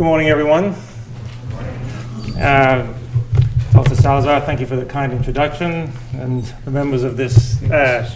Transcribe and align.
Good 0.00 0.06
morning, 0.06 0.28
everyone. 0.30 0.74
Uh, 2.40 2.90
Dr. 3.70 3.94
Salazar, 3.94 4.40
thank 4.40 4.58
you 4.58 4.66
for 4.66 4.76
the 4.76 4.86
kind 4.86 5.12
introduction, 5.12 5.92
and 6.14 6.42
the 6.64 6.70
members 6.70 7.02
of 7.02 7.18
this. 7.18 7.62
Uh, 7.64 8.10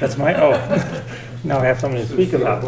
that's 0.00 0.18
my. 0.18 0.34
Oh, 0.34 0.50
now 1.44 1.60
I 1.60 1.64
have 1.64 1.80
something 1.80 1.98
to 1.98 2.06
speak 2.06 2.34
about. 2.34 2.62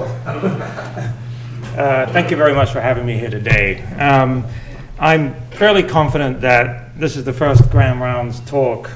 Uh, 1.77 2.07
thank 2.15 2.31
you 2.31 2.39
very 2.39 2.55
much 2.55 2.73
for 2.73 2.81
having 2.81 3.05
me 3.05 3.19
here 3.19 3.29
today. 3.29 3.83
Um, 3.97 4.47
I'm 4.99 5.35
fairly 5.51 5.83
confident 5.83 6.41
that 6.41 6.99
this 6.99 7.17
is 7.17 7.25
the 7.25 7.33
first 7.35 7.71
Grand 7.71 8.01
Rounds 8.01 8.41
talk, 8.47 8.91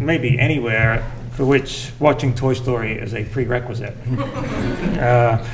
maybe 0.00 0.40
anywhere, 0.40 1.08
for 1.30 1.44
which 1.44 1.92
watching 2.00 2.34
Toy 2.34 2.54
Story 2.54 2.94
is 2.94 3.14
a 3.14 3.22
prerequisite. 3.26 3.96
uh, 4.98 5.46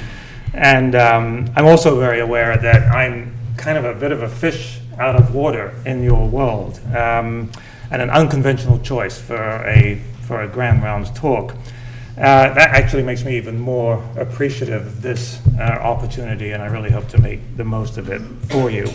and 0.54 0.94
um, 0.94 1.50
I'm 1.56 1.66
also 1.66 1.98
very 1.98 2.20
aware 2.20 2.56
that 2.56 2.90
I'm 2.90 3.34
kind 3.56 3.78
of 3.78 3.84
a 3.84 3.94
bit 3.94 4.12
of 4.12 4.22
a 4.22 4.28
fish 4.28 4.80
out 4.98 5.16
of 5.16 5.34
water 5.34 5.74
in 5.86 6.02
your 6.02 6.26
world, 6.26 6.80
um, 6.88 7.50
and 7.90 8.02
an 8.02 8.10
unconventional 8.10 8.78
choice 8.80 9.18
for 9.18 9.64
a, 9.66 10.00
for 10.22 10.42
a 10.42 10.48
Grand 10.48 10.82
Rounds 10.82 11.10
talk. 11.10 11.54
Uh, 12.16 12.52
that 12.54 12.70
actually 12.70 13.04
makes 13.04 13.24
me 13.24 13.36
even 13.36 13.58
more 13.58 14.02
appreciative 14.16 14.84
of 14.84 15.02
this 15.02 15.40
uh, 15.58 15.62
opportunity, 15.62 16.50
and 16.50 16.62
I 16.62 16.66
really 16.66 16.90
hope 16.90 17.08
to 17.10 17.20
make 17.20 17.56
the 17.56 17.64
most 17.64 17.96
of 17.96 18.08
it 18.10 18.20
for 18.50 18.70
you. 18.70 18.88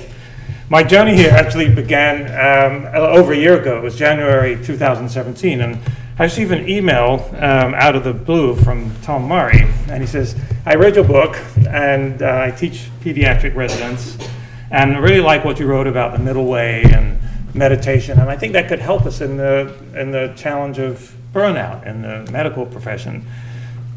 My 0.69 0.83
journey 0.83 1.15
here 1.15 1.31
actually 1.31 1.73
began 1.73 2.23
um, 2.31 2.85
over 2.93 3.31
a 3.31 3.37
year 3.37 3.61
ago. 3.61 3.77
It 3.77 3.83
was 3.83 3.95
January 3.95 4.61
2017, 4.61 5.61
and 5.61 5.79
I 6.19 6.25
received 6.25 6.51
an 6.51 6.69
email 6.69 7.27
um, 7.39 7.73
out 7.73 7.95
of 7.95 8.03
the 8.03 8.13
blue 8.13 8.55
from 8.55 8.93
Tom 9.01 9.23
Murray, 9.23 9.67
and 9.87 9.99
he 9.99 10.05
says, 10.05 10.35
I 10.63 10.75
read 10.75 10.93
your 10.95 11.05
book, 11.05 11.35
and 11.67 12.21
uh, 12.21 12.39
I 12.39 12.51
teach 12.51 12.87
pediatric 13.01 13.55
residents, 13.55 14.15
and 14.69 14.95
I 14.95 14.99
really 14.99 15.21
like 15.21 15.43
what 15.43 15.59
you 15.59 15.65
wrote 15.65 15.87
about 15.87 16.13
the 16.13 16.19
middle 16.19 16.45
way 16.45 16.83
and 16.83 17.19
meditation, 17.55 18.19
and 18.19 18.29
I 18.29 18.37
think 18.37 18.53
that 18.53 18.67
could 18.67 18.77
help 18.77 19.07
us 19.07 19.21
in 19.21 19.37
the, 19.37 19.75
in 19.95 20.11
the 20.11 20.31
challenge 20.35 20.77
of 20.77 21.15
burnout 21.33 21.87
in 21.87 22.03
the 22.03 22.29
medical 22.31 22.67
profession. 22.67 23.25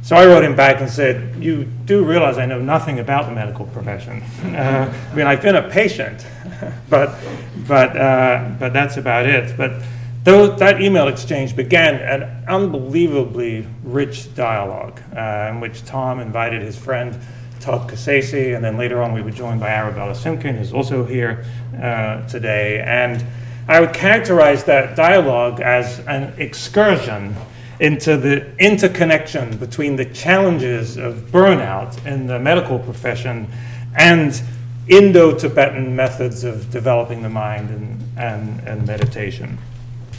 So 0.01 0.17
I 0.17 0.25
wrote 0.25 0.43
him 0.43 0.57
back 0.57 0.81
and 0.81 0.89
said, 0.89 1.37
You 1.43 1.65
do 1.65 2.03
realize 2.03 2.39
I 2.39 2.47
know 2.47 2.63
nothing 2.63 2.99
about 2.99 3.27
the 3.27 3.33
medical 3.33 3.67
profession. 3.67 4.23
Uh, 4.57 4.91
I 5.13 5.15
mean, 5.15 5.27
I've 5.27 5.43
been 5.43 5.57
a 5.57 5.69
patient, 5.69 6.25
but, 6.89 7.15
but, 7.69 7.95
uh, 7.95 8.53
but 8.59 8.73
that's 8.73 8.97
about 8.97 9.27
it. 9.27 9.55
But 9.55 9.83
Though 10.27 10.49
that 10.57 10.83
email 10.83 11.07
exchange 11.07 11.55
began 11.55 11.95
an 12.01 12.45
unbelievably 12.49 13.65
rich 13.85 14.35
dialogue 14.35 15.01
uh, 15.17 15.53
in 15.53 15.61
which 15.61 15.85
Tom 15.85 16.19
invited 16.19 16.63
his 16.63 16.77
friend 16.77 17.17
Todd 17.61 17.89
Cassese, 17.89 18.57
and 18.57 18.65
then 18.65 18.77
later 18.77 19.01
on 19.01 19.13
we 19.13 19.23
were 19.23 19.31
joined 19.31 19.61
by 19.61 19.69
Arabella 19.69 20.17
Simpkin, 20.17 20.57
who's 20.57 20.73
also 20.73 21.05
here 21.05 21.45
uh, 21.81 22.27
today. 22.27 22.81
And 22.81 23.25
I 23.69 23.79
would 23.79 23.93
characterize 23.93 24.65
that 24.65 24.97
dialogue 24.97 25.61
as 25.61 26.01
an 26.09 26.35
excursion 26.39 27.37
into 27.79 28.17
the 28.17 28.53
interconnection 28.57 29.57
between 29.59 29.95
the 29.95 30.07
challenges 30.07 30.97
of 30.97 31.31
burnout 31.31 32.05
in 32.05 32.27
the 32.27 32.41
medical 32.41 32.81
profession 32.81 33.47
and 33.95 34.43
Indo 34.89 35.39
Tibetan 35.39 35.95
methods 35.95 36.43
of 36.43 36.69
developing 36.73 37.23
the 37.23 37.31
mind 37.31 37.71
and, 37.71 38.19
and, 38.19 38.69
and 38.69 38.87
meditation. 38.89 39.57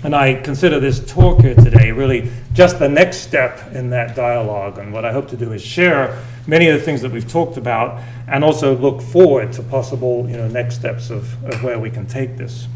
And 0.04 0.16
I 0.16 0.36
consider 0.36 0.80
this 0.80 1.00
talk 1.12 1.42
here 1.42 1.56
today 1.56 1.92
really 1.92 2.32
just 2.54 2.78
the 2.80 2.88
next 2.88 3.18
step 3.18 3.72
in 3.74 3.90
that 3.90 4.16
dialogue. 4.16 4.78
And 4.78 4.94
what 4.94 5.06
I 5.06 5.12
hope 5.12 5.28
to 5.30 5.38
do 5.38 5.54
is 5.54 5.62
share 5.62 6.22
many 6.46 6.68
of 6.68 6.80
the 6.80 6.86
things 6.86 7.02
that 7.02 7.12
we've 7.12 7.30
talked 7.30 7.58
about 7.58 8.02
and 8.28 8.44
also 8.44 8.78
look 8.78 9.02
forward 9.02 9.52
to 9.54 9.64
possible 9.64 10.30
you 10.30 10.38
know, 10.38 10.48
next 10.48 10.76
steps 10.76 11.10
of, 11.10 11.44
of 11.46 11.64
where 11.64 11.80
we 11.80 11.90
can 11.90 12.06
take 12.06 12.38
this. 12.38 12.68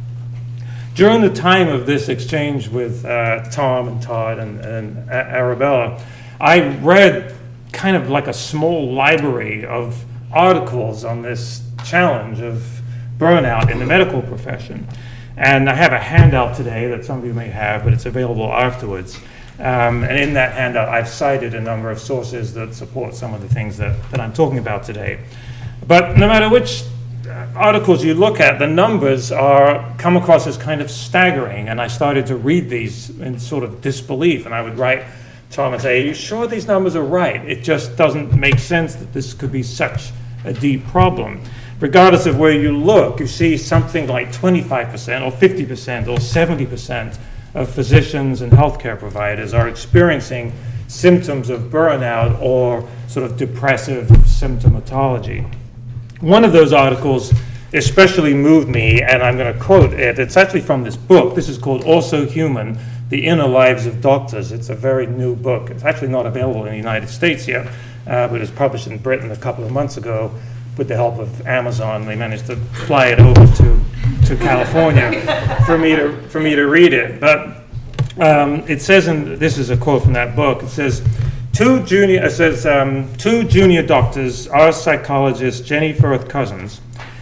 During 0.96 1.22
the 1.22 1.30
time 1.30 1.70
of 1.70 1.86
this 1.86 2.10
exchange 2.10 2.68
with 2.68 3.06
uh, 3.06 3.44
Tom 3.50 3.88
and 3.88 4.02
Todd 4.02 4.40
and, 4.40 4.60
and 4.60 5.10
Arabella, 5.10 6.04
I 6.40 6.76
read 6.80 7.36
kind 7.72 7.96
of 7.96 8.10
like 8.10 8.28
a 8.28 8.34
small 8.34 8.92
library 8.92 9.66
of 9.66 10.04
articles 10.34 11.06
on 11.06 11.22
this 11.22 11.64
challenge 11.86 12.42
of 12.42 12.82
burnout 13.18 13.72
in 13.72 13.80
the 13.80 13.86
medical 13.86 14.22
profession. 14.22 14.88
And 15.38 15.70
I 15.70 15.74
have 15.74 15.94
a 15.94 16.00
handout 16.00 16.58
today 16.58 16.88
that 16.90 17.06
some 17.06 17.20
of 17.20 17.26
you 17.26 17.34
may 17.34 17.48
have, 17.48 17.84
but 17.84 17.94
it's 17.94 18.06
available 18.06 18.52
afterwards. 18.52 19.18
Um, 19.60 20.04
and 20.04 20.18
in 20.18 20.34
that 20.34 20.54
handout, 20.54 20.90
I've 20.90 21.08
cited 21.08 21.54
a 21.54 21.62
number 21.62 21.90
of 21.90 22.00
sources 22.00 22.54
that 22.56 22.74
support 22.74 23.16
some 23.16 23.34
of 23.34 23.42
the 23.42 23.48
things 23.48 23.78
that, 23.78 23.96
that 24.12 24.20
I'm 24.20 24.34
talking 24.34 24.58
about 24.58 24.84
today. 24.84 25.24
But 25.88 26.18
no 26.18 26.28
matter 26.28 26.50
which 26.50 26.84
uh, 27.28 27.48
articles 27.56 28.04
you 28.04 28.14
look 28.14 28.40
at, 28.40 28.60
the 28.60 28.68
numbers 28.68 29.32
are 29.32 29.96
come 29.98 30.18
across 30.18 30.48
as 30.48 30.58
kind 30.58 30.82
of 30.82 30.92
staggering. 30.92 31.70
And 31.70 31.80
I 31.80 31.88
started 31.88 32.26
to 32.28 32.36
read 32.36 32.70
these 32.70 33.10
in 33.20 33.40
sort 33.40 33.64
of 33.64 33.82
disbelief. 33.82 34.46
And 34.46 34.54
I 34.54 34.62
would 34.62 34.78
write 34.78 35.06
to 35.52 35.56
Tom 35.56 35.74
and 35.74 35.82
say, 35.82 36.02
Are 36.02 36.06
you 36.06 36.14
sure 36.14 36.48
these 36.48 36.68
numbers 36.68 36.96
are 36.96 37.04
right? 37.04 37.44
It 37.48 37.64
just 37.64 37.96
doesn't 37.96 38.38
make 38.38 38.60
sense 38.60 38.96
that 38.96 39.14
this 39.14 39.34
could 39.34 39.52
be 39.52 39.64
such 39.64 40.12
a 40.44 40.54
deep 40.54 40.86
problem 40.88 41.42
regardless 41.82 42.28
of 42.28 42.38
where 42.38 42.52
you 42.52 42.78
look, 42.78 43.20
you 43.20 43.28
see 43.28 43.58
something 43.58 44.08
like 44.08 44.32
25% 44.32 45.26
or 45.26 45.32
50% 45.32 46.08
or 46.08 46.18
70% 46.18 47.18
of 47.56 47.70
physicians 47.70 48.42
and 48.42 48.52
healthcare 48.54 48.98
providers 48.98 49.54
are 49.54 49.68
experiencing 49.68 50.54
symptoms 50.88 51.50
of 51.50 51.64
burnout 51.64 52.40
or 52.40 52.88
sort 53.08 53.26
of 53.26 53.36
depressive 53.36 54.08
symptomatology. 54.08 55.54
One 56.22 56.46
of 56.46 56.54
those 56.54 56.72
articles 56.72 57.34
especially 57.74 58.34
moved 58.34 58.68
me, 58.68 59.02
and 59.02 59.24
I'm 59.24 59.38
going 59.38 59.52
to 59.52 59.60
quote 59.60 59.94
it. 59.94 60.20
It's 60.20 60.38
actually 60.38 60.62
from 60.62 60.84
this 60.84 60.98
book. 60.98 61.36
This 61.36 61.50
is 61.50 61.58
called 61.58 61.84
Also 61.84 62.28
Human 62.28 62.78
The 63.10 63.26
Inner 63.26 63.48
Lives 63.48 63.86
of 63.86 64.02
Doctors. 64.02 64.52
It's 64.52 64.70
a 64.70 64.76
very 64.76 65.08
new 65.08 65.36
book. 65.36 65.70
It's 65.70 65.84
actually 65.84 66.10
not 66.10 66.26
available 66.26 66.66
in 66.66 66.72
the 66.72 66.78
United 66.78 67.10
States 67.10 67.48
yet, 67.48 67.66
uh, 68.06 68.28
but 68.28 68.36
it 68.36 68.42
was 68.42 68.52
published 68.52 68.88
in 68.88 68.98
Britain 68.98 69.32
a 69.32 69.38
couple 69.38 69.64
of 69.64 69.72
months 69.72 69.98
ago 69.98 70.32
with 70.78 70.88
the 70.88 70.96
help 70.96 71.20
of 71.20 71.46
Amazon, 71.48 72.06
they 72.06 72.16
managed 72.16 72.48
to 72.48 72.56
fly 72.56 73.08
it 73.08 73.20
over 73.20 73.46
to, 73.56 73.80
to 74.26 74.36
California 74.38 75.12
for 75.66 75.78
me 75.78 75.96
to 75.96 76.22
for 76.30 76.40
me 76.40 76.56
to 76.56 76.64
read 76.64 76.94
it. 76.94 77.20
But 77.20 77.64
um, 78.20 78.64
it 78.68 78.82
says, 78.82 79.08
and 79.08 79.38
this 79.38 79.58
is 79.58 79.70
a 79.70 79.78
quote 79.78 80.04
from 80.04 80.14
that 80.14 80.36
book. 80.36 80.64
It 80.64 80.70
says, 80.70 81.06
two 81.54 81.84
junior 81.84 82.26
it 82.26 82.32
says 82.32 82.66
um, 82.66 83.14
two 83.18 83.44
junior 83.44 83.86
doctors, 83.86 84.48
our 84.48 84.72
psychologist 84.72 85.66
Jenny 85.66 85.94
Firth-Cozens, 85.94 86.82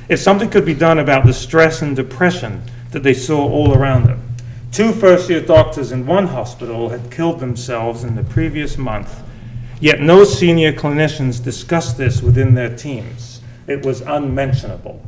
if 0.09 0.19
something 0.19 0.49
could 0.49 0.65
be 0.65 0.73
done 0.73 0.99
about 0.99 1.25
the 1.25 1.33
stress 1.33 1.81
and 1.81 1.95
depression 1.95 2.63
that 2.91 3.03
they 3.03 3.13
saw 3.13 3.47
all 3.47 3.73
around 3.75 4.05
them. 4.05 4.23
Two 4.71 4.91
first 4.91 5.29
year 5.29 5.41
doctors 5.41 5.91
in 5.91 6.05
one 6.05 6.27
hospital 6.27 6.89
had 6.89 7.11
killed 7.11 7.39
themselves 7.39 8.03
in 8.03 8.15
the 8.15 8.23
previous 8.23 8.77
month, 8.77 9.21
yet 9.79 9.99
no 9.99 10.23
senior 10.23 10.71
clinicians 10.71 11.43
discussed 11.43 11.97
this 11.97 12.21
within 12.21 12.53
their 12.53 12.75
teams 12.75 13.38
it 13.69 13.85
was 13.85 14.02
unmentionable. 14.02 15.02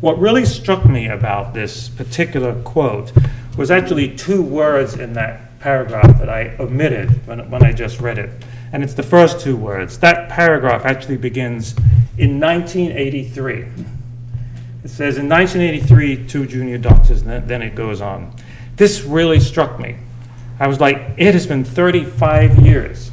What 0.00 0.18
really 0.18 0.44
struck 0.44 0.84
me 0.84 1.08
about 1.08 1.54
this 1.54 1.88
particular 1.88 2.60
quote 2.62 3.12
was 3.56 3.70
actually 3.70 4.14
two 4.16 4.42
words 4.42 4.94
in 4.94 5.14
that 5.14 5.58
paragraph 5.60 6.18
that 6.18 6.28
I 6.28 6.54
omitted 6.58 7.26
when, 7.26 7.48
when 7.50 7.64
I 7.64 7.72
just 7.72 8.00
read 8.00 8.18
it. 8.18 8.30
And 8.72 8.84
it's 8.84 8.94
the 8.94 9.02
first 9.02 9.40
two 9.40 9.56
words. 9.56 9.98
That 9.98 10.28
paragraph 10.28 10.84
actually 10.84 11.16
begins 11.16 11.74
in 12.18 12.38
1983. 12.38 13.60
It 14.84 14.88
says, 14.90 15.16
in 15.16 15.28
1983, 15.28 16.26
two 16.26 16.46
junior 16.46 16.76
doctors, 16.76 17.22
and 17.22 17.30
then, 17.30 17.46
then 17.46 17.62
it 17.62 17.74
goes 17.74 18.02
on. 18.02 18.36
This 18.76 19.02
really 19.04 19.40
struck 19.40 19.80
me. 19.80 19.96
I 20.60 20.66
was 20.66 20.80
like, 20.80 21.14
it 21.16 21.32
has 21.32 21.46
been 21.46 21.64
35 21.64 22.58
years 22.58 23.10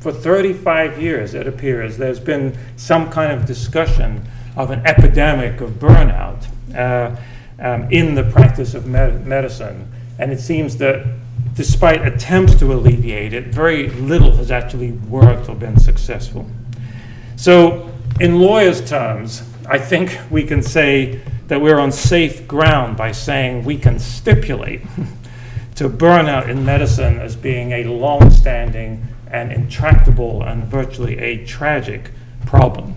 for 0.00 0.12
35 0.12 1.00
years, 1.00 1.34
it 1.34 1.46
appears, 1.46 1.98
there's 1.98 2.20
been 2.20 2.56
some 2.76 3.10
kind 3.10 3.32
of 3.32 3.46
discussion 3.46 4.26
of 4.56 4.70
an 4.70 4.84
epidemic 4.86 5.60
of 5.60 5.72
burnout 5.72 6.46
uh, 6.74 7.14
um, 7.58 7.90
in 7.92 8.14
the 8.14 8.24
practice 8.24 8.74
of 8.74 8.86
med- 8.86 9.26
medicine. 9.26 9.90
And 10.18 10.32
it 10.32 10.40
seems 10.40 10.78
that 10.78 11.06
despite 11.54 12.06
attempts 12.06 12.54
to 12.56 12.72
alleviate 12.72 13.34
it, 13.34 13.48
very 13.48 13.90
little 13.90 14.34
has 14.36 14.50
actually 14.50 14.92
worked 14.92 15.48
or 15.48 15.54
been 15.54 15.78
successful. 15.78 16.48
So, 17.36 17.90
in 18.20 18.38
lawyers' 18.40 18.86
terms, 18.86 19.42
I 19.66 19.78
think 19.78 20.18
we 20.30 20.44
can 20.44 20.62
say 20.62 21.20
that 21.48 21.60
we're 21.60 21.78
on 21.78 21.92
safe 21.92 22.46
ground 22.48 22.96
by 22.96 23.12
saying 23.12 23.64
we 23.64 23.76
can 23.76 23.98
stipulate 23.98 24.82
to 25.74 25.88
burnout 25.88 26.48
in 26.48 26.64
medicine 26.64 27.18
as 27.18 27.36
being 27.36 27.72
a 27.72 27.84
long 27.84 28.30
standing 28.30 29.06
and 29.30 29.52
intractable 29.52 30.42
and 30.42 30.64
virtually 30.64 31.18
a 31.18 31.44
tragic 31.44 32.10
problem. 32.46 32.94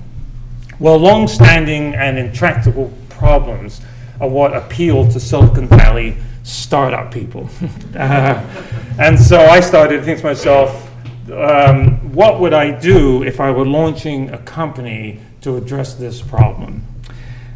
Well, 0.80 0.97
long 0.97 1.27
standing 1.27 1.94
and 1.94 2.18
intractable 2.18 2.91
problems 3.09 3.81
are 4.19 4.27
what 4.27 4.56
appeal 4.56 5.09
to 5.12 5.19
Silicon 5.19 5.68
Valley 5.68 6.18
startup 6.44 7.12
people. 7.12 7.50
uh, 7.95 8.44
and 9.00 9.19
so 9.19 9.39
I 9.39 9.59
started 9.59 9.97
to 9.97 10.03
think 10.03 10.19
to 10.19 10.25
myself, 10.25 10.89
um, 11.31 12.13
what 12.13 12.39
would 12.39 12.53
I 12.53 12.71
do 12.71 13.24
if 13.24 13.39
I 13.39 13.51
were 13.51 13.65
launching 13.65 14.29
a 14.31 14.38
company 14.39 15.19
to 15.41 15.56
address 15.56 15.94
this 15.94 16.21
problem? 16.21 16.86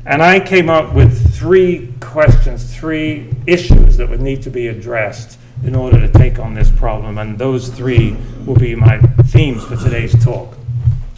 And 0.05 0.23
I 0.23 0.39
came 0.39 0.69
up 0.69 0.93
with 0.93 1.35
three 1.35 1.93
questions, 1.99 2.73
three 2.73 3.33
issues 3.45 3.97
that 3.97 4.09
would 4.09 4.21
need 4.21 4.41
to 4.43 4.49
be 4.49 4.67
addressed 4.67 5.37
in 5.67 5.75
order 5.75 5.99
to 5.99 6.11
take 6.11 6.39
on 6.39 6.53
this 6.53 6.71
problem. 6.71 7.17
And 7.17 7.37
those 7.37 7.69
three 7.69 8.15
will 8.45 8.55
be 8.55 8.73
my 8.73 8.99
themes 9.27 9.63
for 9.65 9.75
today's 9.75 10.23
talk. 10.23 10.57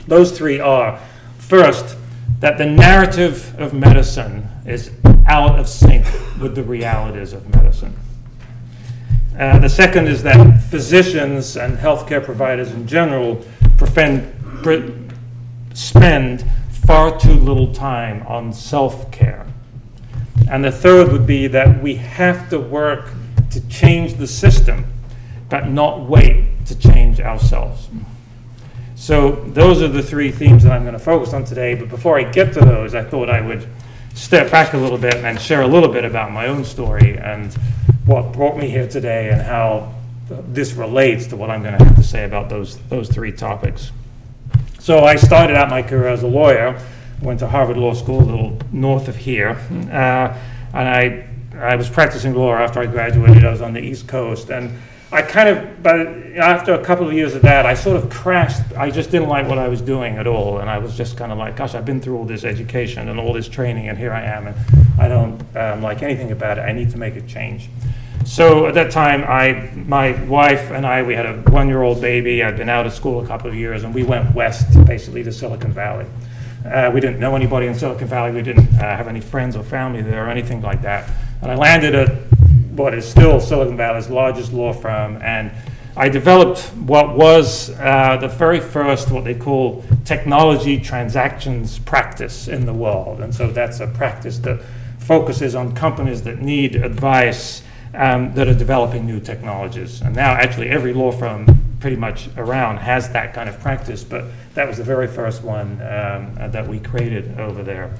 Those 0.08 0.36
three 0.36 0.60
are 0.60 1.00
first, 1.38 1.96
that 2.40 2.58
the 2.58 2.66
narrative 2.66 3.58
of 3.60 3.74
medicine 3.74 4.48
is 4.66 4.92
out 5.28 5.60
of 5.60 5.70
sync 5.70 6.06
with 6.42 6.56
the 6.56 6.64
realities 6.64 7.34
of 7.34 7.48
medicine. 7.54 7.96
Uh, 9.38 9.60
the 9.60 9.70
second 9.70 10.08
is 10.08 10.24
that 10.24 10.60
physicians 10.70 11.56
and 11.56 11.78
healthcare 11.78 12.24
providers 12.24 12.72
in 12.72 12.88
general 12.88 13.42
spend 15.74 16.46
far 16.86 17.20
too 17.20 17.34
little 17.34 17.74
time 17.74 18.26
on 18.28 18.52
self 18.52 19.12
care. 19.12 19.46
And 20.50 20.64
the 20.64 20.72
third 20.72 21.12
would 21.12 21.28
be 21.28 21.48
that 21.48 21.82
we 21.82 21.96
have 21.96 22.50
to 22.50 22.60
work 22.60 23.10
to 23.52 23.68
change 23.68 24.16
the 24.16 24.28
system, 24.28 24.86
but 25.50 25.68
not 25.68 26.02
wait 26.02 26.66
to 26.68 26.78
change 26.78 27.20
ourselves. 27.20 27.90
So, 28.96 29.32
those 29.32 29.82
are 29.82 29.88
the 29.88 30.04
three 30.04 30.30
themes 30.30 30.64
that 30.64 30.74
I'm 30.74 30.82
going 30.82 30.94
to 30.94 31.00
focus 31.00 31.34
on 31.34 31.46
today. 31.46 31.74
But 31.74 31.88
before 31.88 32.20
I 32.20 32.24
get 32.24 32.54
to 32.56 32.60
those, 32.60 32.94
I 32.94 33.04
thought 33.04 33.30
I 33.30 33.40
would 33.40 33.66
step 34.14 34.52
back 34.52 34.74
a 34.74 34.78
little 34.78 34.98
bit 34.98 35.16
and 35.16 35.40
share 35.40 35.62
a 35.62 35.68
little 35.68 35.88
bit 35.88 36.04
about 36.04 36.32
my 36.32 36.48
own 36.48 36.66
story 36.66 37.18
and 37.18 37.54
what 38.06 38.34
brought 38.34 38.58
me 38.58 38.70
here 38.70 38.88
today 38.88 39.30
and 39.30 39.42
how 39.42 39.94
this 40.50 40.74
relates 40.74 41.28
to 41.28 41.38
what 41.38 41.50
I'm 41.50 41.64
going 41.64 41.78
to 41.78 41.84
have 41.84 41.96
to 41.96 42.04
say 42.04 42.26
about 42.26 42.50
those, 42.50 42.78
those 42.90 43.10
three 43.10 43.32
topics. 43.32 43.92
So, 44.80 45.00
I 45.00 45.16
started 45.16 45.56
out 45.56 45.70
my 45.70 45.82
career 45.82 46.10
as 46.10 46.24
a 46.24 46.28
lawyer, 46.28 46.80
went 47.22 47.40
to 47.40 47.48
Harvard 47.48 47.78
Law 47.78 47.94
School, 47.94 48.20
a 48.20 48.28
little 48.30 48.60
north 48.74 49.08
of 49.08 49.16
here, 49.16 49.52
uh, 49.92 50.38
and 50.74 50.88
I 50.90 51.29
I 51.60 51.76
was 51.76 51.90
practicing 51.90 52.34
law 52.34 52.54
after 52.54 52.80
I 52.80 52.86
graduated. 52.86 53.46
I 53.46 53.52
was 53.52 53.62
on 53.62 53.74
the 53.74 53.82
East 53.82 54.08
Coast, 54.08 54.50
and 54.50 54.78
I 55.12 55.22
kind 55.22 55.50
of, 55.50 55.82
but 55.82 56.08
after 56.38 56.74
a 56.74 56.84
couple 56.84 57.08
of 57.08 57.14
years 57.14 57.34
of 57.34 57.42
that, 57.42 57.66
I 57.66 57.74
sort 57.74 57.98
of 57.98 58.10
crashed. 58.10 58.62
I 58.78 58.92
just 58.92 59.10
didn't 59.10 59.28
like 59.28 59.48
what 59.48 59.58
I 59.58 59.68
was 59.68 59.82
doing 59.82 60.18
at 60.18 60.28
all, 60.28 60.60
and 60.60 60.70
I 60.70 60.78
was 60.78 60.96
just 60.96 61.18
kind 61.18 61.32
of 61.32 61.38
like, 61.38 61.56
gosh, 61.56 61.74
I've 61.74 61.86
been 61.86 62.00
through 62.00 62.18
all 62.18 62.26
this 62.26 62.44
education 62.44 63.10
and 63.10 63.20
all 63.20 63.34
this 63.34 63.50
training, 63.50 63.90
and 63.90 63.98
here 63.98 64.14
I 64.14 64.22
am, 64.22 64.48
and 64.48 64.56
I 65.00 65.08
don't 65.08 65.58
um, 65.58 65.82
like 65.82 66.04
anything 66.04 66.32
about 66.32 66.60
it. 66.60 66.62
I 66.62 66.74
need 66.74 66.92
to 66.92 66.98
make 66.98 67.16
a 67.16 67.22
change. 67.22 67.70
So 68.26 68.68
at 68.68 68.76
that 68.76 68.92
time, 68.92 69.24
I, 69.24 69.72
my 69.76 70.12
wife 70.26 70.70
and 70.70 70.86
I, 70.86 71.02
we 71.02 71.16
had 71.16 71.26
a 71.26 71.38
one-year-old 71.50 72.00
baby. 72.02 72.44
I'd 72.44 72.58
been 72.58 72.70
out 72.70 72.86
of 72.86 72.94
school 72.94 73.24
a 73.24 73.28
couple 73.28 73.50
of 73.50 73.56
years, 73.56 73.84
and 73.84 73.96
we 73.96 74.04
went 74.04 74.36
west, 74.36 74.68
basically 74.86 75.24
to 75.24 75.32
Silicon 75.32 75.72
Valley. 75.72 76.06
Uh, 76.64 76.92
we 76.94 77.00
didn't 77.00 77.20
know 77.20 77.36
anybody 77.36 77.66
in 77.66 77.74
Silicon 77.74 78.08
Valley. 78.08 78.32
We 78.32 78.44
didn't 78.44 78.68
uh, 78.76 78.96
have 78.96 79.08
any 79.08 79.22
friends 79.22 79.56
or 79.56 79.64
family 79.64 80.02
there 80.02 80.28
or 80.28 80.30
anything 80.30 80.62
like 80.62 80.84
that. 80.84 81.10
And 81.42 81.52
I 81.52 81.56
landed 81.56 81.96
at 81.96 82.10
what 82.72 82.94
is 82.94 83.08
still 83.08 83.40
Silicon 83.40 83.78
Valley's 83.78 84.10
largest 84.10 84.54
law 84.54 84.74
firm, 84.74 85.22
and 85.22 85.52
I 85.96 86.08
developed 86.08 86.62
what 86.76 87.18
was 87.18 87.72
uh, 87.72 88.18
the 88.18 88.28
very 88.28 88.60
first, 88.60 89.12
what 89.12 89.26
they 89.26 89.36
call 89.36 89.84
technology 90.06 90.80
transactions 90.80 91.80
practice 91.80 92.48
in 92.48 92.66
the 92.66 92.74
world. 92.74 93.20
And 93.20 93.36
so 93.36 93.52
that's 93.52 93.80
a 93.80 93.88
practice 93.88 94.40
that 94.40 94.62
focuses 94.98 95.56
on 95.56 95.76
companies 95.76 96.22
that 96.24 96.40
need 96.40 96.76
advice 96.76 97.64
um, 97.94 98.34
that 98.36 98.48
are 98.48 98.54
developing 98.54 99.06
new 99.06 99.20
technologies. 99.20 100.02
And 100.02 100.16
now, 100.16 100.32
actually, 100.32 100.70
every 100.70 100.94
law 100.94 101.12
firm 101.12 101.48
pretty 101.80 101.96
much 101.96 102.30
around 102.38 102.78
has 102.78 103.10
that 103.12 103.34
kind 103.34 103.50
of 103.50 103.60
practice, 103.60 104.04
but 104.04 104.26
that 104.54 104.68
was 104.68 104.78
the 104.78 104.84
very 104.84 105.08
first 105.08 105.44
one 105.44 105.82
um, 105.82 106.52
that 106.52 106.68
we 106.68 106.80
created 106.80 107.40
over 107.40 107.64
there. 107.64 107.94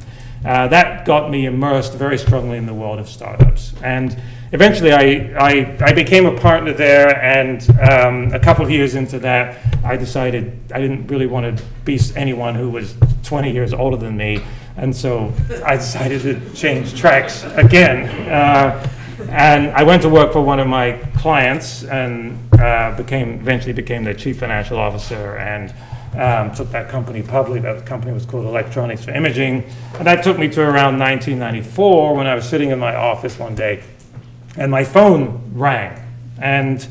Uh, 0.46 0.68
that 0.68 1.06
got 1.06 1.30
me 1.30 1.46
immersed 1.46 1.94
very 1.94 2.18
strongly 2.18 2.58
in 2.58 2.66
the 2.66 2.74
world 2.74 3.00
of 3.00 3.10
startups. 3.10 3.74
And 3.84 4.20
eventually 4.52 4.94
I, 4.94 5.34
I, 5.38 5.78
I 5.82 5.94
became 5.94 6.26
a 6.26 6.40
partner 6.40 6.74
there, 6.74 7.22
and 7.22 7.62
um, 7.80 8.34
a 8.34 8.40
couple 8.40 8.64
of 8.64 8.72
years 8.72 8.96
into 8.96 9.20
that, 9.20 9.58
I 9.84 9.98
decided 9.98 10.58
I 10.74 10.80
didn't 10.80 11.08
really 11.08 11.28
want 11.28 11.58
to 11.58 11.64
be 11.84 12.00
anyone 12.16 12.56
who 12.56 12.70
was 12.70 12.96
20 13.24 13.52
years 13.52 13.74
older 13.74 13.98
than 13.98 14.16
me. 14.16 14.42
And 14.78 14.96
so 14.96 15.34
I 15.66 15.76
decided 15.76 16.22
to 16.22 16.54
change 16.54 16.98
tracks 16.98 17.44
again. 17.56 18.08
Uh, 18.30 18.90
and 19.30 19.72
I 19.72 19.84
went 19.84 20.02
to 20.04 20.10
work 20.10 20.32
for 20.32 20.42
one 20.42 20.60
of 20.60 20.68
my 20.68 20.94
clients 21.18 21.84
and 21.84 22.40
uh, 22.54 22.96
became 22.96 23.34
eventually 23.36 23.74
became 23.74 24.06
their 24.06 24.14
chief 24.14 24.40
financial 24.40 24.80
officer 24.80 25.36
and 25.38 25.74
um, 26.18 26.54
took 26.54 26.72
that 26.72 26.90
company 26.90 27.22
public. 27.22 27.62
That 27.64 27.86
company 27.86 28.14
was 28.14 28.26
called 28.26 28.46
Electronics 28.46 29.06
for 29.06 29.12
Imaging. 29.12 29.64
And 29.96 30.08
that 30.08 30.24
took 30.24 30.38
me 30.38 30.48
to 30.50 30.62
around 30.62 31.00
1994 31.00 32.16
when 32.16 32.28
I 32.28 32.36
was 32.36 32.48
sitting 32.48 32.72
in 32.72 32.80
my 32.80 32.96
office 32.96 33.38
one 33.38 33.56
day 33.56 33.84
and 34.58 34.72
my 34.72 34.84
phone 34.84 35.52
rang. 35.54 36.02
And 36.42 36.88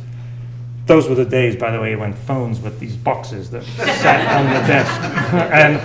those 0.86 1.08
were 1.08 1.14
the 1.14 1.24
days, 1.24 1.54
by 1.54 1.70
the 1.70 1.80
way, 1.80 1.96
when 1.96 2.12
phones 2.12 2.60
with 2.60 2.80
these 2.80 2.96
boxes 2.96 3.50
that 3.50 3.62
sat 3.76 4.36
on 4.36 4.46
the 4.46 4.66
desk 4.66 4.90
and, 5.52 5.76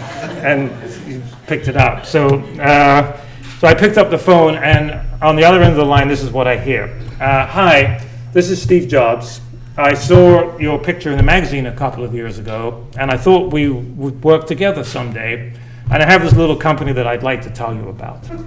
and 0.72 1.08
you 1.08 1.22
picked 1.48 1.68
it 1.68 1.76
up. 1.76 2.06
So, 2.06 2.40
uh, 2.60 3.20
so 3.60 3.68
I 3.68 3.74
picked 3.74 3.98
up 3.98 4.10
the 4.10 4.18
phone, 4.18 4.56
and 4.56 4.92
on 5.22 5.38
the 5.38 5.44
other 5.46 5.62
end 5.62 5.72
of 5.72 5.78
the 5.78 5.86
line, 5.86 6.08
this 6.08 6.22
is 6.22 6.32
what 6.32 6.48
I 6.48 6.58
hear 6.58 7.00
uh, 7.22 7.46
Hi, 7.46 8.06
this 8.34 8.50
is 8.50 8.62
Steve 8.62 8.90
Jobs. 8.90 9.40
I 9.76 9.96
saw 9.96 10.58
your 10.60 10.78
picture 10.78 11.10
in 11.10 11.18
the 11.18 11.24
magazine 11.24 11.66
a 11.66 11.76
couple 11.76 12.04
of 12.04 12.14
years 12.14 12.38
ago, 12.38 12.86
and 12.98 13.10
I 13.10 13.18
thought 13.18 13.52
we 13.52 13.70
would 13.70 14.24
work 14.24 14.46
together 14.46 14.84
someday. 14.84 15.54
And 15.92 16.02
I 16.02 16.06
have 16.06 16.22
this 16.22 16.34
little 16.34 16.56
company 16.56 16.94
that 16.94 17.08
I'd 17.08 17.24
like 17.24 17.42
to 17.44 17.50
tell 17.50 17.74
you 17.74 17.90
about. 17.90 18.24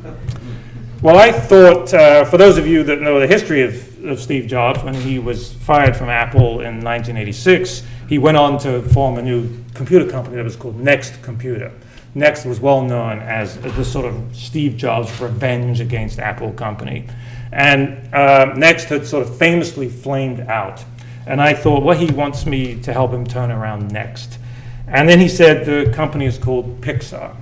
Well, 1.02 1.18
I 1.18 1.30
thought, 1.30 1.92
uh, 1.92 2.24
for 2.24 2.38
those 2.38 2.56
of 2.56 2.66
you 2.66 2.82
that 2.84 3.02
know 3.02 3.20
the 3.20 3.26
history 3.26 3.60
of, 3.60 4.04
of 4.06 4.18
Steve 4.18 4.46
Jobs, 4.46 4.82
when 4.82 4.94
he 4.94 5.18
was 5.18 5.52
fired 5.52 5.94
from 5.94 6.08
Apple 6.08 6.60
in 6.60 6.80
1986, 6.82 7.82
he 8.08 8.16
went 8.16 8.38
on 8.38 8.58
to 8.60 8.80
form 8.80 9.18
a 9.18 9.22
new 9.22 9.48
computer 9.74 10.08
company 10.08 10.36
that 10.36 10.42
was 10.42 10.56
called 10.56 10.80
Next 10.80 11.22
Computer. 11.22 11.70
Next 12.14 12.46
was 12.46 12.60
well 12.60 12.80
known 12.80 13.18
as 13.18 13.58
the 13.58 13.84
sort 13.84 14.06
of 14.06 14.34
Steve 14.34 14.78
Jobs 14.78 15.20
revenge 15.20 15.80
against 15.80 16.18
Apple 16.18 16.52
company. 16.54 17.06
And 17.52 18.12
uh, 18.14 18.54
Next 18.56 18.84
had 18.84 19.06
sort 19.06 19.26
of 19.26 19.36
famously 19.36 19.90
flamed 19.90 20.40
out. 20.40 20.82
And 21.26 21.40
I 21.40 21.54
thought, 21.54 21.82
well, 21.82 21.98
he 21.98 22.06
wants 22.12 22.46
me 22.46 22.80
to 22.82 22.92
help 22.92 23.10
him 23.12 23.26
turn 23.26 23.50
around 23.50 23.90
next. 23.90 24.38
And 24.86 25.08
then 25.08 25.18
he 25.18 25.28
said, 25.28 25.66
the 25.66 25.92
company 25.92 26.26
is 26.26 26.38
called 26.38 26.80
Pixar. 26.80 27.34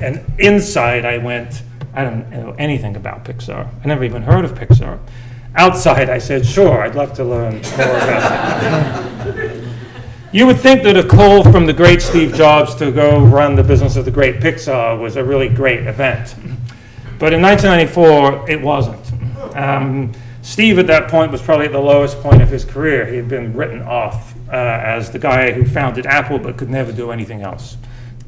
And 0.00 0.24
inside 0.38 1.04
I 1.04 1.18
went, 1.18 1.62
I 1.94 2.04
don't 2.04 2.30
know 2.30 2.54
anything 2.58 2.96
about 2.96 3.24
Pixar. 3.24 3.68
I 3.82 3.86
never 3.86 4.04
even 4.04 4.22
heard 4.22 4.44
of 4.44 4.54
Pixar. 4.54 4.98
Outside 5.54 6.10
I 6.10 6.18
said, 6.18 6.44
sure, 6.44 6.82
I'd 6.82 6.94
love 6.94 7.14
to 7.14 7.24
learn 7.24 7.54
more 7.54 7.96
about 7.96 9.36
it. 9.36 9.68
you 10.32 10.46
would 10.46 10.58
think 10.58 10.82
that 10.82 10.96
a 10.96 11.06
call 11.06 11.42
from 11.42 11.64
the 11.64 11.72
great 11.72 12.02
Steve 12.02 12.34
Jobs 12.34 12.74
to 12.76 12.90
go 12.90 13.24
run 13.24 13.54
the 13.54 13.62
business 13.62 13.96
of 13.96 14.04
the 14.04 14.10
great 14.10 14.40
Pixar 14.40 15.00
was 15.00 15.16
a 15.16 15.24
really 15.24 15.48
great 15.48 15.86
event. 15.86 16.34
But 17.18 17.32
in 17.32 17.40
1994, 17.40 18.50
it 18.50 18.60
wasn't. 18.60 19.56
Um, 19.56 20.12
Steve, 20.46 20.78
at 20.78 20.86
that 20.86 21.10
point, 21.10 21.32
was 21.32 21.42
probably 21.42 21.66
at 21.66 21.72
the 21.72 21.80
lowest 21.80 22.20
point 22.20 22.40
of 22.40 22.48
his 22.48 22.64
career. 22.64 23.04
He 23.04 23.16
had 23.16 23.28
been 23.28 23.52
written 23.52 23.82
off 23.82 24.32
uh, 24.48 24.52
as 24.52 25.10
the 25.10 25.18
guy 25.18 25.50
who 25.50 25.64
founded 25.64 26.06
Apple 26.06 26.38
but 26.38 26.56
could 26.56 26.70
never 26.70 26.92
do 26.92 27.10
anything 27.10 27.42
else. 27.42 27.76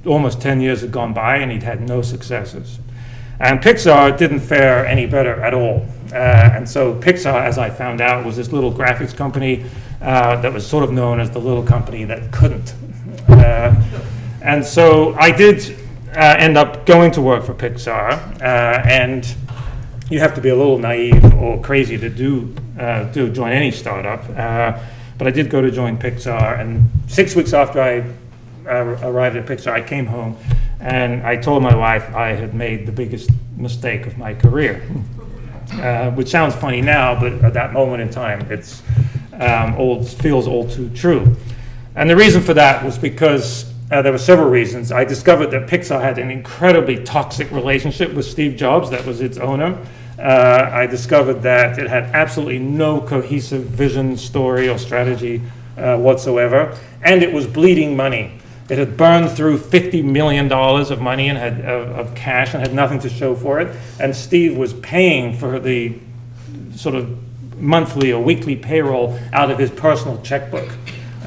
Almost 0.05 0.41
10 0.41 0.61
years 0.61 0.81
had 0.81 0.91
gone 0.91 1.15
by 1.15 1.37
and 1.37 1.53
he'd 1.53 1.63
had 1.63 1.81
no 1.81 2.03
successes. 2.03 2.81
And 3.39 3.61
Pixar 3.61 4.19
didn't 4.19 4.41
fare 4.41 4.85
any 4.85 5.07
better 5.07 5.41
at 5.41 5.55
all. 5.55 5.87
Uh, 6.13 6.17
and 6.17 6.69
so 6.69 6.93
Pixar, 6.97 7.41
as 7.41 7.57
I 7.57 7.71
found 7.71 8.01
out, 8.01 8.27
was 8.27 8.37
this 8.37 8.51
little 8.51 8.73
graphics 8.73 9.17
company 9.17 9.65
uh, 10.03 10.41
that 10.41 10.53
was 10.53 10.67
sort 10.67 10.83
of 10.83 10.91
known 10.91 11.21
as 11.21 11.31
the 11.31 11.39
little 11.39 11.63
company 11.63 12.03
that 12.03 12.33
couldn't. 12.33 12.75
Uh, 13.29 13.73
and 14.43 14.67
so 14.67 15.15
I 15.15 15.31
did 15.31 15.79
uh, 16.17 16.35
end 16.37 16.59
up 16.59 16.85
going 16.85 17.13
to 17.13 17.23
work 17.23 17.45
for 17.45 17.55
Pixar 17.55 18.43
uh, 18.43 18.83
and 18.89 19.37
you 20.11 20.21
have 20.21 20.35
to 20.35 20.41
be 20.41 20.49
a 20.49 20.57
little 20.57 20.79
naive 20.79 21.35
or 21.35 21.61
crazy 21.61 21.99
to 21.99 22.09
do 22.09 22.55
uh, 22.79 23.13
to 23.13 23.31
join 23.31 23.53
any 23.53 23.71
startup. 23.71 24.25
Uh, 24.31 24.79
but 25.19 25.27
I 25.27 25.31
did 25.31 25.51
go 25.51 25.61
to 25.61 25.71
join 25.71 25.99
Pixar, 25.99 26.61
and 26.61 26.89
six 27.09 27.35
weeks 27.35 27.53
after 27.53 27.81
I 27.81 28.05
uh, 28.69 28.99
arrived 29.03 29.37
at 29.37 29.47
Pixar, 29.47 29.73
I 29.73 29.83
came 29.83 30.07
home 30.07 30.37
and 30.81 31.27
I 31.27 31.37
told 31.37 31.63
my 31.63 31.75
wife 31.75 32.15
I 32.15 32.29
had 32.29 32.55
made 32.55 32.87
the 32.87 32.93
biggest 32.93 33.31
mistake 33.57 34.07
of 34.07 34.17
my 34.17 34.35
career. 34.35 34.83
Uh, 35.73 36.11
which 36.13 36.29
sounds 36.29 36.55
funny 36.55 36.81
now, 36.81 37.19
but 37.21 37.33
at 37.45 37.53
that 37.53 37.75
moment 37.75 38.01
in 38.01 38.09
time, 38.09 38.41
it's 38.51 38.83
um, 39.35 39.75
old, 39.75 40.09
feels 40.09 40.47
all 40.47 40.67
too 40.67 40.89
true. 40.91 41.37
And 41.95 42.09
the 42.09 42.17
reason 42.17 42.41
for 42.41 42.55
that 42.55 42.83
was 42.83 42.97
because 42.97 43.68
uh, 43.91 44.03
there 44.03 44.13
were 44.13 44.19
several 44.19 44.51
reasons. 44.51 44.93
I 44.93 45.05
discovered 45.05 45.51
that 45.53 45.69
Pixar 45.69 46.01
had 46.01 46.19
an 46.19 46.31
incredibly 46.31 47.03
toxic 47.05 47.51
relationship 47.51 48.13
with 48.13 48.27
Steve 48.27 48.57
Jobs, 48.57 48.91
that 48.91 49.07
was 49.07 49.21
its 49.21 49.39
owner 49.39 49.79
uh, 50.19 50.71
I 50.73 50.87
discovered 50.87 51.43
that 51.43 51.79
it 51.79 51.89
had 51.89 52.05
absolutely 52.15 52.59
no 52.59 53.01
cohesive 53.01 53.63
vision, 53.65 54.17
story, 54.17 54.69
or 54.69 54.79
strategy 54.79 55.41
uh, 55.77 55.97
whatsoever, 55.97 56.77
and 57.03 57.23
it 57.23 57.33
was 57.33 57.47
bleeding 57.47 57.97
money. 57.97 58.39
It 58.69 58.79
had 58.79 58.97
burned 58.97 59.31
through 59.31 59.59
$50 59.59 60.05
million 60.05 60.51
of 60.53 61.01
money 61.01 61.29
and 61.29 61.39
had, 61.39 61.61
of, 61.61 61.89
of 61.99 62.15
cash 62.15 62.53
and 62.53 62.63
had 62.63 62.75
nothing 62.75 62.99
to 63.01 63.09
show 63.09 63.35
for 63.35 63.61
it. 63.61 63.75
And 63.99 64.15
Steve 64.15 64.59
was 64.59 64.75
paying 64.75 65.39
for 65.39 65.59
the 65.59 65.99
sort 66.75 66.95
of 66.95 67.17
monthly 67.59 68.13
or 68.13 68.23
weekly 68.23 68.57
payroll 68.57 69.19
out 69.33 69.51
of 69.51 69.59
his 69.59 69.71
personal 69.71 70.21
checkbook. 70.23 70.69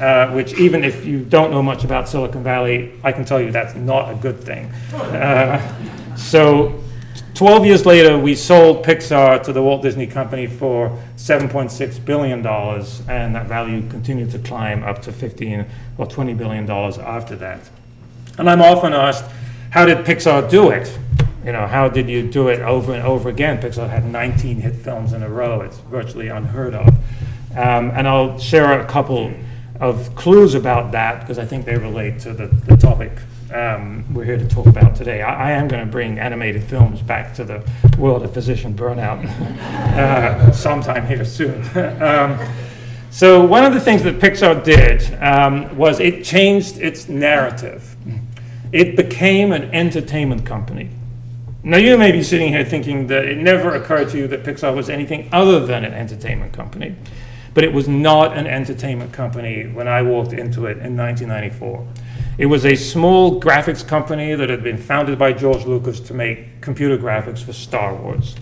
Uh, 0.00 0.32
which 0.32 0.54
even 0.54 0.82
if 0.82 1.04
you 1.04 1.20
don't 1.20 1.50
know 1.50 1.62
much 1.62 1.84
about 1.84 2.08
Silicon 2.08 2.42
Valley, 2.42 2.92
I 3.04 3.12
can 3.12 3.24
tell 3.24 3.40
you 3.40 3.52
that's 3.52 3.74
not 3.74 4.10
a 4.10 4.16
good 4.16 4.40
thing. 4.40 4.66
Uh, 4.92 6.16
so 6.16 6.82
12 7.34 7.66
years 7.66 7.86
later, 7.86 8.18
we 8.18 8.34
sold 8.34 8.84
Pixar 8.84 9.42
to 9.42 9.52
the 9.52 9.62
Walt 9.62 9.82
Disney 9.82 10.06
Company 10.06 10.46
for 10.46 10.96
$7.6 11.16 12.04
billion, 12.04 12.46
and 12.46 13.34
that 13.34 13.46
value 13.46 13.88
continued 13.88 14.30
to 14.32 14.38
climb 14.38 14.82
up 14.82 15.02
to 15.02 15.12
15 15.12 15.66
or 15.98 16.06
$20 16.06 16.36
billion 16.36 16.70
after 16.70 17.36
that. 17.36 17.60
And 18.38 18.50
I'm 18.50 18.62
often 18.62 18.92
asked, 18.92 19.24
how 19.70 19.86
did 19.86 19.98
Pixar 20.06 20.50
do 20.50 20.70
it? 20.70 20.98
You 21.44 21.52
know, 21.52 21.66
how 21.66 21.88
did 21.88 22.08
you 22.08 22.30
do 22.30 22.48
it 22.48 22.60
over 22.60 22.92
and 22.92 23.02
over 23.02 23.28
again? 23.28 23.60
Pixar 23.60 23.88
had 23.88 24.04
19 24.04 24.58
hit 24.58 24.76
films 24.76 25.12
in 25.12 25.22
a 25.22 25.28
row. 25.28 25.62
It's 25.62 25.78
virtually 25.78 26.28
unheard 26.28 26.74
of. 26.74 26.88
Um, 27.56 27.90
and 27.90 28.06
I'll 28.06 28.38
share 28.38 28.80
a 28.80 28.86
couple 28.86 29.32
of 29.82 30.14
clues 30.14 30.54
about 30.54 30.92
that 30.92 31.20
because 31.20 31.38
I 31.38 31.44
think 31.44 31.66
they 31.66 31.76
relate 31.76 32.20
to 32.20 32.32
the, 32.32 32.46
the 32.46 32.76
topic 32.76 33.12
um, 33.52 34.14
we're 34.14 34.24
here 34.24 34.38
to 34.38 34.48
talk 34.48 34.66
about 34.66 34.96
today. 34.96 35.20
I, 35.20 35.50
I 35.50 35.52
am 35.52 35.68
going 35.68 35.84
to 35.84 35.90
bring 35.90 36.18
animated 36.18 36.64
films 36.64 37.02
back 37.02 37.34
to 37.34 37.44
the 37.44 37.62
world 37.98 38.22
of 38.22 38.32
physician 38.32 38.72
burnout 38.72 39.26
uh, 39.96 40.50
sometime 40.52 41.06
here 41.06 41.24
soon. 41.24 41.62
um, 42.02 42.38
so, 43.10 43.44
one 43.44 43.64
of 43.64 43.74
the 43.74 43.80
things 43.80 44.02
that 44.04 44.18
Pixar 44.18 44.64
did 44.64 45.22
um, 45.22 45.76
was 45.76 46.00
it 46.00 46.24
changed 46.24 46.78
its 46.78 47.08
narrative. 47.08 47.94
It 48.72 48.96
became 48.96 49.52
an 49.52 49.64
entertainment 49.74 50.46
company. 50.46 50.88
Now, 51.62 51.76
you 51.76 51.98
may 51.98 52.10
be 52.10 52.22
sitting 52.22 52.48
here 52.48 52.64
thinking 52.64 53.06
that 53.08 53.26
it 53.26 53.36
never 53.36 53.74
occurred 53.74 54.08
to 54.10 54.16
you 54.18 54.26
that 54.28 54.44
Pixar 54.44 54.74
was 54.74 54.88
anything 54.88 55.28
other 55.30 55.64
than 55.64 55.84
an 55.84 55.92
entertainment 55.92 56.54
company. 56.54 56.96
But 57.54 57.64
it 57.64 57.72
was 57.72 57.88
not 57.88 58.36
an 58.36 58.46
entertainment 58.46 59.12
company 59.12 59.66
when 59.66 59.86
I 59.86 60.02
walked 60.02 60.32
into 60.32 60.66
it 60.66 60.78
in 60.78 60.96
1994. 60.96 61.86
It 62.38 62.46
was 62.46 62.64
a 62.64 62.74
small 62.74 63.40
graphics 63.40 63.86
company 63.86 64.34
that 64.34 64.48
had 64.48 64.62
been 64.62 64.78
founded 64.78 65.18
by 65.18 65.34
George 65.34 65.66
Lucas 65.66 66.00
to 66.00 66.14
make 66.14 66.60
computer 66.62 66.96
graphics 66.96 67.42
for 67.42 67.52
Star 67.52 67.94
Wars. 67.94 68.34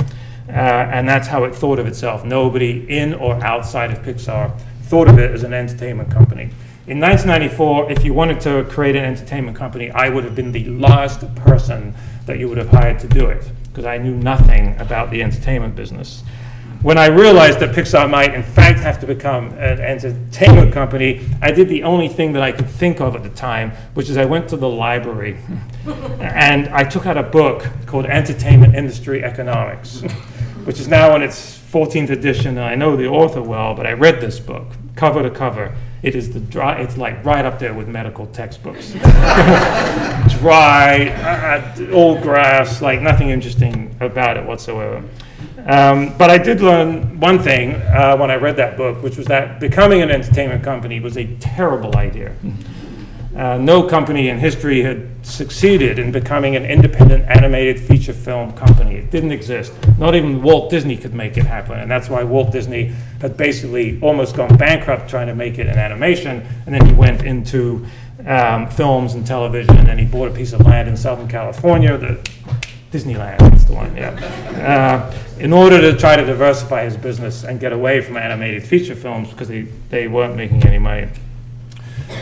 Uh, 0.48 0.52
and 0.52 1.08
that's 1.08 1.28
how 1.28 1.44
it 1.44 1.54
thought 1.54 1.78
of 1.78 1.86
itself. 1.86 2.24
Nobody 2.24 2.86
in 2.88 3.14
or 3.14 3.34
outside 3.44 3.90
of 3.90 3.98
Pixar 3.98 4.56
thought 4.82 5.08
of 5.08 5.18
it 5.18 5.32
as 5.32 5.42
an 5.42 5.52
entertainment 5.52 6.10
company. 6.10 6.50
In 6.86 6.98
1994, 6.98 7.92
if 7.92 8.04
you 8.04 8.14
wanted 8.14 8.40
to 8.40 8.64
create 8.64 8.96
an 8.96 9.04
entertainment 9.04 9.56
company, 9.56 9.90
I 9.90 10.08
would 10.08 10.24
have 10.24 10.34
been 10.34 10.50
the 10.50 10.64
last 10.70 11.32
person 11.36 11.94
that 12.26 12.38
you 12.38 12.48
would 12.48 12.58
have 12.58 12.70
hired 12.70 12.98
to 13.00 13.08
do 13.08 13.26
it 13.26 13.48
because 13.64 13.84
I 13.84 13.98
knew 13.98 14.14
nothing 14.14 14.76
about 14.80 15.10
the 15.10 15.22
entertainment 15.22 15.76
business 15.76 16.24
when 16.82 16.96
I 16.96 17.06
realized 17.06 17.60
that 17.60 17.74
Pixar 17.74 18.08
might, 18.08 18.32
in 18.32 18.42
fact, 18.42 18.80
have 18.80 18.98
to 19.00 19.06
become 19.06 19.48
an 19.58 19.80
entertainment 19.80 20.72
company, 20.72 21.26
I 21.42 21.50
did 21.50 21.68
the 21.68 21.82
only 21.82 22.08
thing 22.08 22.32
that 22.32 22.42
I 22.42 22.52
could 22.52 22.68
think 22.70 23.00
of 23.00 23.14
at 23.14 23.22
the 23.22 23.28
time, 23.30 23.72
which 23.92 24.08
is 24.08 24.16
I 24.16 24.24
went 24.24 24.48
to 24.48 24.56
the 24.56 24.68
library 24.68 25.36
and 26.20 26.68
I 26.68 26.84
took 26.84 27.04
out 27.04 27.18
a 27.18 27.22
book 27.22 27.66
called 27.84 28.06
Entertainment 28.06 28.74
Industry 28.74 29.22
Economics, 29.22 30.00
which 30.64 30.80
is 30.80 30.88
now 30.88 31.14
in 31.16 31.22
its 31.22 31.58
14th 31.70 32.10
edition. 32.10 32.56
And 32.56 32.64
I 32.64 32.76
know 32.76 32.96
the 32.96 33.08
author 33.08 33.42
well, 33.42 33.74
but 33.74 33.86
I 33.86 33.92
read 33.92 34.20
this 34.20 34.40
book 34.40 34.66
cover 34.96 35.22
to 35.22 35.30
cover. 35.30 35.74
It 36.02 36.14
is 36.14 36.32
the 36.32 36.40
dry, 36.40 36.80
it's 36.80 36.96
like 36.96 37.22
right 37.26 37.44
up 37.44 37.58
there 37.58 37.74
with 37.74 37.88
medical 37.88 38.26
textbooks. 38.28 38.92
dry, 40.40 41.08
uh, 41.10 41.90
old 41.92 42.22
graphs, 42.22 42.80
like 42.80 43.02
nothing 43.02 43.28
interesting 43.28 43.94
about 44.00 44.38
it 44.38 44.46
whatsoever. 44.46 45.04
Um, 45.66 46.16
but 46.16 46.30
I 46.30 46.38
did 46.38 46.60
learn 46.60 47.20
one 47.20 47.38
thing 47.38 47.74
uh, 47.74 48.16
when 48.16 48.30
I 48.30 48.36
read 48.36 48.56
that 48.56 48.76
book, 48.76 49.02
which 49.02 49.16
was 49.16 49.26
that 49.26 49.60
becoming 49.60 50.02
an 50.02 50.10
entertainment 50.10 50.64
company 50.64 51.00
was 51.00 51.16
a 51.16 51.26
terrible 51.36 51.96
idea. 51.96 52.34
Uh, 53.36 53.56
no 53.58 53.82
company 53.82 54.28
in 54.28 54.38
history 54.38 54.82
had 54.82 55.08
succeeded 55.22 55.98
in 55.98 56.10
becoming 56.10 56.56
an 56.56 56.64
independent 56.64 57.24
animated 57.28 57.78
feature 57.78 58.12
film 58.12 58.52
company. 58.52 58.96
It 58.96 59.10
didn't 59.10 59.30
exist. 59.30 59.72
Not 59.98 60.16
even 60.16 60.42
Walt 60.42 60.68
Disney 60.68 60.96
could 60.96 61.14
make 61.14 61.36
it 61.36 61.46
happen. 61.46 61.78
And 61.78 61.88
that's 61.88 62.10
why 62.10 62.24
Walt 62.24 62.50
Disney 62.50 62.92
had 63.20 63.36
basically 63.36 64.00
almost 64.00 64.34
gone 64.34 64.56
bankrupt 64.56 65.08
trying 65.08 65.28
to 65.28 65.34
make 65.34 65.58
it 65.58 65.68
in 65.68 65.78
animation. 65.78 66.44
And 66.66 66.74
then 66.74 66.84
he 66.84 66.92
went 66.92 67.22
into 67.22 67.86
um, 68.26 68.68
films 68.68 69.14
and 69.14 69.24
television. 69.24 69.76
And 69.78 69.86
then 69.86 69.98
he 69.98 70.06
bought 70.06 70.28
a 70.28 70.34
piece 70.34 70.52
of 70.52 70.62
land 70.66 70.88
in 70.88 70.96
Southern 70.96 71.28
California 71.28 71.96
that 71.96 72.28
Disneyland, 72.90 73.38
that's 73.38 73.64
the 73.64 73.74
one, 73.74 73.96
yeah. 73.96 74.10
Uh, 74.58 75.14
in 75.40 75.54
order 75.54 75.80
to 75.80 75.96
try 75.96 76.16
to 76.16 76.24
diversify 76.24 76.84
his 76.84 76.96
business 76.96 77.44
and 77.44 77.58
get 77.58 77.72
away 77.72 78.02
from 78.02 78.18
animated 78.18 78.62
feature 78.62 78.94
films 78.94 79.30
because 79.30 79.48
they, 79.48 79.62
they 79.88 80.06
weren't 80.06 80.36
making 80.36 80.62
any 80.64 80.78
money. 80.78 81.08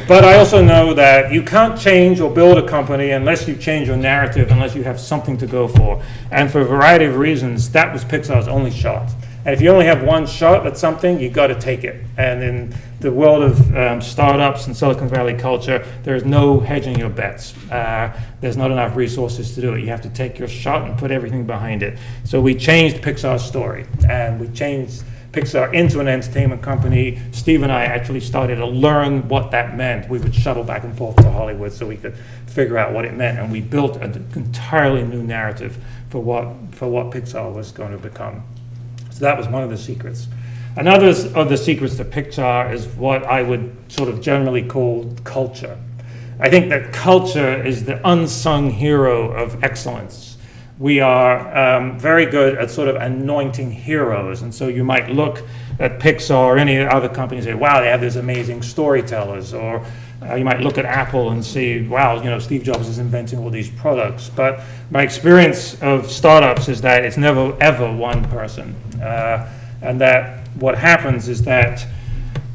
But 0.07 0.25
I 0.25 0.39
also 0.39 0.63
know 0.63 0.95
that 0.95 1.33
you 1.33 1.43
can't 1.43 1.79
change 1.79 2.21
or 2.21 2.31
build 2.31 2.59
a 2.59 2.69
company 2.69 3.11
unless 3.11 3.49
you 3.49 3.57
change 3.57 3.89
your 3.89 3.97
narrative, 3.97 4.51
unless 4.51 4.75
you 4.75 4.85
have 4.85 5.01
something 5.01 5.37
to 5.39 5.47
go 5.47 5.67
for. 5.67 6.03
And 6.31 6.51
for 6.51 6.61
a 6.61 6.65
variety 6.65 7.07
of 7.07 7.17
reasons, 7.17 7.71
that 7.73 7.93
was 7.93 8.05
Pixar's 8.05 8.47
only 8.47 8.71
shot. 8.71 9.11
And 9.45 9.55
if 9.55 9.61
you 9.61 9.71
only 9.71 9.87
have 9.87 10.03
one 10.03 10.27
shot 10.27 10.67
at 10.67 10.77
something, 10.77 11.19
you've 11.19 11.33
got 11.33 11.49
to 11.49 11.59
take 11.59 11.83
it. 11.83 12.05
And 12.17 12.43
in 12.43 12.75
the 13.01 13.11
world 13.11 13.43
of 13.43 13.77
um, 13.77 14.01
startups 14.01 14.67
and 14.67 14.77
Silicon 14.77 15.09
Valley 15.09 15.35
culture, 15.35 15.87
there's 16.03 16.25
no 16.25 16.61
hedging 16.61 16.99
your 16.99 17.09
bets. 17.09 17.57
Uh, 17.71 18.19
there's 18.41 18.57
not 18.57 18.71
enough 18.71 18.97
resources 18.97 19.55
to 19.55 19.61
do 19.61 19.75
it. 19.75 19.81
You 19.81 19.89
have 19.89 20.03
to 20.03 20.11
take 20.11 20.39
your 20.39 20.49
shot 20.49 20.89
and 20.89 20.99
put 20.99 21.11
everything 21.11 21.47
behind 21.47 21.83
it. 21.83 21.99
So 22.25 22.41
we 22.41 22.55
changed 22.55 22.99
Pixar's 22.99 23.45
story, 23.45 23.87
and 24.09 24.41
we 24.41 24.49
changed 24.49 25.03
Pixar 25.33 25.75
into 25.75 26.01
an 26.01 26.09
entertainment 26.09 26.63
company. 26.63 27.21
Steve 27.33 27.63
and 27.63 27.71
I 27.71 27.85
actually 27.85 28.21
started 28.21 28.57
to 28.57 28.67
learn 28.67 29.29
what 29.29 29.51
that 29.51 29.77
meant. 29.77 30.09
We 30.09 30.19
would 30.19 30.35
shuttle 30.35 30.65
back 30.65 30.85
and 30.85 30.97
forth 30.97 31.17
to 31.17 31.31
Hollywood 31.31 31.73
so 31.73 31.87
we 31.87 31.97
could 31.97 32.15
figure 32.47 32.79
out 32.79 32.93
what 32.93 33.05
it 33.05 33.15
meant, 33.15 33.39
and 33.39 33.53
we 33.53 33.61
built 33.61 33.97
an 33.97 34.27
entirely 34.35 35.03
new 35.03 35.23
narrative 35.23 35.79
for 36.09 36.21
what 36.21 36.55
for 36.73 36.89
what 36.89 37.11
Pixar 37.11 37.53
was 37.53 37.73
going 37.73 37.93
to 37.93 37.99
become. 37.99 38.43
So 39.11 39.21
that 39.21 39.37
was 39.37 39.49
one 39.49 39.63
of 39.63 39.71
the 39.71 39.79
secrets. 39.79 40.29
Another 40.77 41.09
of 41.35 41.49
the 41.49 41.57
secrets 41.57 41.97
to 41.97 42.05
Pixar 42.05 42.73
is 42.73 42.87
what 42.87 43.25
I 43.25 43.43
would 43.43 43.75
sort 43.89 44.09
of 44.09 44.21
generally 44.21 44.63
call 44.63 45.13
culture. 45.25 45.77
I 46.41 46.49
think 46.49 46.69
that 46.71 46.93
culture 46.93 47.63
is 47.65 47.85
the 47.85 48.01
unsung 48.09 48.71
hero 48.71 49.33
of 49.33 49.63
excellence. 49.65 50.37
We 50.79 51.01
are 51.01 51.57
um, 51.57 51.99
very 51.99 52.27
good 52.27 52.57
at 52.57 52.71
sort 52.71 52.89
of 52.89 52.97
anointing 52.97 53.73
heroes. 53.73 54.43
And 54.43 54.55
so 54.55 54.69
you 54.69 54.85
might 54.85 55.11
look 55.11 55.43
at 55.81 55.99
Pixar 55.99 56.37
or 56.37 56.59
any 56.59 56.79
other 56.79 57.09
company 57.09 57.39
and 57.39 57.45
say, 57.45 57.55
wow, 57.55 57.81
they 57.81 57.89
have 57.89 58.01
these 58.01 58.15
amazing 58.15 58.63
storytellers. 58.63 59.53
Or 59.53 59.85
uh, 60.23 60.35
you 60.35 60.45
might 60.45 60.61
look 60.61 60.79
at 60.79 60.85
Apple 60.85 61.31
and 61.31 61.45
see, 61.45 61.87
wow, 61.87 62.17
you 62.23 62.31
know, 62.31 62.39
Steve 62.39 62.63
Jobs 62.63 62.89
is 62.89 62.99
inventing 62.99 63.39
all 63.39 63.51
these 63.51 63.71
products. 63.71 64.31
But 64.31 64.61
my 64.91 65.03
experience 65.03 65.81
of 65.83 66.11
startups 66.11 66.69
is 66.69 66.81
that 66.83 67.05
it's 67.05 67.17
never 67.17 67.57
ever 67.61 67.93
one 67.93 68.25
person, 68.29 68.75
uh, 69.01 69.53
and 69.81 70.01
that 70.01 70.47
what 70.57 70.77
happens 70.77 71.29
is 71.29 71.43
that 71.43 71.87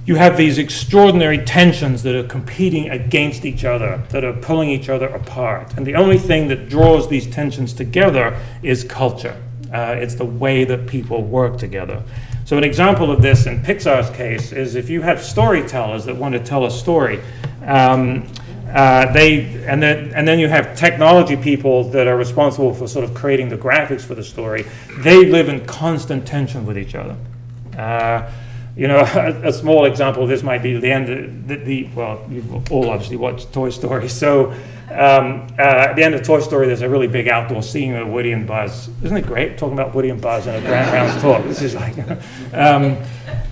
you 0.05 0.15
have 0.15 0.35
these 0.35 0.57
extraordinary 0.57 1.37
tensions 1.37 2.03
that 2.03 2.13
are 2.13 2.27
competing 2.27 2.89
against 2.89 3.45
each 3.45 3.63
other, 3.63 4.03
that 4.09 4.23
are 4.23 4.33
pulling 4.33 4.69
each 4.69 4.89
other 4.89 5.07
apart. 5.07 5.73
And 5.77 5.85
the 5.85 5.95
only 5.95 6.17
thing 6.17 6.49
that 6.49 6.67
draws 6.67 7.07
these 7.07 7.25
tensions 7.27 7.73
together 7.73 8.37
is 8.61 8.83
culture. 8.83 9.41
Uh, 9.73 9.95
it's 9.97 10.15
the 10.15 10.25
way 10.25 10.65
that 10.65 10.87
people 10.87 11.23
work 11.23 11.57
together. 11.57 12.03
So, 12.45 12.57
an 12.57 12.63
example 12.63 13.09
of 13.09 13.21
this 13.21 13.45
in 13.45 13.63
Pixar's 13.63 14.09
case 14.15 14.51
is 14.51 14.75
if 14.75 14.89
you 14.89 15.01
have 15.01 15.23
storytellers 15.23 16.05
that 16.05 16.15
want 16.15 16.33
to 16.33 16.39
tell 16.39 16.65
a 16.65 16.71
story, 16.71 17.21
um, 17.65 18.27
uh, 18.73 19.11
they 19.13 19.63
and 19.65 19.81
then 19.81 20.11
and 20.13 20.27
then 20.27 20.39
you 20.39 20.49
have 20.49 20.75
technology 20.75 21.37
people 21.37 21.85
that 21.91 22.07
are 22.07 22.17
responsible 22.17 22.73
for 22.73 22.87
sort 22.87 23.05
of 23.05 23.13
creating 23.13 23.47
the 23.47 23.57
graphics 23.57 24.01
for 24.01 24.15
the 24.15 24.23
story. 24.23 24.65
They 24.99 25.25
live 25.25 25.47
in 25.47 25.65
constant 25.65 26.27
tension 26.27 26.65
with 26.65 26.77
each 26.77 26.95
other. 26.95 27.15
Uh, 27.77 28.29
you 28.75 28.87
know, 28.87 28.99
a, 29.15 29.49
a, 29.49 29.53
small 29.53 29.85
example 29.85 30.23
of 30.23 30.29
this 30.29 30.43
might 30.43 30.63
be 30.63 30.77
the 30.79 30.91
end. 30.91 31.09
Of 31.09 31.47
the, 31.47 31.55
the 31.55 31.89
well, 31.95 32.25
you've 32.29 32.71
all 32.71 32.89
obviously 32.89 33.17
watched 33.17 33.53
Toy 33.53 33.69
Story, 33.69 34.09
so 34.23 34.51
um, 34.91 35.47
uh, 35.57 35.87
at 35.89 35.95
the 35.95 36.03
end 36.03 36.15
of 36.15 36.23
Toy 36.23 36.39
Story, 36.39 36.67
there's 36.67 36.81
a 36.81 36.89
really 36.89 37.07
big 37.07 37.27
outdoor 37.27 37.63
scene 37.63 37.93
with 37.93 38.07
Woody 38.07 38.31
and 38.31 38.47
Buzz. 38.47 38.89
Isn't 39.03 39.17
it 39.17 39.25
great 39.25 39.57
talking 39.57 39.73
about 39.73 39.93
Woody 39.93 40.09
and 40.09 40.21
Buzz 40.21 40.47
in 40.47 40.55
a 40.55 40.61
Grand 40.61 40.91
Rounds 40.91 41.21
talk? 41.21 41.43
This 41.45 41.61
is 41.61 41.75
like, 41.75 41.97
um, 42.53 42.97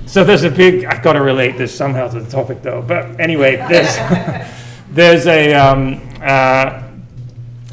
so 0.06 0.24
there's 0.24 0.44
a 0.44 0.52
big. 0.52 0.86
I've 0.86 1.04
got 1.04 1.14
to 1.14 1.22
relate 1.22 1.58
this 1.58 1.74
somehow 1.74 2.08
to 2.08 2.20
the 2.20 2.30
topic 2.30 2.62
though. 2.62 2.82
But 2.82 3.20
anyway, 3.20 3.58
there's 3.58 3.98
there's 4.92 5.28
a 5.28 5.54
um, 5.54 6.02
uh, 6.22 6.91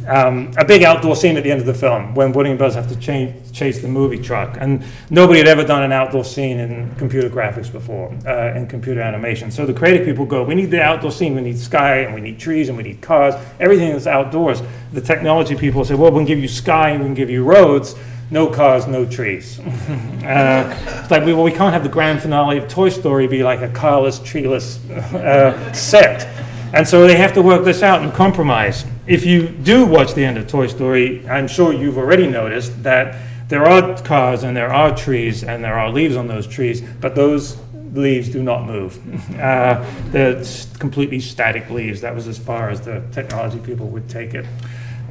um, 0.09 0.53
a 0.57 0.65
big 0.65 0.83
outdoor 0.83 1.15
scene 1.15 1.37
at 1.37 1.45
the 1.45 1.51
end 1.51 1.61
of 1.61 1.67
the 1.67 1.75
film 1.75 2.15
when 2.15 2.33
Woody 2.33 2.51
and 2.51 2.59
Buzz 2.59 2.75
have 2.75 2.89
to 2.89 2.97
change, 2.97 3.53
chase 3.53 3.81
the 3.83 3.89
movie 3.89 4.19
truck. 4.19 4.57
And 4.59 4.83
nobody 5.11 5.39
had 5.39 5.49
ever 5.49 5.65
done 5.65 5.83
an 5.83 5.93
outdoor 5.93 6.25
scene 6.25 6.59
in 6.59 6.95
computer 6.97 7.29
graphics 7.29 7.71
before, 7.71 8.13
uh, 8.27 8.55
in 8.57 8.67
computer 8.67 9.03
animation. 9.03 9.51
So 9.51 9.67
the 9.67 9.75
creative 9.75 10.07
people 10.07 10.25
go, 10.25 10.43
we 10.43 10.55
need 10.55 10.71
the 10.71 10.83
outdoor 10.83 11.13
scene, 11.13 11.35
we 11.35 11.43
need 11.43 11.59
sky, 11.59 11.99
and 11.99 12.15
we 12.15 12.21
need 12.23 12.39
trees, 12.39 12.69
and 12.69 12.77
we 12.77 12.85
need 12.85 13.03
cars, 13.03 13.35
everything 13.61 13.93
that's 13.93 14.07
outdoors. 14.07 14.63
The 14.93 15.03
technology 15.03 15.55
people 15.55 15.85
say, 15.85 15.95
well, 15.95 16.11
we 16.11 16.19
can 16.19 16.27
give 16.27 16.39
you 16.39 16.49
sky, 16.49 16.91
and 16.91 17.01
we 17.01 17.07
can 17.07 17.15
give 17.15 17.29
you 17.29 17.45
roads, 17.45 17.95
no 18.31 18.47
cars, 18.47 18.87
no 18.87 19.05
trees. 19.05 19.59
uh, 19.61 21.01
it's 21.01 21.11
like, 21.11 21.25
we, 21.25 21.35
well, 21.35 21.45
we 21.45 21.53
can't 21.53 21.73
have 21.73 21.83
the 21.83 21.89
grand 21.89 22.23
finale 22.23 22.59
of 22.59 22.69
Toy 22.69 22.89
Story 22.89 23.27
be 23.27 23.43
like 23.43 23.61
a 23.61 23.69
carless, 23.69 24.19
treeless 24.21 24.79
uh, 24.91 25.73
set. 25.73 26.27
And 26.75 26.87
so 26.87 27.07
they 27.07 27.17
have 27.17 27.33
to 27.35 27.43
work 27.43 27.65
this 27.65 27.83
out 27.83 28.03
and 28.03 28.13
compromise. 28.13 28.85
If 29.09 29.25
you 29.25 29.49
do 29.49 29.87
watch 29.87 30.13
the 30.13 30.23
end 30.23 30.37
of 30.37 30.47
Toy 30.49 30.67
Story, 30.67 31.27
I'm 31.27 31.49
sure 31.49 31.73
you've 31.73 31.97
already 31.97 32.27
noticed 32.27 32.83
that 32.83 33.17
there 33.49 33.65
are 33.65 33.97
cars 34.03 34.43
and 34.43 34.55
there 34.55 34.71
are 34.71 34.95
trees 34.95 35.45
and 35.45 35.65
there 35.65 35.79
are 35.79 35.91
leaves 35.91 36.15
on 36.15 36.27
those 36.27 36.47
trees, 36.47 36.83
but 37.01 37.15
those 37.15 37.57
leaves 37.95 38.29
do 38.29 38.43
not 38.43 38.67
move. 38.67 39.01
Uh, 39.39 39.87
they're 40.11 40.43
completely 40.79 41.21
static 41.21 41.71
leaves. 41.71 42.01
That 42.01 42.13
was 42.13 42.27
as 42.27 42.37
far 42.37 42.71
as 42.71 42.81
the 42.81 43.03
technology 43.13 43.61
people 43.61 43.87
would 43.87 44.09
take 44.11 44.35
it. 44.35 44.45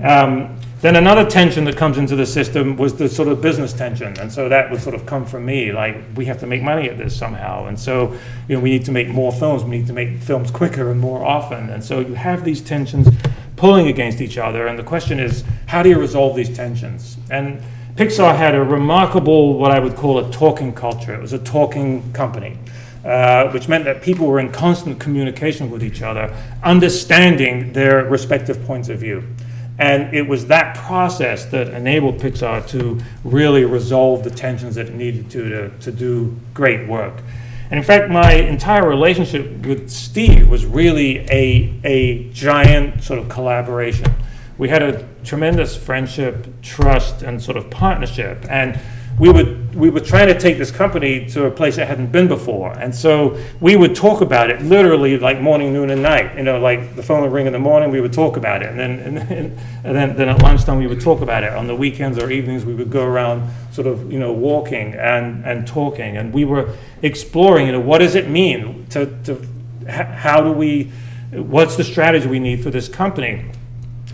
Um, 0.04 0.60
then 0.82 0.98
another 0.98 1.28
tension 1.28 1.64
that 1.64 1.78
comes 1.78 1.98
into 1.98 2.16
the 2.16 2.26
system 2.26 2.76
was 2.76 2.94
the 2.94 3.08
sort 3.08 3.30
of 3.30 3.42
business 3.42 3.74
tension, 3.74 4.20
and 4.20 4.32
so 4.32 4.50
that 4.50 4.70
would 4.70 4.82
sort 4.82 4.94
of 4.94 5.06
come 5.06 5.26
from 5.26 5.46
me. 5.46 5.72
Like 5.72 5.96
we 6.16 6.26
have 6.26 6.40
to 6.42 6.46
make 6.46 6.62
money 6.62 6.90
at 6.90 6.98
this 6.98 7.18
somehow, 7.18 7.66
and 7.66 7.80
so 7.80 8.16
you 8.48 8.56
know 8.56 8.60
we 8.60 8.70
need 8.70 8.86
to 8.86 8.92
make 8.92 9.08
more 9.08 9.32
films. 9.32 9.64
We 9.64 9.78
need 9.78 9.88
to 9.88 9.94
make 9.94 10.20
films 10.20 10.52
quicker 10.52 10.92
and 10.92 11.00
more 11.00 11.26
often, 11.26 11.70
and 11.70 11.84
so 11.84 12.02
you 12.02 12.14
have 12.14 12.44
these 12.44 12.62
tensions 12.62 13.08
pulling 13.58 13.88
against 13.88 14.22
each 14.22 14.38
other. 14.38 14.68
And 14.68 14.80
the 14.80 14.84
question 14.84 15.20
is, 15.20 15.44
how 15.66 15.84
do 15.84 15.90
you 15.90 16.00
resolve 16.00 16.36
these 16.36 16.56
tensions? 16.56 17.18
And 17.30 17.62
Pixar 17.96 18.38
had 18.38 18.56
a 18.56 18.64
remarkable, 18.64 19.58
what 19.58 19.72
I 19.72 19.80
would 19.80 19.96
call 19.96 20.20
a 20.20 20.32
talking 20.32 20.74
culture. 20.74 21.14
It 21.14 21.22
was 21.22 21.34
a 21.34 21.40
talking 21.40 22.14
company. 22.14 22.58
Uh, 23.06 23.50
which 23.52 23.70
meant 23.70 23.86
that 23.86 24.02
people 24.02 24.28
were 24.28 24.38
in 24.38 24.52
constant 24.52 25.00
communication 25.00 25.72
with 25.72 25.82
each 25.82 26.02
other, 26.02 26.36
understanding 26.62 27.72
their 27.72 28.04
respective 28.04 28.62
points 28.66 28.90
of 28.90 29.00
view. 29.00 29.24
And 29.80 30.14
it 30.14 30.28
was 30.28 30.48
that 30.48 30.76
process 30.76 31.46
that 31.46 31.70
enabled 31.70 32.18
Pixar 32.18 32.68
to 32.70 33.00
really 33.24 33.64
resolve 33.64 34.26
the 34.26 34.30
tensions 34.30 34.76
that 34.76 34.88
it 34.88 34.96
needed 34.96 35.30
to, 35.32 35.50
to, 35.50 35.70
to 35.80 35.92
do 35.94 36.36
great 36.54 36.86
work. 36.90 37.14
And 37.70 37.78
in 37.78 37.84
fact, 37.84 38.10
my 38.10 38.34
entire 38.34 38.88
relationship 38.88 39.66
with 39.66 39.90
Steve 39.90 40.50
was 40.50 40.66
really 40.66 41.20
a, 41.30 41.74
a 41.84 42.30
giant 42.32 43.04
sort 43.04 43.20
of 43.20 43.28
collaboration. 43.28 44.14
We 44.58 44.70
had 44.70 44.82
a 44.82 45.08
tremendous 45.24 45.76
friendship, 45.76 46.48
trust, 46.62 47.22
and 47.22 47.42
sort 47.42 47.58
of 47.58 47.70
partnership. 47.70 48.46
And 48.50 48.80
we 49.20 49.32
would 49.32 49.76
we 49.76 49.90
were 49.90 50.00
trying 50.00 50.28
to 50.28 50.40
take 50.40 50.58
this 50.58 50.72
company 50.72 51.28
to 51.28 51.46
a 51.46 51.52
place 51.52 51.78
it 51.78 51.88
hadn't 51.88 52.12
been 52.12 52.28
before, 52.28 52.72
and 52.74 52.94
so 52.94 53.38
we 53.60 53.76
would 53.76 53.96
talk 53.96 54.22
about 54.22 54.50
it 54.50 54.62
literally 54.62 55.18
like 55.18 55.42
morning, 55.42 55.74
noon, 55.74 55.90
and 55.90 56.04
night. 56.04 56.36
You 56.38 56.44
know, 56.44 56.60
like 56.60 56.96
the 56.96 57.02
phone 57.02 57.22
would 57.22 57.32
ring 57.32 57.48
in 57.48 57.54
the 57.54 57.60
morning, 57.60 57.90
we 57.90 58.00
would 58.00 58.14
talk 58.14 58.38
about 58.38 58.62
it, 58.62 58.70
and 58.70 58.80
then 58.80 59.00
and 59.00 59.18
then, 59.18 59.60
and 59.84 60.18
then, 60.18 60.30
at 60.30 60.42
lunchtime 60.44 60.78
we 60.78 60.88
would 60.88 61.02
talk 61.02 61.22
about 61.22 61.44
it. 61.44 61.54
On 61.54 61.66
the 61.66 61.76
weekends 61.76 62.20
or 62.20 62.30
evenings, 62.30 62.64
we 62.64 62.76
would 62.76 62.92
go 62.92 63.06
around, 63.06 63.50
sort 63.72 63.88
of 63.88 64.12
you 64.12 64.20
know, 64.20 64.32
walking 64.32 64.94
and 64.94 65.44
and 65.46 65.68
talking, 65.68 66.18
and 66.18 66.32
we 66.32 66.46
were 66.46 66.76
exploring. 67.02 67.66
You 67.66 67.74
know, 67.74 67.80
what 67.80 68.00
does 68.00 68.14
it 68.14 68.30
mean 68.30 68.86
to 68.90 69.06
to 69.24 69.48
how 69.88 70.42
do 70.42 70.52
we 70.52 70.92
what's 71.32 71.76
the 71.76 71.84
strategy 71.84 72.28
we 72.28 72.40
need 72.40 72.62
for 72.62 72.70
this 72.70 72.88
company? 72.88 73.46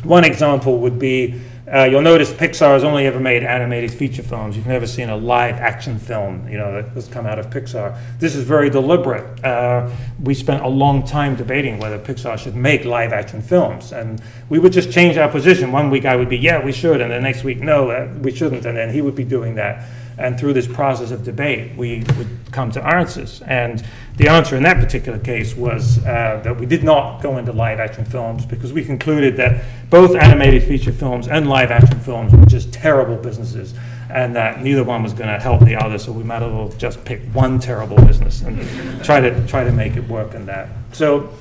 One 0.04 0.24
example 0.24 0.80
would 0.80 0.98
be 1.00 1.42
uh, 1.72 1.84
you'll 1.84 2.02
notice 2.02 2.32
Pixar 2.32 2.74
has 2.74 2.84
only 2.84 3.06
ever 3.06 3.20
made 3.20 3.44
animated 3.44 3.92
feature 3.92 4.24
films. 4.24 4.58
You've 4.58 4.68
never 4.68 4.86
seen 4.86 5.10
a 5.10 5.16
live 5.16 5.56
action 5.56 5.98
film, 5.98 6.48
you 6.50 6.58
know, 6.58 6.74
that 6.74 6.90
has 6.90 7.08
come 7.08 7.26
out 7.26 7.40
of 7.40 7.50
Pixar. 7.50 7.98
This 8.20 8.36
is 8.36 8.44
very 8.44 8.70
deliberate. 8.70 9.44
Uh, 9.46 9.90
we 10.22 10.34
spent 10.34 10.64
a 10.64 10.68
long 10.68 11.06
time 11.06 11.36
debating 11.36 11.80
whether 11.80 11.98
Pixar 11.98 12.38
should 12.38 12.56
make 12.56 12.84
live 12.84 13.14
action 13.14 13.42
films, 13.42 13.94
and 13.94 14.22
we 14.50 14.60
would 14.60 14.74
just 14.74 14.92
change 14.92 15.16
our 15.18 15.30
position. 15.30 15.72
One 15.72 15.90
week 15.90 16.04
I 16.04 16.18
would 16.18 16.30
be, 16.30 16.38
yeah, 16.38 16.64
we 16.64 16.74
should, 16.74 17.00
and 17.00 17.12
the 17.12 17.22
next 17.22 17.46
week, 17.46 17.62
no, 17.62 17.92
uh, 17.92 18.14
we 18.22 18.36
shouldn't, 18.36 18.66
and 18.66 18.76
then 18.76 18.94
he 18.94 19.02
would 19.02 19.16
be 19.16 19.24
doing 19.24 19.56
that. 19.56 19.88
And 20.18 20.40
through 20.40 20.54
this 20.54 20.68
process 20.68 21.12
of 21.12 21.24
debate, 21.24 21.76
we 21.76 22.04
would 22.18 22.28
come 22.52 22.72
to 22.72 22.86
answers. 22.86 23.42
And 23.44 23.84
the 24.18 24.28
answer 24.28 24.56
in 24.56 24.64
that 24.64 24.78
particular 24.78 25.18
case 25.18 25.56
was 25.56 25.98
uh, 26.00 26.42
that 26.44 26.60
we 26.60 26.66
did 26.66 26.84
not 26.84 27.22
go 27.22 27.38
into 27.38 27.52
live 27.52 27.80
action 27.80 28.06
films 28.06 28.46
because 28.46 28.72
we 28.72 28.86
concluded 28.86 29.38
that 29.38 29.64
both 29.90 30.16
animated 30.16 30.64
feature 30.64 30.92
films 30.92 31.28
and 31.28 31.50
live 31.50 31.72
action 31.72 32.00
films 32.00 32.32
were 32.34 32.46
just 32.46 32.72
terrible 32.72 33.16
businesses 33.18 33.74
and 34.10 34.36
that 34.36 34.62
neither 34.62 34.84
one 34.84 35.02
was 35.02 35.14
going 35.14 35.30
to 35.30 35.40
help 35.40 35.62
the 35.62 35.76
other. 35.76 35.98
So 35.98 36.12
we 36.12 36.24
might 36.24 36.44
as 36.44 36.52
well 36.52 36.70
just 36.78 37.04
pick 37.04 37.22
one 37.34 37.60
terrible 37.60 37.98
business 38.06 38.42
and 38.44 39.04
try 39.04 39.20
to 39.20 39.48
try 39.48 39.64
to 39.64 39.72
make 39.72 39.96
it 39.96 40.08
work 40.08 40.36
in 40.36 40.46
that. 40.46 40.70
So 40.92 41.34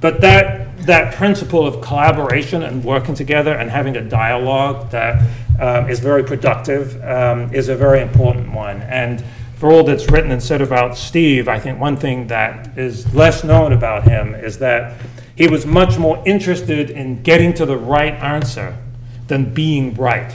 but 0.00 0.20
that, 0.22 0.78
that 0.86 1.14
principle 1.14 1.66
of 1.66 1.80
collaboration 1.80 2.62
and 2.62 2.82
working 2.84 3.14
together 3.14 3.52
and 3.52 3.70
having 3.70 3.96
a 3.96 4.02
dialogue 4.02 4.90
that 4.90 5.20
um, 5.60 5.90
is 5.90 6.00
very 6.00 6.24
productive 6.24 7.02
um, 7.04 7.52
is 7.54 7.68
a 7.68 7.76
very 7.76 8.00
important 8.00 8.52
one. 8.52 8.80
And 8.82 9.22
for 9.56 9.70
all 9.70 9.84
that's 9.84 10.10
written 10.10 10.30
and 10.30 10.42
said 10.42 10.62
about 10.62 10.96
Steve, 10.96 11.46
I 11.46 11.58
think 11.58 11.78
one 11.78 11.96
thing 11.96 12.28
that 12.28 12.78
is 12.78 13.14
less 13.14 13.44
known 13.44 13.74
about 13.74 14.04
him 14.04 14.34
is 14.34 14.58
that 14.58 14.98
he 15.36 15.48
was 15.48 15.66
much 15.66 15.98
more 15.98 16.22
interested 16.26 16.90
in 16.90 17.22
getting 17.22 17.52
to 17.54 17.66
the 17.66 17.76
right 17.76 18.14
answer 18.14 18.76
than 19.28 19.52
being 19.52 19.94
right. 19.94 20.34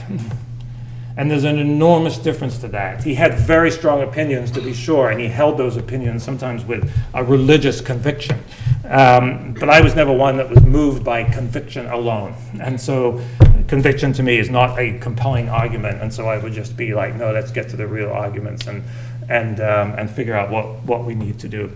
And 1.18 1.30
there's 1.30 1.44
an 1.44 1.58
enormous 1.58 2.18
difference 2.18 2.58
to 2.58 2.68
that. 2.68 3.02
He 3.02 3.14
had 3.14 3.34
very 3.34 3.70
strong 3.70 4.02
opinions, 4.02 4.50
to 4.50 4.60
be 4.60 4.74
sure, 4.74 5.10
and 5.10 5.18
he 5.18 5.28
held 5.28 5.56
those 5.56 5.78
opinions 5.78 6.22
sometimes 6.22 6.62
with 6.62 6.92
a 7.14 7.24
religious 7.24 7.80
conviction. 7.80 8.38
Um, 8.84 9.54
but 9.54 9.70
I 9.70 9.80
was 9.80 9.94
never 9.94 10.12
one 10.12 10.36
that 10.36 10.50
was 10.50 10.62
moved 10.62 11.04
by 11.04 11.24
conviction 11.24 11.86
alone. 11.86 12.34
And 12.60 12.78
so 12.78 13.20
conviction 13.66 14.12
to 14.12 14.22
me 14.22 14.38
is 14.38 14.50
not 14.50 14.78
a 14.78 14.98
compelling 14.98 15.48
argument. 15.48 16.02
And 16.02 16.12
so 16.12 16.28
I 16.28 16.36
would 16.36 16.52
just 16.52 16.76
be 16.76 16.92
like, 16.92 17.14
no, 17.14 17.32
let's 17.32 17.50
get 17.50 17.70
to 17.70 17.76
the 17.76 17.86
real 17.86 18.10
arguments 18.10 18.66
and, 18.66 18.84
and, 19.30 19.60
um, 19.60 19.94
and 19.98 20.10
figure 20.10 20.34
out 20.34 20.50
what, 20.50 20.82
what 20.82 21.04
we 21.04 21.14
need 21.14 21.38
to 21.40 21.48
do. 21.48 21.72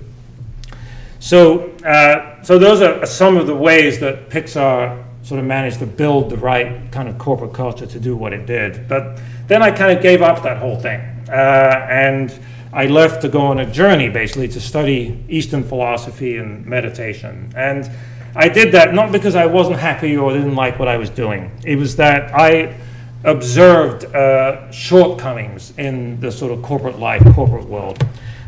So, 1.19 1.71
uh, 1.85 2.43
so 2.43 2.59
those 2.59 2.83
are 2.83 3.07
some 3.07 3.39
of 3.39 3.47
the 3.47 3.57
ways 3.57 4.01
that 4.01 4.29
Pixar 4.29 5.03
sort 5.23 5.39
of 5.39 5.47
managed 5.47 5.79
to 5.81 5.87
build 5.87 6.31
the 6.31 6.37
right 6.37 6.91
kind 6.91 7.09
of 7.09 7.19
corporate 7.19 7.53
culture 7.53 7.87
to 7.87 8.01
do 8.01 8.17
what 8.17 8.33
it 8.33 8.47
did. 8.47 8.89
But 8.89 9.21
then 9.49 9.63
I 9.63 9.71
kind 9.71 9.97
of 9.97 10.03
gave 10.03 10.23
up 10.23 10.43
that 10.43 10.59
whole 10.59 10.79
thing. 10.79 11.01
Uh, 11.29 11.87
and 11.91 12.33
I 12.73 12.87
left 12.87 13.23
to 13.23 13.29
go 13.29 13.41
on 13.41 13.61
a 13.61 13.71
journey 13.71 14.09
basically 14.09 14.49
to 14.49 14.61
study 14.61 15.23
Eastern 15.29 15.63
philosophy 15.63 16.37
and 16.37 16.65
meditation. 16.65 17.53
And 17.57 17.91
I 18.35 18.49
did 18.49 18.73
that 18.73 18.95
not 18.95 19.11
because 19.11 19.35
I 19.35 19.47
wasn't 19.47 19.79
happy 19.79 20.17
or 20.17 20.33
didn't 20.33 20.55
like 20.55 20.79
what 20.79 20.89
I 20.89 20.97
was 20.97 21.11
doing, 21.11 21.51
it 21.65 21.77
was 21.77 21.97
that 21.97 22.33
I 22.35 22.77
observed 23.25 24.05
uh, 24.15 24.71
shortcomings 24.71 25.73
in 25.77 26.19
the 26.21 26.33
sort 26.33 26.53
of 26.53 26.63
corporate 26.63 26.99
life, 26.99 27.23
corporate 27.35 27.67
world. 27.67 28.07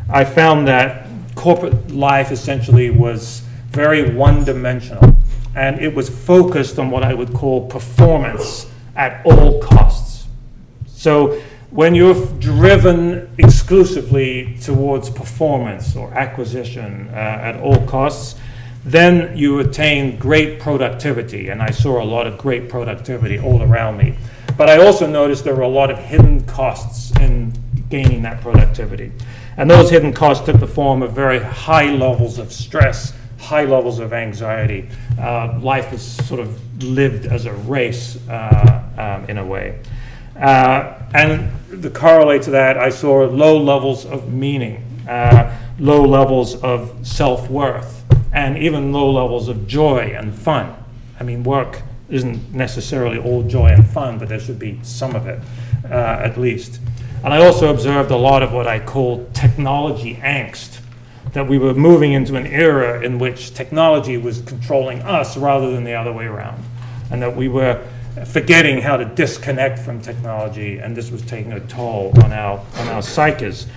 I 0.09 0.25
found 0.25 0.67
that 0.67 1.07
corporate 1.35 1.91
life 1.91 2.31
essentially 2.31 2.89
was 2.89 3.43
very 3.71 4.15
one 4.15 4.43
dimensional 4.43 5.12
and 5.55 5.79
it 5.79 5.93
was 5.93 6.09
focused 6.09 6.79
on 6.79 6.89
what 6.89 7.03
I 7.03 7.13
would 7.13 7.33
call 7.33 7.67
performance 7.67 8.67
at 8.95 9.25
all 9.25 9.61
costs. 9.61 10.27
So 10.87 11.41
when 11.69 11.95
you're 11.95 12.25
driven 12.39 13.29
exclusively 13.37 14.57
towards 14.61 15.09
performance 15.09 15.95
or 15.95 16.13
acquisition 16.13 17.09
uh, 17.09 17.17
at 17.17 17.59
all 17.59 17.85
costs, 17.87 18.39
then 18.85 19.35
you 19.37 19.59
attain 19.59 20.17
great 20.17 20.59
productivity. 20.59 21.49
And 21.49 21.61
I 21.61 21.71
saw 21.71 22.01
a 22.01 22.05
lot 22.05 22.27
of 22.27 22.37
great 22.37 22.69
productivity 22.69 23.39
all 23.39 23.63
around 23.63 23.97
me. 23.97 24.17
But 24.57 24.69
I 24.69 24.85
also 24.85 25.07
noticed 25.07 25.43
there 25.43 25.55
were 25.55 25.61
a 25.61 25.67
lot 25.67 25.89
of 25.89 25.97
hidden 25.97 26.43
costs 26.45 27.11
in 27.19 27.53
gaining 27.89 28.21
that 28.23 28.41
productivity. 28.41 29.11
And 29.57 29.69
those 29.69 29.89
hidden 29.89 30.13
costs 30.13 30.45
took 30.45 30.59
the 30.59 30.67
form 30.67 31.01
of 31.01 31.13
very 31.13 31.39
high 31.39 31.91
levels 31.91 32.37
of 32.37 32.51
stress 32.51 33.13
high 33.43 33.65
levels 33.65 33.99
of 33.99 34.13
anxiety. 34.13 34.87
Uh, 35.19 35.59
life 35.61 35.91
was 35.91 36.01
sort 36.01 36.39
of 36.39 36.83
lived 36.83 37.25
as 37.25 37.45
a 37.45 37.53
race 37.53 38.17
uh, 38.29 38.83
um, 38.97 39.29
in 39.29 39.37
a 39.37 39.45
way. 39.45 39.79
Uh, 40.39 40.97
and 41.13 41.51
the 41.69 41.89
correlate 41.89 42.41
to 42.43 42.51
that, 42.51 42.77
I 42.77 42.89
saw 42.89 43.25
low 43.25 43.57
levels 43.57 44.05
of 44.05 44.33
meaning, 44.33 44.83
uh, 45.07 45.55
low 45.77 46.03
levels 46.03 46.55
of 46.63 46.95
self 47.05 47.49
worth, 47.49 48.03
and 48.31 48.57
even 48.57 48.91
low 48.91 49.11
levels 49.11 49.49
of 49.49 49.67
joy 49.67 50.15
and 50.17 50.33
fun. 50.33 50.73
I 51.19 51.23
mean, 51.23 51.43
work 51.43 51.81
isn't 52.09 52.53
necessarily 52.53 53.17
all 53.17 53.43
joy 53.43 53.67
and 53.67 53.85
fun, 53.85 54.17
but 54.17 54.29
there 54.29 54.39
should 54.39 54.59
be 54.59 54.79
some 54.83 55.15
of 55.15 55.27
it, 55.27 55.39
uh, 55.85 56.21
at 56.23 56.37
least. 56.37 56.79
And 57.23 57.33
I 57.33 57.45
also 57.45 57.69
observed 57.69 58.11
a 58.11 58.17
lot 58.17 58.41
of 58.41 58.53
what 58.53 58.67
I 58.67 58.79
call 58.79 59.29
technology 59.33 60.15
angst 60.15 60.79
that 61.31 61.47
we 61.47 61.57
were 61.57 61.73
moving 61.73 62.13
into 62.13 62.35
an 62.35 62.45
era 62.45 63.01
in 63.01 63.17
which 63.17 63.53
technology 63.53 64.17
was 64.17 64.41
controlling 64.41 65.01
us 65.01 65.37
rather 65.37 65.71
than 65.71 65.83
the 65.83 65.93
other 65.93 66.11
way 66.11 66.25
around. 66.25 66.63
and 67.11 67.21
that 67.21 67.35
we 67.35 67.47
were 67.47 67.79
forgetting 68.25 68.81
how 68.81 68.97
to 68.97 69.05
disconnect 69.05 69.79
from 69.79 70.01
technology, 70.01 70.79
and 70.79 70.95
this 70.95 71.11
was 71.11 71.21
taking 71.21 71.53
a 71.53 71.59
toll 71.61 72.11
on 72.23 72.33
our, 72.33 72.59
on 72.77 72.87
our 72.87 73.01
psyches. 73.01 73.67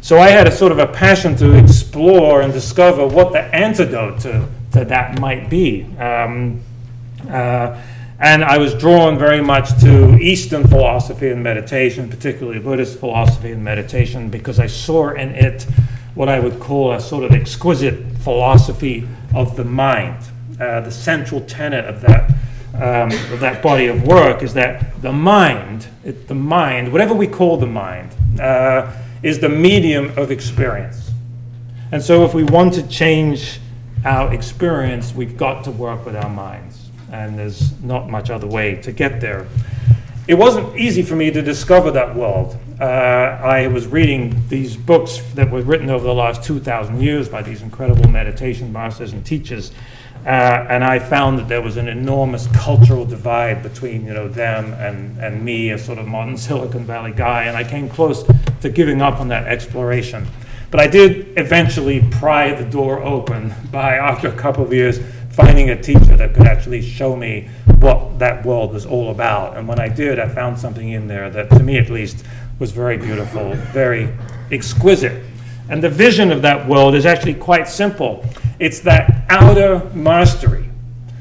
So 0.00 0.18
I 0.18 0.30
had 0.30 0.48
a 0.48 0.50
sort 0.50 0.72
of 0.72 0.78
a 0.78 0.86
passion 0.86 1.36
to 1.36 1.56
explore 1.56 2.40
and 2.40 2.52
discover 2.52 3.06
what 3.06 3.32
the 3.32 3.42
antidote 3.54 4.20
to, 4.20 4.48
to 4.72 4.84
that 4.86 5.20
might 5.20 5.50
be. 5.50 5.84
Um, 5.98 6.60
uh, 7.28 7.80
and 8.18 8.44
I 8.44 8.58
was 8.58 8.74
drawn 8.74 9.18
very 9.18 9.40
much 9.40 9.78
to 9.80 10.18
Eastern 10.18 10.66
philosophy 10.66 11.30
and 11.30 11.42
meditation, 11.42 12.08
particularly 12.08 12.58
Buddhist 12.58 12.98
philosophy 12.98 13.52
and 13.52 13.62
meditation, 13.62 14.30
because 14.30 14.58
I 14.58 14.66
saw 14.66 15.10
in 15.10 15.30
it 15.30 15.66
what 16.14 16.28
I 16.28 16.40
would 16.40 16.60
call 16.60 16.92
a 16.92 17.00
sort 17.00 17.24
of 17.24 17.32
exquisite 17.32 18.16
philosophy 18.18 19.08
of 19.34 19.56
the 19.56 19.64
mind. 19.64 20.18
Uh, 20.60 20.80
the 20.80 20.90
central 20.90 21.40
tenet 21.42 21.84
of 21.86 22.00
that, 22.02 22.30
um, 22.74 23.10
of 23.32 23.40
that 23.40 23.62
body 23.62 23.86
of 23.86 24.06
work 24.06 24.42
is 24.42 24.52
that 24.54 25.00
the 25.02 25.12
mind, 25.12 25.88
it, 26.04 26.28
the 26.28 26.34
mind, 26.34 26.92
whatever 26.92 27.14
we 27.14 27.26
call 27.26 27.56
the 27.56 27.66
mind, 27.66 28.14
uh, 28.40 28.92
is 29.22 29.38
the 29.38 29.48
medium 29.48 30.16
of 30.18 30.30
experience. 30.30 31.10
And 31.92 32.02
so 32.02 32.24
if 32.24 32.34
we 32.34 32.44
want 32.44 32.74
to 32.74 32.86
change 32.88 33.58
our 34.04 34.32
experience, 34.32 35.14
we've 35.14 35.36
got 35.36 35.64
to 35.64 35.70
work 35.70 36.04
with 36.06 36.16
our 36.16 36.30
minds 36.30 36.90
and 37.12 37.38
there's 37.38 37.80
not 37.82 38.08
much 38.08 38.30
other 38.30 38.46
way 38.46 38.76
to 38.76 38.92
get 38.92 39.20
there. 39.20 39.46
It 40.28 40.34
wasn't 40.34 40.76
easy 40.76 41.02
for 41.02 41.16
me 41.16 41.30
to 41.30 41.42
discover 41.42 41.90
that 41.92 42.14
world. 42.14 42.56
Uh, 42.80 43.38
I 43.42 43.66
was 43.66 43.86
reading 43.86 44.42
these 44.48 44.74
books 44.74 45.18
that 45.34 45.50
were 45.50 45.60
written 45.60 45.90
over 45.90 46.02
the 46.02 46.14
last 46.14 46.42
2,000 46.44 47.02
years 47.02 47.28
by 47.28 47.42
these 47.42 47.60
incredible 47.60 48.08
meditation 48.08 48.72
masters 48.72 49.12
and 49.12 49.24
teachers, 49.24 49.70
uh, 50.24 50.28
and 50.68 50.82
I 50.82 50.98
found 50.98 51.38
that 51.38 51.46
there 51.46 51.60
was 51.60 51.76
an 51.76 51.88
enormous 51.88 52.46
cultural 52.54 53.04
divide 53.04 53.62
between 53.62 54.06
you 54.06 54.14
know 54.14 54.28
them 54.28 54.72
and, 54.72 55.18
and 55.18 55.44
me, 55.44 55.72
a 55.72 55.78
sort 55.78 55.98
of 55.98 56.06
modern 56.06 56.36
Silicon 56.38 56.86
Valley 56.86 57.12
guy, 57.12 57.44
and 57.44 57.56
I 57.56 57.64
came 57.64 57.86
close 57.90 58.24
to 58.62 58.70
giving 58.70 59.02
up 59.02 59.20
on 59.20 59.28
that 59.28 59.46
exploration. 59.46 60.26
But 60.70 60.80
I 60.80 60.86
did 60.86 61.38
eventually 61.38 62.00
pry 62.10 62.54
the 62.54 62.64
door 62.64 63.02
open 63.02 63.52
by, 63.70 63.96
after 63.96 64.28
a 64.28 64.36
couple 64.36 64.64
of 64.64 64.72
years, 64.72 65.00
finding 65.32 65.68
a 65.68 65.80
teacher 65.80 66.16
that 66.16 66.32
could 66.34 66.46
actually 66.46 66.80
show 66.80 67.14
me 67.14 67.50
what 67.78 68.18
that 68.18 68.44
world 68.44 68.72
was 68.72 68.86
all 68.86 69.10
about. 69.10 69.56
And 69.56 69.68
when 69.68 69.78
I 69.78 69.88
did, 69.88 70.18
I 70.18 70.28
found 70.28 70.58
something 70.58 70.90
in 70.90 71.06
there 71.06 71.30
that, 71.30 71.50
to 71.50 71.62
me 71.62 71.78
at 71.78 71.88
least, 71.88 72.24
was 72.60 72.70
very 72.70 72.96
beautiful, 72.96 73.54
very 73.72 74.08
exquisite. 74.52 75.24
And 75.68 75.82
the 75.82 75.88
vision 75.88 76.30
of 76.30 76.42
that 76.42 76.68
world 76.68 76.94
is 76.94 77.06
actually 77.06 77.34
quite 77.34 77.66
simple 77.66 78.24
it's 78.60 78.80
that 78.80 79.24
outer 79.30 79.90
mastery. 79.94 80.66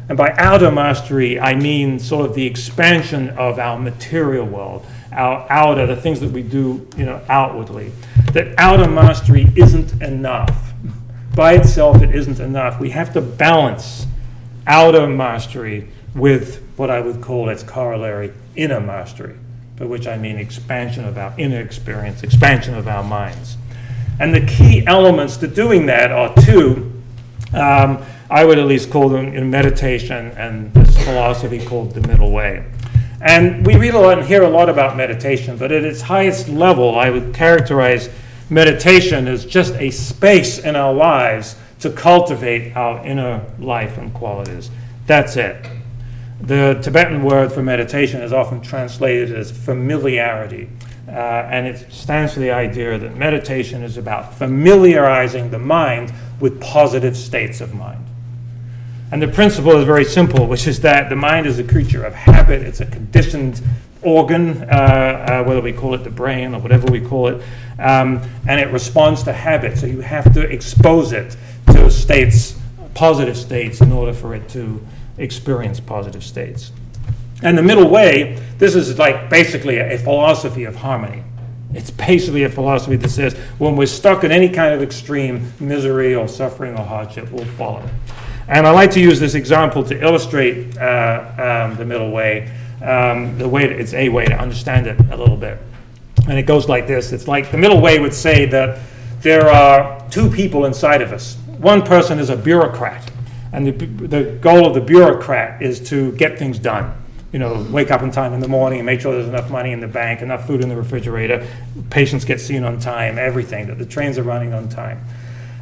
And 0.10 0.18
by 0.18 0.36
outer 0.38 0.70
mastery, 0.70 1.40
I 1.40 1.56
mean 1.56 1.98
sort 1.98 2.26
of 2.26 2.36
the 2.36 2.46
expansion 2.46 3.30
of 3.30 3.60
our 3.60 3.80
material 3.80 4.46
world, 4.46 4.86
our 5.14 5.48
outer, 5.50 5.88
the 5.88 5.96
things 5.96 6.20
that 6.20 6.32
we 6.32 6.44
do 6.44 6.86
you 6.98 7.06
know, 7.06 7.22
outwardly. 7.30 7.92
That 8.34 8.54
outer 8.58 8.90
mastery 8.90 9.48
isn't 9.56 10.02
enough 10.02 10.74
by 11.36 11.54
itself, 11.54 12.02
it 12.02 12.14
isn't 12.14 12.42
enough. 12.42 12.82
We 12.82 12.90
have 12.90 13.14
to 13.14 13.22
balance 13.22 14.06
outer 14.68 15.08
mastery 15.08 15.88
with 16.14 16.62
what 16.76 16.90
I 16.90 17.00
would 17.00 17.22
call 17.22 17.48
its 17.48 17.64
corollary, 17.64 18.34
inner 18.58 18.82
mastery, 18.82 19.38
by 19.80 19.86
which 19.86 20.08
I 20.08 20.18
mean 20.18 20.38
expansion 20.38 21.06
of 21.06 21.18
our 21.18 21.34
inner 21.38 21.62
experience, 21.62 22.22
expansion 22.22 22.76
of 22.76 22.88
our 22.88 23.04
minds. 23.04 23.56
And 24.20 24.36
the 24.36 24.46
key 24.46 24.86
elements 24.86 25.38
to 25.38 25.48
doing 25.48 25.86
that 25.86 26.12
are 26.12 26.36
two. 26.36 26.92
Um, 27.54 28.04
I 28.30 28.44
would 28.44 28.60
at 28.60 28.68
least 28.68 28.92
call 28.92 29.10
them 29.10 29.34
in 29.34 29.50
meditation 29.50 30.28
and 30.38 30.72
this 30.74 31.04
philosophy 31.04 31.66
called 31.66 31.94
the 31.94 32.06
middle 32.08 32.32
way. 32.32 32.66
And 33.22 33.66
we 33.66 33.76
read 33.76 33.96
a 33.96 34.00
lot 34.00 34.20
and 34.20 34.28
hear 34.28 34.44
a 34.44 34.50
lot 34.50 34.70
about 34.70 34.96
meditation, 34.96 35.58
but 35.58 35.72
at 35.72 35.84
its 35.84 36.02
highest 36.02 36.50
level, 36.50 37.00
I 37.00 37.10
would 37.10 37.34
characterize 37.34 38.10
meditation 38.50 39.28
as 39.28 39.46
just 39.46 39.74
a 39.76 39.90
space 39.92 40.60
in 40.60 40.76
our 40.76 40.94
lives 40.94 41.56
to 41.80 41.90
cultivate 41.90 42.76
our 42.76 43.04
inner 43.06 43.46
life 43.60 43.98
and 43.98 44.14
qualities. 44.14 44.70
That's 45.08 45.38
it. 45.38 45.66
The 46.50 46.80
Tibetan 46.82 47.22
word 47.22 47.52
for 47.52 47.62
meditation 47.62 48.24
is 48.24 48.34
often 48.34 48.60
translated 48.60 49.32
as 49.38 49.52
familiarity. 49.52 50.68
Uh, 51.08 51.12
and 51.12 51.68
it 51.68 51.94
stands 51.94 52.34
for 52.34 52.40
the 52.40 52.50
idea 52.50 52.98
that 52.98 53.16
meditation 53.16 53.84
is 53.84 53.98
about 53.98 54.34
familiarizing 54.34 55.52
the 55.52 55.60
mind 55.60 56.12
with 56.40 56.60
positive 56.60 57.16
states 57.16 57.62
of 57.62 57.76
mind. 57.76 58.04
And 59.12 59.22
the 59.22 59.28
principle 59.28 59.78
is 59.78 59.86
very 59.86 60.04
simple, 60.04 60.48
which 60.48 60.66
is 60.66 60.80
that 60.80 61.10
the 61.10 61.16
mind 61.16 61.46
is 61.46 61.60
a 61.60 61.64
creature 61.64 62.04
of 62.04 62.16
habit, 62.16 62.64
it's 62.64 62.80
a 62.80 62.88
conditioned 62.88 63.62
organ, 64.02 64.64
uh, 64.64 64.66
uh, 64.66 65.44
whether 65.44 65.62
we 65.62 65.72
call 65.72 65.94
it 65.94 66.04
the 66.04 66.10
brain 66.10 66.56
or 66.56 66.62
whatever 66.62 66.92
we 66.92 67.00
call 67.00 67.28
it, 67.28 67.44
um, 67.78 68.24
and 68.48 68.60
it 68.60 68.72
responds 68.72 69.22
to 69.22 69.34
habit. 69.34 69.78
So 69.78 69.86
you 69.86 70.02
have 70.02 70.34
to 70.34 70.42
expose 70.42 71.12
it 71.12 71.38
to 71.68 71.92
states, 71.92 72.58
positive 72.96 73.38
states, 73.38 73.82
in 73.82 73.92
order 73.92 74.14
for 74.14 74.34
it 74.34 74.50
to 74.50 74.84
experience 75.20 75.80
positive 75.80 76.24
states. 76.24 76.72
And 77.42 77.58
the 77.58 77.64
middle 77.64 77.90
way, 77.90 78.42
this 78.58 78.76
is 78.76 78.98
like 78.98 79.30
basically 79.30 79.78
a, 79.78 79.98
philosophy 79.98 80.66
of 80.66 80.76
harmony. 80.76 81.24
It's 81.74 81.92
basically 81.92 82.44
a 82.44 82.50
philosophy 82.50 82.96
that 82.98 83.10
says 83.10 83.36
when 83.60 83.76
we're 83.76 83.86
stuck 83.86 84.24
in 84.24 84.32
any 84.32 84.50
kind 84.50 84.74
of 84.74 84.82
extreme 84.82 85.54
misery 85.60 86.16
or 86.16 86.28
suffering 86.28 86.78
or 86.78 86.84
hardship, 86.84 87.32
we'll 87.32 87.46
follow. 87.46 87.88
And 88.48 88.66
I 88.66 88.72
like 88.72 88.92
to 88.92 89.00
use 89.00 89.20
this 89.20 89.36
example 89.36 89.84
to 89.84 90.02
illustrate 90.02 90.78
uh, 90.78 91.68
um, 91.70 91.78
the 91.78 91.86
middle 91.86 92.12
way 92.12 92.52
um, 92.82 93.38
the 93.38 93.48
way 93.48 93.68
to, 93.68 93.78
it's 93.78 93.94
a 93.94 94.10
way 94.10 94.26
to 94.26 94.38
understand 94.38 94.88
it 94.88 95.00
a 95.12 95.18
little 95.18 95.38
bit. 95.38 95.58
And 96.28 96.38
it 96.38 96.44
goes 96.44 96.70
like 96.70 96.88
this 96.88 97.12
it's 97.12 97.28
like 97.28 97.52
the 97.52 97.58
middle 97.58 97.82
way 97.82 98.00
would 98.00 98.14
say 98.14 98.46
that 98.48 98.80
there 99.22 99.50
are 99.50 100.08
two 100.10 100.30
people 100.30 100.66
inside 100.66 101.02
of 101.02 101.12
us. 101.12 101.36
One 101.58 101.82
person 101.82 102.20
is 102.20 102.30
a 102.30 102.38
bureaucrat, 102.38 103.12
and 103.52 103.68
the, 103.68 103.72
the 103.72 104.38
goal 104.42 104.66
of 104.66 104.74
the 104.74 104.82
bureaucrat 104.82 105.62
is 105.62 105.80
to 105.90 106.12
get 106.14 106.38
things 106.38 106.60
done. 106.60 106.96
You 107.32 107.40
know, 107.40 107.66
wake 107.70 107.92
up 107.92 108.02
in 108.02 108.12
time 108.12 108.34
in 108.34 108.40
the 108.40 108.48
morning 108.48 108.80
and 108.80 108.86
make 108.86 109.02
sure 109.02 109.14
there's 109.14 109.28
enough 109.28 109.52
money 109.52 109.72
in 109.72 109.80
the 109.80 109.88
bank, 109.88 110.22
enough 110.22 110.48
food 110.48 110.62
in 110.62 110.70
the 110.70 110.76
refrigerator, 110.76 111.48
patients 111.90 112.26
get 112.26 112.42
seen 112.42 112.64
on 112.64 112.80
time, 112.80 113.20
everything, 113.20 113.68
that 113.68 113.78
the 113.78 113.86
trains 113.86 114.18
are 114.18 114.24
running 114.24 114.54
on 114.54 114.68
time. 114.68 115.00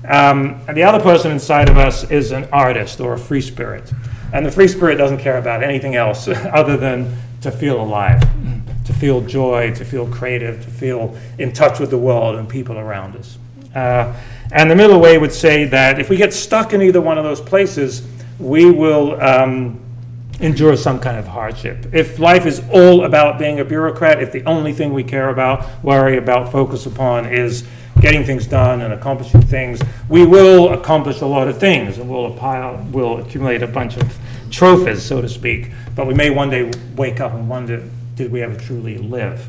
Um, 0.08 0.62
and 0.68 0.78
the 0.78 0.84
other 0.84 1.02
person 1.02 1.32
inside 1.32 1.70
of 1.70 1.78
us 1.78 2.10
is 2.10 2.32
an 2.32 2.48
artist 2.54 3.02
or 3.02 3.14
a 3.14 3.20
free 3.20 3.42
spirit. 3.42 3.92
And 4.32 4.46
the 4.46 4.52
free 4.52 4.68
spirit 4.68 4.96
doesn't 4.96 5.20
care 5.20 5.38
about 5.38 5.64
anything 5.64 5.96
else 5.96 6.28
other 6.28 6.78
than 6.78 7.14
to 7.42 7.52
feel 7.52 7.82
alive, 7.82 8.22
to 8.86 8.94
feel 8.94 9.22
joy, 9.22 9.74
to 9.76 9.86
feel 9.86 10.08
creative, 10.08 10.64
to 10.64 10.70
feel 10.70 11.18
in 11.38 11.52
touch 11.52 11.80
with 11.80 11.90
the 11.90 11.98
world 11.98 12.36
and 12.36 12.48
people 12.48 12.78
around 12.78 13.16
us. 13.16 13.38
Uh, 13.76 14.16
and 14.52 14.70
the 14.72 14.76
middle 14.76 15.00
way 15.00 15.18
would 15.18 15.34
say 15.34 15.66
that 15.66 16.00
if 16.00 16.10
we 16.10 16.18
get 16.18 16.34
stuck 16.34 16.74
in 16.74 16.82
either 16.82 17.02
one 17.02 17.18
of 17.18 17.24
those 17.24 17.42
places, 17.42 18.08
we 18.40 18.70
will 18.70 19.20
um, 19.22 19.80
endure 20.40 20.78
some 20.78 21.00
kind 21.00 21.18
of 21.18 21.28
hardship. 21.28 21.88
If 21.94 22.20
life 22.20 22.46
is 22.46 22.62
all 22.72 23.06
about 23.06 23.40
being 23.40 23.60
a 23.60 23.66
bureaucrat, 23.66 24.22
if 24.22 24.32
the 24.32 24.44
only 24.46 24.74
thing 24.74 24.94
we 24.94 25.04
care 25.04 25.30
about, 25.30 25.84
worry 25.84 26.18
about, 26.18 26.52
focus 26.52 26.86
upon 26.86 27.26
is 27.26 27.68
getting 28.00 28.24
things 28.24 28.46
done 28.46 28.82
and 28.82 28.94
accomplishing 28.94 29.42
things, 29.42 29.82
we 30.08 30.26
will 30.26 30.74
accomplish 30.74 31.22
a 31.22 31.26
lot 31.26 31.48
of 31.48 31.58
things 31.58 31.98
and 31.98 32.08
we'll, 32.08 32.34
pile, 32.36 32.86
we'll 32.92 33.18
accumulate 33.18 33.64
a 33.64 33.68
bunch 33.68 33.98
of 33.98 34.18
trophies, 34.52 35.04
so 35.04 35.22
to 35.22 35.28
speak. 35.28 35.72
But 35.96 36.06
we 36.06 36.14
may 36.14 36.30
one 36.30 36.50
day 36.50 36.72
wake 36.96 37.20
up 37.20 37.34
and 37.34 37.50
wonder, 37.50 37.84
did 38.16 38.32
we 38.32 38.44
ever 38.44 38.56
truly 38.56 38.98
live? 38.98 39.48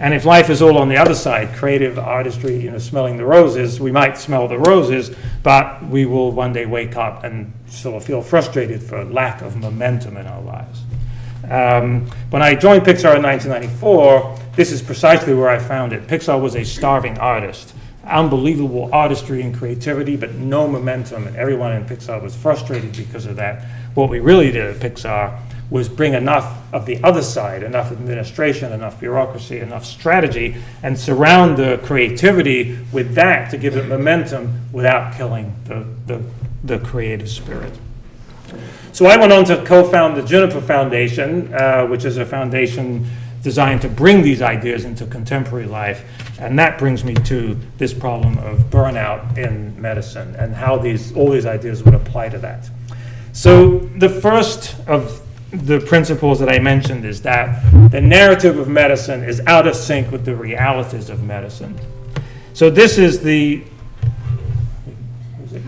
And 0.00 0.14
if 0.14 0.24
life 0.24 0.48
is 0.48 0.62
all 0.62 0.78
on 0.78 0.88
the 0.88 0.96
other 0.96 1.14
side, 1.14 1.54
creative 1.54 1.98
artistry, 1.98 2.56
you 2.56 2.70
know, 2.70 2.78
smelling 2.78 3.18
the 3.18 3.24
roses, 3.24 3.80
we 3.80 3.92
might 3.92 4.16
smell 4.16 4.48
the 4.48 4.58
roses, 4.58 5.14
but 5.42 5.84
we 5.84 6.06
will 6.06 6.32
one 6.32 6.54
day 6.54 6.64
wake 6.64 6.96
up 6.96 7.22
and 7.22 7.52
sort 7.66 7.96
of 7.96 8.04
feel 8.04 8.22
frustrated 8.22 8.82
for 8.82 9.04
lack 9.04 9.42
of 9.42 9.56
momentum 9.56 10.16
in 10.16 10.26
our 10.26 10.40
lives. 10.40 10.80
Um, 11.50 12.10
when 12.30 12.40
I 12.40 12.54
joined 12.54 12.82
Pixar 12.82 13.16
in 13.16 13.22
1994, 13.22 14.38
this 14.56 14.72
is 14.72 14.80
precisely 14.80 15.34
where 15.34 15.50
I 15.50 15.58
found 15.58 15.92
it. 15.92 16.06
Pixar 16.06 16.40
was 16.40 16.56
a 16.56 16.64
starving 16.64 17.18
artist 17.18 17.74
unbelievable 18.10 18.90
artistry 18.92 19.42
and 19.42 19.54
creativity, 19.54 20.16
but 20.16 20.34
no 20.34 20.66
momentum, 20.66 21.26
and 21.26 21.36
everyone 21.36 21.72
in 21.72 21.84
Pixar 21.84 22.20
was 22.20 22.34
frustrated 22.34 22.96
because 22.96 23.26
of 23.26 23.36
that. 23.36 23.64
What 23.94 24.10
we 24.10 24.20
really 24.20 24.50
did 24.50 24.76
at 24.76 24.76
Pixar 24.76 25.38
was 25.70 25.88
bring 25.88 26.14
enough 26.14 26.58
of 26.74 26.84
the 26.84 27.02
other 27.04 27.22
side, 27.22 27.62
enough 27.62 27.92
administration, 27.92 28.72
enough 28.72 28.98
bureaucracy, 28.98 29.60
enough 29.60 29.84
strategy, 29.84 30.56
and 30.82 30.98
surround 30.98 31.56
the 31.56 31.80
creativity 31.84 32.76
with 32.92 33.14
that 33.14 33.50
to 33.50 33.56
give 33.56 33.76
it 33.76 33.86
momentum 33.86 34.60
without 34.72 35.16
killing 35.16 35.54
the, 35.64 35.86
the, 36.06 36.22
the 36.64 36.78
creative 36.80 37.28
spirit. 37.28 37.72
So 38.92 39.06
I 39.06 39.16
went 39.16 39.32
on 39.32 39.44
to 39.44 39.64
co 39.64 39.88
found 39.88 40.16
the 40.16 40.22
Juniper 40.22 40.60
Foundation, 40.60 41.54
uh, 41.54 41.86
which 41.86 42.04
is 42.04 42.16
a 42.16 42.26
foundation 42.26 43.06
designed 43.42 43.80
to 43.82 43.88
bring 43.88 44.22
these 44.22 44.42
ideas 44.42 44.84
into 44.84 45.06
contemporary 45.06 45.66
life. 45.66 46.04
And 46.38 46.58
that 46.58 46.78
brings 46.78 47.04
me 47.04 47.14
to 47.14 47.56
this 47.78 47.94
problem 47.94 48.38
of 48.38 48.58
burnout 48.70 49.38
in 49.38 49.80
medicine 49.80 50.34
and 50.36 50.54
how 50.54 50.76
these, 50.76 51.14
all 51.14 51.30
these 51.30 51.46
ideas 51.46 51.82
would 51.84 51.94
apply 51.94 52.30
to 52.30 52.38
that. 52.38 52.68
So, 53.32 53.78
the 53.78 54.08
first 54.08 54.76
of 54.88 55.22
the 55.52 55.80
principles 55.80 56.38
that 56.38 56.48
I 56.48 56.58
mentioned 56.58 57.04
is 57.04 57.22
that 57.22 57.62
the 57.90 58.00
narrative 58.00 58.58
of 58.58 58.68
medicine 58.68 59.24
is 59.24 59.40
out 59.46 59.66
of 59.66 59.74
sync 59.74 60.10
with 60.12 60.24
the 60.24 60.34
realities 60.34 61.10
of 61.10 61.22
medicine. 61.24 61.78
So 62.52 62.70
this 62.70 62.98
is 62.98 63.20
the 63.20 63.64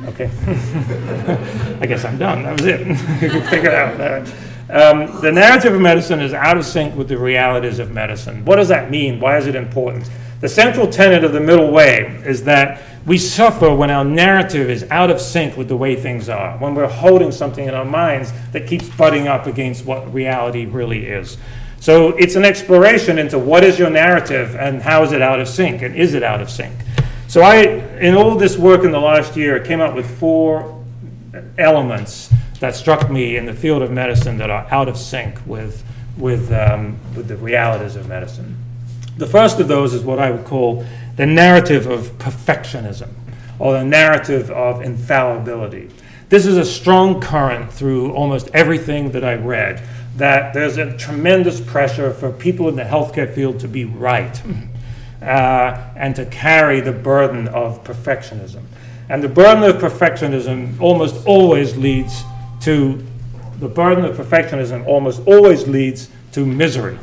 okay. 0.07 0.31
I 1.81 1.87
guess 1.87 2.05
I'm 2.05 2.19
done. 2.19 2.45
That 2.45 2.61
was 2.61 2.67
it. 2.67 2.81
you 3.23 3.31
can 3.31 3.43
figure 3.49 3.73
out. 3.73 4.29
Um, 4.71 5.21
the 5.21 5.33
narrative 5.33 5.75
of 5.75 5.81
medicine 5.81 6.21
is 6.21 6.33
out 6.33 6.57
of 6.57 6.65
sync 6.65 6.95
with 6.97 7.09
the 7.09 7.19
realities 7.19 7.79
of 7.79 7.91
medicine. 7.91 8.45
What 8.45 8.57
does 8.57 8.69
that 8.69 8.91
mean? 8.91 9.21
Why 9.21 9.37
is 9.37 9.47
it 9.47 9.55
important? 9.55 10.09
The 10.41 10.49
central 10.49 10.87
tenet 10.89 11.25
of 11.25 11.33
the 11.33 11.41
middle 11.41 11.71
way 11.71 12.23
is 12.25 12.45
that 12.45 12.81
we 13.05 13.19
suffer 13.19 13.75
when 13.75 13.91
our 13.91 14.05
narrative 14.05 14.71
is 14.71 14.85
out 14.91 15.11
of 15.11 15.21
sync 15.21 15.57
with 15.57 15.69
the 15.69 15.77
way 15.77 15.97
things 15.97 16.29
are, 16.29 16.57
when 16.59 16.75
we're 16.75 16.89
holding 16.89 17.33
something 17.33 17.67
in 17.67 17.75
our 17.75 17.85
minds 17.85 18.33
that 18.53 18.67
keeps 18.67 18.89
butting 18.91 19.27
up 19.27 19.47
against 19.47 19.85
what 19.85 20.13
reality 20.15 20.67
really 20.67 21.07
is. 21.07 21.37
So 21.81 22.11
it's 22.11 22.37
an 22.37 22.45
exploration 22.45 23.19
into 23.19 23.41
what 23.41 23.65
is 23.65 23.77
your 23.77 23.91
narrative 23.91 24.55
and 24.55 24.81
how 24.81 25.03
is 25.03 25.11
it 25.11 25.21
out 25.21 25.41
of 25.41 25.49
sync 25.49 25.83
and 25.83 25.97
is 25.97 26.15
it 26.15 26.23
out 26.23 26.41
of 26.41 26.49
sync. 26.49 26.73
So 27.27 27.41
I, 27.41 27.63
in 27.99 28.15
all 28.15 28.37
this 28.37 28.57
work 28.57 28.85
in 28.85 28.93
the 28.93 29.01
last 29.01 29.37
year, 29.37 29.61
I 29.61 29.67
came 29.67 29.81
up 29.81 29.95
with 29.95 30.19
four 30.19 30.85
elements 31.59 32.31
that 32.61 32.77
struck 32.77 33.11
me 33.11 33.37
in 33.37 33.47
the 33.47 33.53
field 33.53 33.83
of 33.83 33.91
medicine 33.91 34.39
that 34.39 34.49
are 34.49 34.65
out 34.71 34.87
of 34.87 34.97
sync 34.97 35.45
with, 35.45 35.83
with, 36.17 36.53
um, 36.53 36.97
with 37.17 37.27
the 37.27 37.37
realities 37.37 37.97
of 37.97 38.07
medicine. 38.07 38.57
The 39.17 39.27
first 39.27 39.59
of 39.59 39.67
those 39.67 39.93
is 39.93 40.05
what 40.05 40.21
I 40.21 40.31
would 40.31 40.45
call 40.45 40.87
the 41.17 41.27
narrative 41.27 41.87
of 41.87 42.19
perfectionism 42.19 43.11
or 43.59 43.75
the 43.75 43.85
narrative 43.85 44.51
of 44.51 44.83
infallibility. 44.83 45.91
This 46.29 46.47
is 46.47 46.57
a 46.57 46.65
strong 46.65 47.21
current 47.21 47.73
through 47.73 48.13
almost 48.13 48.49
everything 48.55 49.13
that 49.13 49.25
I 49.25 49.35
read 49.35 49.87
that 50.17 50.53
there's 50.53 50.79
a 50.79 50.97
tremendous 50.97 51.61
pressure 51.61 52.13
for 52.13 52.31
people 52.31 52.69
in 52.69 52.77
the 52.77 52.83
healthcare 52.83 53.33
field 53.33 53.61
to 53.61 53.69
be 53.69 53.85
right 53.85 54.41
uh, 55.23 55.91
and 55.97 56.15
to 56.17 56.27
carry 56.27 56.81
the 56.81 56.93
burden 56.93 57.49
of 57.49 57.83
perfectionism. 57.85 58.63
And 59.09 59.23
the 59.23 59.29
burden 59.29 59.63
of 59.65 59.77
perfectionism 59.77 60.81
almost 60.81 61.27
always 61.27 61.77
leads 61.77 62.25
to 62.63 63.05
the 63.59 63.69
burden 63.69 64.05
of 64.05 64.17
perfectionism 64.17 64.87
almost 64.87 65.23
always 65.27 65.69
leads 65.69 66.11
to 66.33 66.45
misery 66.45 66.99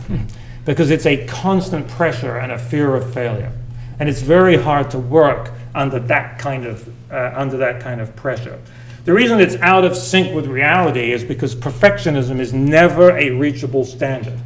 because 0.65 0.91
it's 0.91 1.05
a 1.05 1.25
constant 1.25 1.87
pressure 1.87 2.37
and 2.37 2.51
a 2.51 2.57
fear 2.57 2.95
of 2.95 3.13
failure. 3.13 3.51
And 3.99 4.09
it's 4.09 4.21
very 4.21 4.55
hard 4.55 4.89
to 4.91 4.99
work 4.99 5.51
under 5.75 5.99
that 5.99 6.39
kind 6.39 6.65
of, 6.65 6.87
uh, 7.11 7.33
under 7.35 7.57
that 7.57 7.81
kind 7.81 8.01
of 8.01 8.15
pressure. 8.15 8.59
The 9.05 9.13
reason 9.13 9.39
it's 9.39 9.55
out 9.57 9.85
of 9.85 9.95
sync 9.95 10.35
with 10.35 10.45
reality 10.45 11.11
is 11.11 11.23
because 11.23 11.55
perfectionism 11.55 12.39
is 12.39 12.53
never 12.53 13.17
a 13.17 13.31
reachable 13.31 13.85
standard. 13.85 14.39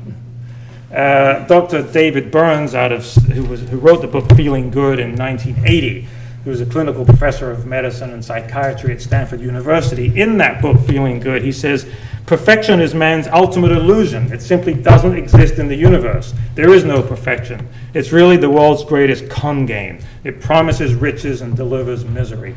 Uh, 0.93 1.45
Dr. 1.47 1.81
David 1.91 2.29
Burns, 2.29 2.75
out 2.75 2.91
of, 2.91 3.11
who, 3.13 3.43
was, 3.45 3.61
who 3.61 3.77
wrote 3.77 4.01
the 4.01 4.07
book 4.07 4.29
Feeling 4.35 4.69
Good 4.69 4.99
in 4.99 5.15
1980, 5.15 6.07
who 6.43 6.49
was 6.51 6.61
a 6.61 6.67
clinical 6.67 7.03
professor 7.03 7.49
of 7.49 7.65
medicine 7.65 8.11
and 8.11 8.23
psychiatry 8.23 8.93
at 8.93 9.01
Stanford 9.01 9.41
University, 9.41 10.21
in 10.21 10.37
that 10.37 10.61
book, 10.61 10.79
Feeling 10.81 11.19
Good, 11.19 11.41
he 11.41 11.51
says, 11.51 11.89
Perfection 12.25 12.79
is 12.79 12.95
man's 12.95 13.27
ultimate 13.27 13.73
illusion. 13.73 14.31
It 14.31 14.41
simply 14.41 14.73
doesn't 14.73 15.13
exist 15.13 15.55
in 15.55 15.67
the 15.67 15.75
universe. 15.75 16.33
There 16.55 16.73
is 16.73 16.85
no 16.85 17.03
perfection. 17.03 17.67
It's 17.93 18.13
really 18.13 18.37
the 18.37 18.49
world's 18.49 18.85
greatest 18.85 19.29
con 19.29 19.65
game. 19.65 19.99
It 20.23 20.39
promises 20.39 20.93
riches 20.93 21.41
and 21.41 21.55
delivers 21.55 22.05
misery. 22.05 22.55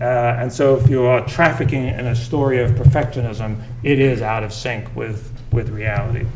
Uh, 0.00 0.36
and 0.38 0.52
so, 0.52 0.76
if 0.76 0.88
you 0.88 1.02
are 1.02 1.26
trafficking 1.26 1.86
in 1.86 2.06
a 2.06 2.14
story 2.14 2.60
of 2.60 2.72
perfectionism, 2.72 3.60
it 3.82 3.98
is 3.98 4.22
out 4.22 4.44
of 4.44 4.52
sync 4.52 4.94
with, 4.94 5.32
with 5.52 5.68
reality. 5.70 6.26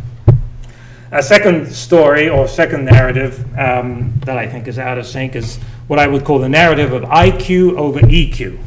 A 1.13 1.23
second 1.23 1.73
story 1.73 2.29
or 2.29 2.49
second 2.49 2.85
narrative 2.85 3.45
um, 3.57 4.13
that 4.25 4.37
I 4.37 4.49
think 4.49 4.67
is 4.67 4.79
out 4.79 4.99
of 4.99 5.07
sync 5.07 5.37
is 5.37 5.57
what 5.87 6.01
I 6.01 6.09
would 6.09 6.25
call 6.25 6.41
the 6.41 6.49
narrative 6.49 6.93
of 6.93 7.03
IQ 7.03 7.77
over 7.77 8.01
EQ. 8.01 8.59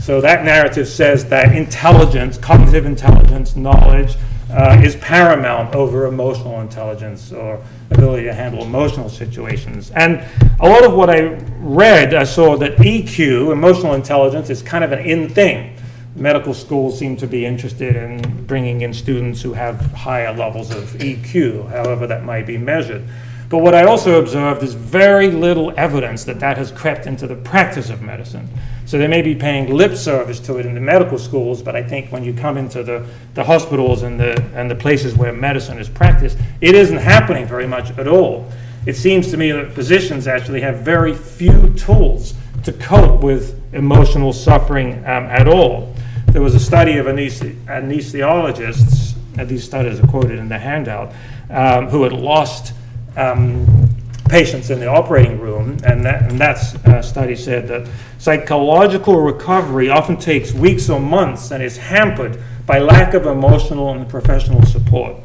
So 0.00 0.20
that 0.20 0.44
narrative 0.44 0.88
says 0.88 1.24
that 1.26 1.54
intelligence, 1.54 2.38
cognitive 2.38 2.86
intelligence, 2.86 3.56
knowledge, 3.56 4.16
uh, 4.50 4.80
is 4.82 4.96
paramount 4.96 5.74
over 5.74 6.06
emotional 6.06 6.60
intelligence 6.60 7.32
or 7.32 7.60
ability 7.90 8.24
to 8.24 8.32
handle 8.32 8.62
emotional 8.62 9.08
situations. 9.08 9.90
And 9.90 10.24
a 10.60 10.68
lot 10.68 10.84
of 10.84 10.94
what 10.94 11.10
I 11.10 11.38
read, 11.58 12.14
I 12.14 12.24
saw 12.24 12.56
that 12.58 12.76
EQ, 12.76 13.52
emotional 13.52 13.94
intelligence, 13.94 14.50
is 14.50 14.62
kind 14.62 14.84
of 14.84 14.92
an 14.92 15.00
in 15.00 15.28
thing. 15.28 15.76
Medical 16.14 16.54
schools 16.54 16.98
seem 16.98 17.16
to 17.18 17.26
be 17.26 17.44
interested 17.44 17.96
in 17.96 18.46
bringing 18.46 18.82
in 18.82 18.94
students 18.94 19.42
who 19.42 19.52
have 19.52 19.92
higher 19.92 20.32
levels 20.32 20.70
of 20.70 20.84
EQ, 20.94 21.68
however 21.68 22.06
that 22.06 22.24
might 22.24 22.46
be 22.46 22.56
measured. 22.56 23.02
But 23.48 23.58
what 23.58 23.74
I 23.74 23.84
also 23.84 24.20
observed 24.20 24.62
is 24.62 24.74
very 24.74 25.30
little 25.30 25.72
evidence 25.76 26.24
that 26.24 26.40
that 26.40 26.56
has 26.56 26.72
crept 26.72 27.06
into 27.06 27.26
the 27.26 27.36
practice 27.36 27.90
of 27.90 28.02
medicine. 28.02 28.48
So 28.86 28.98
they 28.98 29.08
may 29.08 29.20
be 29.20 29.34
paying 29.34 29.74
lip 29.74 29.96
service 29.96 30.38
to 30.40 30.58
it 30.58 30.64
in 30.64 30.74
the 30.74 30.80
medical 30.80 31.18
schools, 31.18 31.60
but 31.60 31.74
I 31.74 31.82
think 31.82 32.12
when 32.12 32.22
you 32.22 32.32
come 32.32 32.56
into 32.56 32.84
the, 32.84 33.04
the 33.34 33.42
hospitals 33.42 34.04
and 34.04 34.18
the, 34.18 34.40
and 34.54 34.70
the 34.70 34.76
places 34.76 35.16
where 35.16 35.32
medicine 35.32 35.78
is 35.78 35.88
practiced, 35.88 36.38
it 36.60 36.76
isn't 36.76 36.98
happening 36.98 37.46
very 37.46 37.66
much 37.66 37.90
at 37.98 38.06
all. 38.06 38.48
It 38.86 38.94
seems 38.94 39.32
to 39.32 39.36
me 39.36 39.50
that 39.50 39.72
physicians 39.72 40.28
actually 40.28 40.60
have 40.60 40.78
very 40.78 41.12
few 41.12 41.74
tools 41.74 42.34
to 42.62 42.72
cope 42.72 43.24
with 43.24 43.60
emotional 43.74 44.32
suffering 44.32 44.98
um, 44.98 45.24
at 45.24 45.48
all. 45.48 45.92
There 46.26 46.42
was 46.42 46.54
a 46.54 46.60
study 46.60 46.98
of 46.98 47.06
anesthe- 47.06 47.56
anesthesiologists, 47.64 49.16
and 49.36 49.48
these 49.48 49.64
studies 49.64 49.98
are 49.98 50.06
quoted 50.06 50.38
in 50.38 50.48
the 50.48 50.58
handout, 50.58 51.12
um, 51.50 51.88
who 51.88 52.04
had 52.04 52.12
lost 52.12 52.72
um, 53.16 53.88
patients 54.28 54.70
in 54.70 54.80
the 54.80 54.86
operating 54.86 55.40
room, 55.40 55.78
and 55.84 56.04
that, 56.04 56.30
and 56.30 56.40
uh, 56.42 57.02
study 57.02 57.36
said 57.36 57.68
that 57.68 57.88
psychological 58.18 59.20
recovery 59.20 59.88
often 59.88 60.16
takes 60.16 60.52
weeks 60.52 60.90
or 60.90 61.00
months 61.00 61.50
and 61.50 61.62
is 61.62 61.76
hampered 61.76 62.38
by 62.66 62.78
lack 62.78 63.14
of 63.14 63.26
emotional 63.26 63.92
and 63.92 64.08
professional 64.08 64.62
support. 64.66 65.16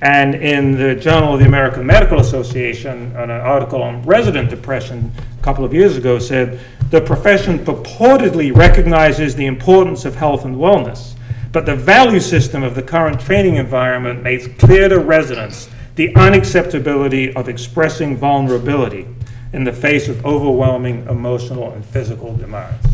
And 0.00 0.36
in 0.36 0.76
the 0.78 0.94
Journal 0.94 1.34
of 1.34 1.40
the 1.40 1.46
American 1.46 1.84
Medical 1.84 2.20
Association, 2.20 3.16
an 3.16 3.30
article 3.30 3.82
on 3.82 4.02
resident 4.02 4.48
depression 4.48 5.10
a 5.38 5.42
couple 5.42 5.64
of 5.64 5.74
years 5.74 5.96
ago 5.96 6.18
said 6.18 6.60
the 6.90 7.00
profession 7.00 7.58
purportedly 7.58 8.54
recognizes 8.54 9.34
the 9.34 9.46
importance 9.46 10.04
of 10.04 10.14
health 10.14 10.44
and 10.44 10.56
wellness, 10.56 11.14
but 11.50 11.66
the 11.66 11.74
value 11.74 12.20
system 12.20 12.62
of 12.62 12.74
the 12.74 12.82
current 12.82 13.20
training 13.20 13.56
environment 13.56 14.22
makes 14.22 14.46
clear 14.58 14.88
to 14.88 15.00
residents 15.00 15.68
the 15.98 16.14
unacceptability 16.14 17.34
of 17.34 17.48
expressing 17.48 18.16
vulnerability 18.16 19.04
in 19.52 19.64
the 19.64 19.72
face 19.72 20.06
of 20.08 20.24
overwhelming 20.24 21.04
emotional 21.08 21.72
and 21.72 21.84
physical 21.84 22.36
demands. 22.36 22.86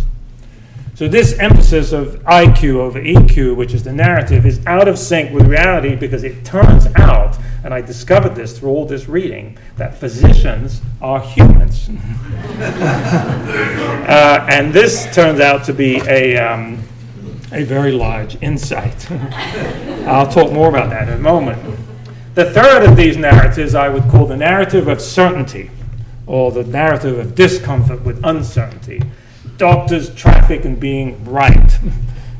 So, 0.95 1.07
this 1.07 1.39
emphasis 1.39 1.93
of 1.93 2.23
IQ 2.23 2.77
over 2.77 2.99
EQ, 2.99 3.57
which 3.57 3.75
is 3.75 3.83
the 3.83 3.93
narrative, 3.93 4.47
is 4.47 4.65
out 4.65 4.89
of 4.89 4.99
sync 4.99 5.35
with 5.35 5.47
reality 5.47 5.95
because 5.95 6.25
it 6.25 6.47
turns 6.47 6.87
out, 6.97 7.37
and 7.63 7.75
I 7.75 7.83
discovered 7.83 8.35
this 8.35 8.59
through 8.59 8.71
all 8.71 8.87
this 8.87 9.07
reading, 9.07 9.59
that 9.77 9.99
physicians 9.99 10.81
are 11.03 11.21
humans. 11.21 11.91
uh, 14.09 14.47
and 14.49 14.73
this 14.73 15.15
turns 15.15 15.41
out 15.41 15.63
to 15.65 15.75
be 15.75 15.97
a, 16.09 16.39
um, 16.39 16.83
a 17.53 17.65
very 17.65 17.93
large 17.93 18.41
insight. 18.43 19.11
I'll 20.07 20.33
talk 20.33 20.51
more 20.53 20.71
about 20.71 20.89
that 20.89 21.09
in 21.09 21.15
a 21.15 21.19
moment. 21.19 21.84
The 22.35 22.51
third 22.51 22.83
of 22.83 22.97
these 22.97 23.17
narratives 23.17 23.77
I 23.77 23.89
would 23.89 24.09
call 24.11 24.27
the 24.27 24.37
narrative 24.37 24.89
of 24.89 25.01
certainty, 25.01 25.71
or 26.27 26.51
the 26.51 26.65
narrative 26.65 27.17
of 27.17 27.37
discomfort 27.37 28.03
with 28.03 28.25
uncertainty. 28.25 29.01
Doctors 29.57 30.13
traffic 30.17 30.65
in 30.65 30.75
being 30.75 31.25
right. 31.25 31.79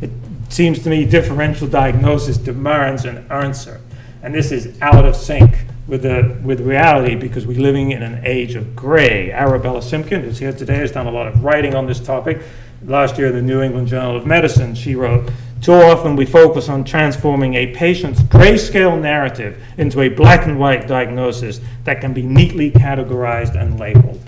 It 0.01 0.11
seems 0.49 0.83
to 0.83 0.91
me 0.91 1.05
differential 1.05 1.69
diagnosis 1.69 2.39
demands 2.39 3.05
an 3.05 3.25
answer, 3.31 3.81
and 4.21 4.35
this 4.35 4.51
is 4.51 4.77
out 4.83 5.05
of 5.05 5.15
sync 5.15 5.65
with, 5.87 6.03
the, 6.03 6.41
with 6.43 6.61
reality 6.61 7.15
because 7.15 7.47
we're 7.47 7.61
living 7.61 7.93
in 7.93 8.03
an 8.03 8.21
age 8.27 8.57
of 8.57 8.75
gray. 8.75 9.31
Arabella 9.31 9.81
Simpkin, 9.81 10.23
who's 10.23 10.41
here 10.41 10.53
today, 10.53 10.79
has 10.79 10.91
done 10.91 11.07
a 11.07 11.13
lot 11.13 11.29
of 11.29 11.45
writing 11.45 11.77
on 11.77 11.87
this 11.87 12.01
topic. 12.01 12.43
Last 12.85 13.17
year, 13.17 13.31
the 13.31 13.41
New 13.41 13.63
England 13.63 13.87
Journal 13.87 14.17
of 14.17 14.27
Medicine, 14.27 14.75
she 14.75 14.97
wrote 14.97 15.31
too 15.65 15.73
often 15.73 16.15
we 16.15 16.27
focus 16.27 16.69
on 16.69 16.85
transforming 16.85 17.55
a 17.55 17.75
patient's 17.75 18.21
grayscale 18.21 19.01
narrative 19.01 19.59
into 19.79 20.03
a 20.03 20.11
black 20.11 20.47
and 20.47 20.59
white 20.61 20.87
diagnosis 20.87 21.59
that 21.85 22.03
can 22.03 22.13
be 22.13 22.21
neatly 22.21 22.71
categorized 22.71 23.59
and 23.59 23.81
labeled. 23.81 24.21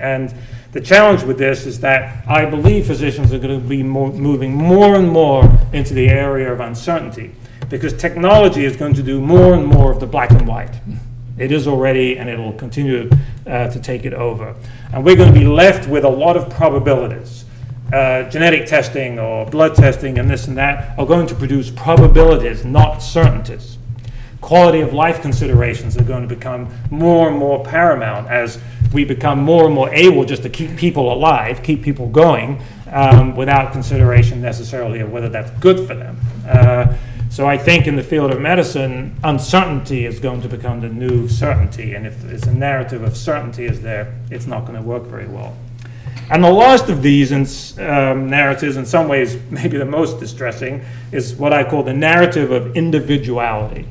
And 0.00 0.34
the 0.72 0.80
challenge 0.80 1.24
with 1.24 1.36
this 1.36 1.66
is 1.66 1.80
that 1.80 2.26
I 2.26 2.46
believe 2.46 2.86
physicians 2.86 3.34
are 3.34 3.38
going 3.38 3.60
to 3.60 3.68
be 3.68 3.82
more, 3.82 4.10
moving 4.10 4.54
more 4.54 4.94
and 4.94 5.10
more 5.10 5.44
into 5.74 5.92
the 5.92 6.08
area 6.08 6.50
of 6.50 6.60
uncertainty 6.60 7.34
because 7.68 7.92
technology 7.92 8.64
is 8.64 8.74
going 8.74 8.94
to 8.94 9.02
do 9.02 9.20
more 9.20 9.52
and 9.52 9.66
more 9.66 9.92
of 9.92 10.00
the 10.00 10.06
black 10.06 10.30
and 10.30 10.48
white. 10.48 10.74
It 11.36 11.52
is 11.52 11.68
already, 11.68 12.18
and 12.18 12.30
it 12.30 12.38
will 12.38 12.54
continue 12.54 13.10
uh, 13.46 13.68
to 13.68 13.78
take 13.78 14.06
it 14.06 14.14
over. 14.14 14.54
And 14.94 15.04
we're 15.04 15.16
going 15.16 15.34
to 15.34 15.38
be 15.38 15.46
left 15.46 15.86
with 15.86 16.04
a 16.04 16.08
lot 16.08 16.38
of 16.38 16.48
probabilities. 16.48 17.44
Uh, 17.92 18.28
genetic 18.30 18.66
testing 18.66 19.18
or 19.18 19.46
blood 19.46 19.74
testing 19.74 20.18
and 20.18 20.28
this 20.28 20.46
and 20.46 20.56
that 20.56 20.98
are 20.98 21.06
going 21.06 21.26
to 21.26 21.34
produce 21.34 21.70
probabilities, 21.70 22.64
not 22.64 22.98
certainties. 22.98 23.78
Quality 24.40 24.80
of 24.80 24.92
life 24.92 25.20
considerations 25.20 25.96
are 25.96 26.04
going 26.04 26.26
to 26.26 26.32
become 26.32 26.68
more 26.90 27.28
and 27.28 27.36
more 27.36 27.64
paramount 27.64 28.28
as 28.28 28.60
we 28.92 29.04
become 29.04 29.42
more 29.42 29.66
and 29.66 29.74
more 29.74 29.90
able 29.90 30.24
just 30.24 30.42
to 30.42 30.48
keep 30.48 30.76
people 30.76 31.12
alive, 31.12 31.62
keep 31.62 31.82
people 31.82 32.08
going, 32.08 32.62
um, 32.90 33.34
without 33.34 33.72
consideration 33.72 34.40
necessarily 34.40 35.00
of 35.00 35.10
whether 35.10 35.28
that's 35.28 35.50
good 35.60 35.86
for 35.86 35.94
them. 35.94 36.18
Uh, 36.46 36.96
so 37.30 37.46
I 37.46 37.58
think 37.58 37.86
in 37.86 37.96
the 37.96 38.02
field 38.02 38.32
of 38.32 38.40
medicine, 38.40 39.14
uncertainty 39.22 40.06
is 40.06 40.18
going 40.18 40.40
to 40.42 40.48
become 40.48 40.80
the 40.80 40.88
new 40.88 41.28
certainty, 41.28 41.94
and 41.94 42.06
if 42.06 42.20
there's 42.22 42.44
a 42.44 42.54
narrative 42.54 43.02
of 43.02 43.16
certainty 43.16 43.66
is 43.66 43.82
there, 43.82 44.14
it's 44.30 44.46
not 44.46 44.62
going 44.62 44.76
to 44.76 44.82
work 44.82 45.02
very 45.04 45.26
well. 45.26 45.54
And 46.30 46.44
the 46.44 46.50
last 46.50 46.88
of 46.88 47.02
these 47.02 47.32
um, 47.78 48.28
narratives, 48.28 48.76
in 48.76 48.84
some 48.84 49.08
ways, 49.08 49.38
maybe 49.50 49.78
the 49.78 49.84
most 49.84 50.20
distressing, 50.20 50.84
is 51.12 51.34
what 51.34 51.52
I 51.52 51.68
call 51.68 51.82
the 51.82 51.94
narrative 51.94 52.50
of 52.50 52.76
individuality. 52.76 53.86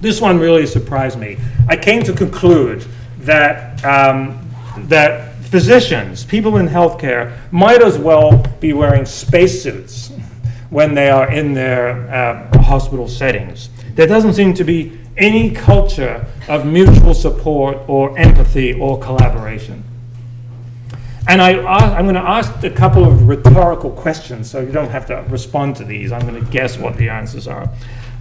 This 0.00 0.20
one 0.20 0.38
really 0.38 0.66
surprised 0.66 1.18
me. 1.18 1.38
I 1.68 1.76
came 1.76 2.02
to 2.02 2.12
conclude 2.12 2.84
that, 3.20 3.84
um, 3.84 4.48
that 4.88 5.34
physicians, 5.44 6.24
people 6.24 6.58
in 6.58 6.68
healthcare, 6.68 7.36
might 7.50 7.82
as 7.82 7.98
well 7.98 8.44
be 8.60 8.72
wearing 8.72 9.06
spacesuits 9.06 10.12
when 10.70 10.94
they 10.94 11.08
are 11.08 11.30
in 11.30 11.54
their 11.54 12.10
uh, 12.10 12.58
hospital 12.58 13.08
settings. 13.08 13.70
There 13.94 14.06
doesn't 14.06 14.34
seem 14.34 14.52
to 14.54 14.64
be 14.64 14.98
any 15.16 15.50
culture 15.50 16.26
of 16.48 16.66
mutual 16.66 17.14
support 17.14 17.78
or 17.88 18.16
empathy 18.18 18.74
or 18.74 18.98
collaboration. 19.00 19.82
And 21.28 21.42
I, 21.42 21.58
I'm 21.58 22.04
going 22.04 22.14
to 22.14 22.20
ask 22.20 22.62
a 22.62 22.70
couple 22.70 23.04
of 23.04 23.26
rhetorical 23.26 23.90
questions, 23.90 24.48
so 24.48 24.60
you 24.60 24.70
don't 24.70 24.90
have 24.90 25.06
to 25.06 25.24
respond 25.28 25.74
to 25.76 25.84
these. 25.84 26.12
I'm 26.12 26.26
going 26.26 26.42
to 26.42 26.50
guess 26.52 26.78
what 26.78 26.96
the 26.96 27.08
answers 27.08 27.48
are. 27.48 27.68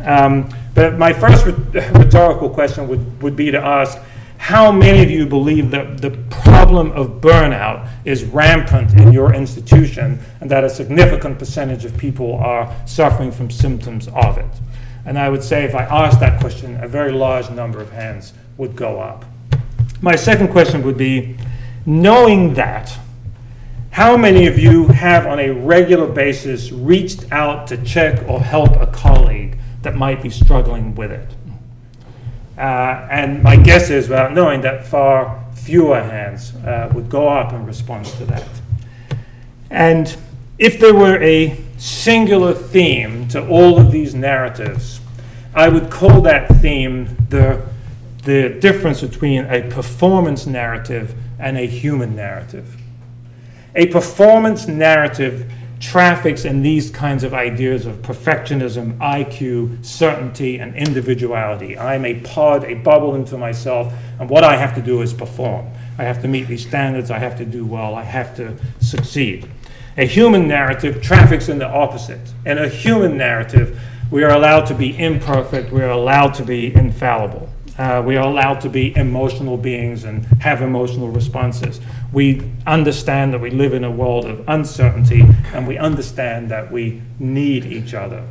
Um, 0.03 0.49
but 0.73 0.97
my 0.97 1.13
first 1.13 1.45
rhetorical 1.73 2.49
question 2.49 2.87
would, 2.87 3.21
would 3.21 3.35
be 3.35 3.51
to 3.51 3.59
ask 3.59 3.99
how 4.37 4.71
many 4.71 5.01
of 5.01 5.09
you 5.09 5.25
believe 5.25 5.71
that 5.71 6.01
the 6.01 6.11
problem 6.29 6.91
of 6.91 7.21
burnout 7.21 7.89
is 8.05 8.23
rampant 8.25 8.93
in 8.93 9.11
your 9.11 9.33
institution 9.33 10.19
and 10.41 10.49
that 10.51 10.63
a 10.63 10.69
significant 10.69 11.39
percentage 11.39 11.85
of 11.85 11.97
people 11.97 12.35
are 12.35 12.71
suffering 12.85 13.31
from 13.31 13.49
symptoms 13.49 14.07
of 14.09 14.37
it? 14.37 14.51
And 15.05 15.17
I 15.17 15.29
would 15.29 15.43
say 15.43 15.63
if 15.63 15.75
I 15.75 15.83
asked 15.83 16.19
that 16.19 16.39
question, 16.39 16.83
a 16.83 16.87
very 16.87 17.11
large 17.11 17.49
number 17.51 17.79
of 17.79 17.91
hands 17.91 18.33
would 18.57 18.75
go 18.75 18.99
up. 18.99 19.25
My 20.01 20.15
second 20.15 20.49
question 20.49 20.83
would 20.83 20.97
be 20.97 21.37
knowing 21.85 22.53
that, 22.55 22.97
how 23.91 24.17
many 24.17 24.47
of 24.47 24.59
you 24.59 24.87
have 24.87 25.25
on 25.25 25.39
a 25.39 25.51
regular 25.51 26.07
basis 26.07 26.71
reached 26.71 27.31
out 27.31 27.67
to 27.67 27.77
check 27.83 28.27
or 28.27 28.41
help 28.41 28.75
a 28.75 28.87
colleague 28.87 29.57
that 29.83 29.95
might 29.95 30.21
be 30.21 30.29
struggling 30.29 30.95
with 30.95 31.11
it? 31.11 31.29
Uh, 32.57 33.07
and 33.09 33.43
my 33.43 33.55
guess 33.55 33.89
is, 33.89 34.09
without 34.09 34.33
knowing, 34.33 34.61
that 34.61 34.85
far 34.85 35.45
fewer 35.53 36.01
hands 36.01 36.55
uh, 36.57 36.91
would 36.93 37.09
go 37.09 37.27
up 37.27 37.53
in 37.53 37.65
response 37.65 38.11
to 38.13 38.25
that. 38.25 38.47
And 39.69 40.15
if 40.57 40.79
there 40.79 40.93
were 40.93 41.21
a 41.21 41.57
singular 41.77 42.53
theme 42.53 43.27
to 43.29 43.45
all 43.47 43.79
of 43.79 43.91
these 43.91 44.15
narratives, 44.15 45.01
I 45.53 45.69
would 45.69 45.89
call 45.89 46.21
that 46.21 46.47
theme 46.61 47.15
the, 47.29 47.65
the 48.23 48.49
difference 48.59 49.01
between 49.01 49.45
a 49.45 49.69
performance 49.69 50.45
narrative 50.45 51.15
and 51.39 51.57
a 51.57 51.65
human 51.65 52.15
narrative. 52.15 52.77
A 53.75 53.87
performance 53.87 54.67
narrative 54.67 55.51
traffics 55.79 56.45
in 56.45 56.61
these 56.61 56.89
kinds 56.89 57.23
of 57.23 57.33
ideas 57.33 57.85
of 57.85 57.97
perfectionism, 57.97 58.97
IQ, 58.97 59.85
certainty, 59.85 60.59
and 60.59 60.75
individuality. 60.75 61.77
I'm 61.77 62.05
a 62.05 62.19
pod, 62.21 62.63
a 62.63 62.75
bubble 62.75 63.15
into 63.15 63.37
myself, 63.37 63.93
and 64.19 64.29
what 64.29 64.43
I 64.43 64.55
have 64.55 64.73
to 64.75 64.81
do 64.81 65.01
is 65.01 65.13
perform. 65.13 65.67
I 65.97 66.03
have 66.03 66.21
to 66.21 66.27
meet 66.27 66.47
these 66.47 66.65
standards, 66.65 67.11
I 67.11 67.19
have 67.19 67.37
to 67.37 67.45
do 67.45 67.65
well, 67.65 67.95
I 67.95 68.03
have 68.03 68.35
to 68.37 68.55
succeed. 68.79 69.47
A 69.97 70.05
human 70.05 70.47
narrative 70.47 71.01
traffics 71.01 71.49
in 71.49 71.59
the 71.59 71.67
opposite. 71.67 72.33
In 72.45 72.57
a 72.57 72.67
human 72.67 73.17
narrative, 73.17 73.79
we 74.11 74.23
are 74.23 74.31
allowed 74.31 74.65
to 74.67 74.73
be 74.73 74.97
imperfect, 74.97 75.71
we 75.71 75.81
are 75.81 75.89
allowed 75.89 76.33
to 76.35 76.43
be 76.43 76.73
infallible. 76.73 77.49
Uh, 77.77 78.01
we 78.05 78.15
are 78.15 78.25
allowed 78.25 78.61
to 78.61 78.69
be 78.69 78.95
emotional 78.95 79.57
beings 79.57 80.05
and 80.05 80.23
have 80.41 80.61
emotional 80.61 81.09
responses. 81.09 81.81
We 82.13 82.41
understand 82.65 83.33
that 83.33 83.41
we 83.41 83.49
live 83.49 83.73
in 83.73 83.83
a 83.83 83.91
world 83.91 84.25
of 84.25 84.47
uncertainty 84.47 85.25
and 85.53 85.67
we 85.67 85.77
understand 85.77 86.49
that 86.51 86.71
we 86.71 87.01
need 87.19 87.65
each 87.65 87.93
other. 87.93 88.23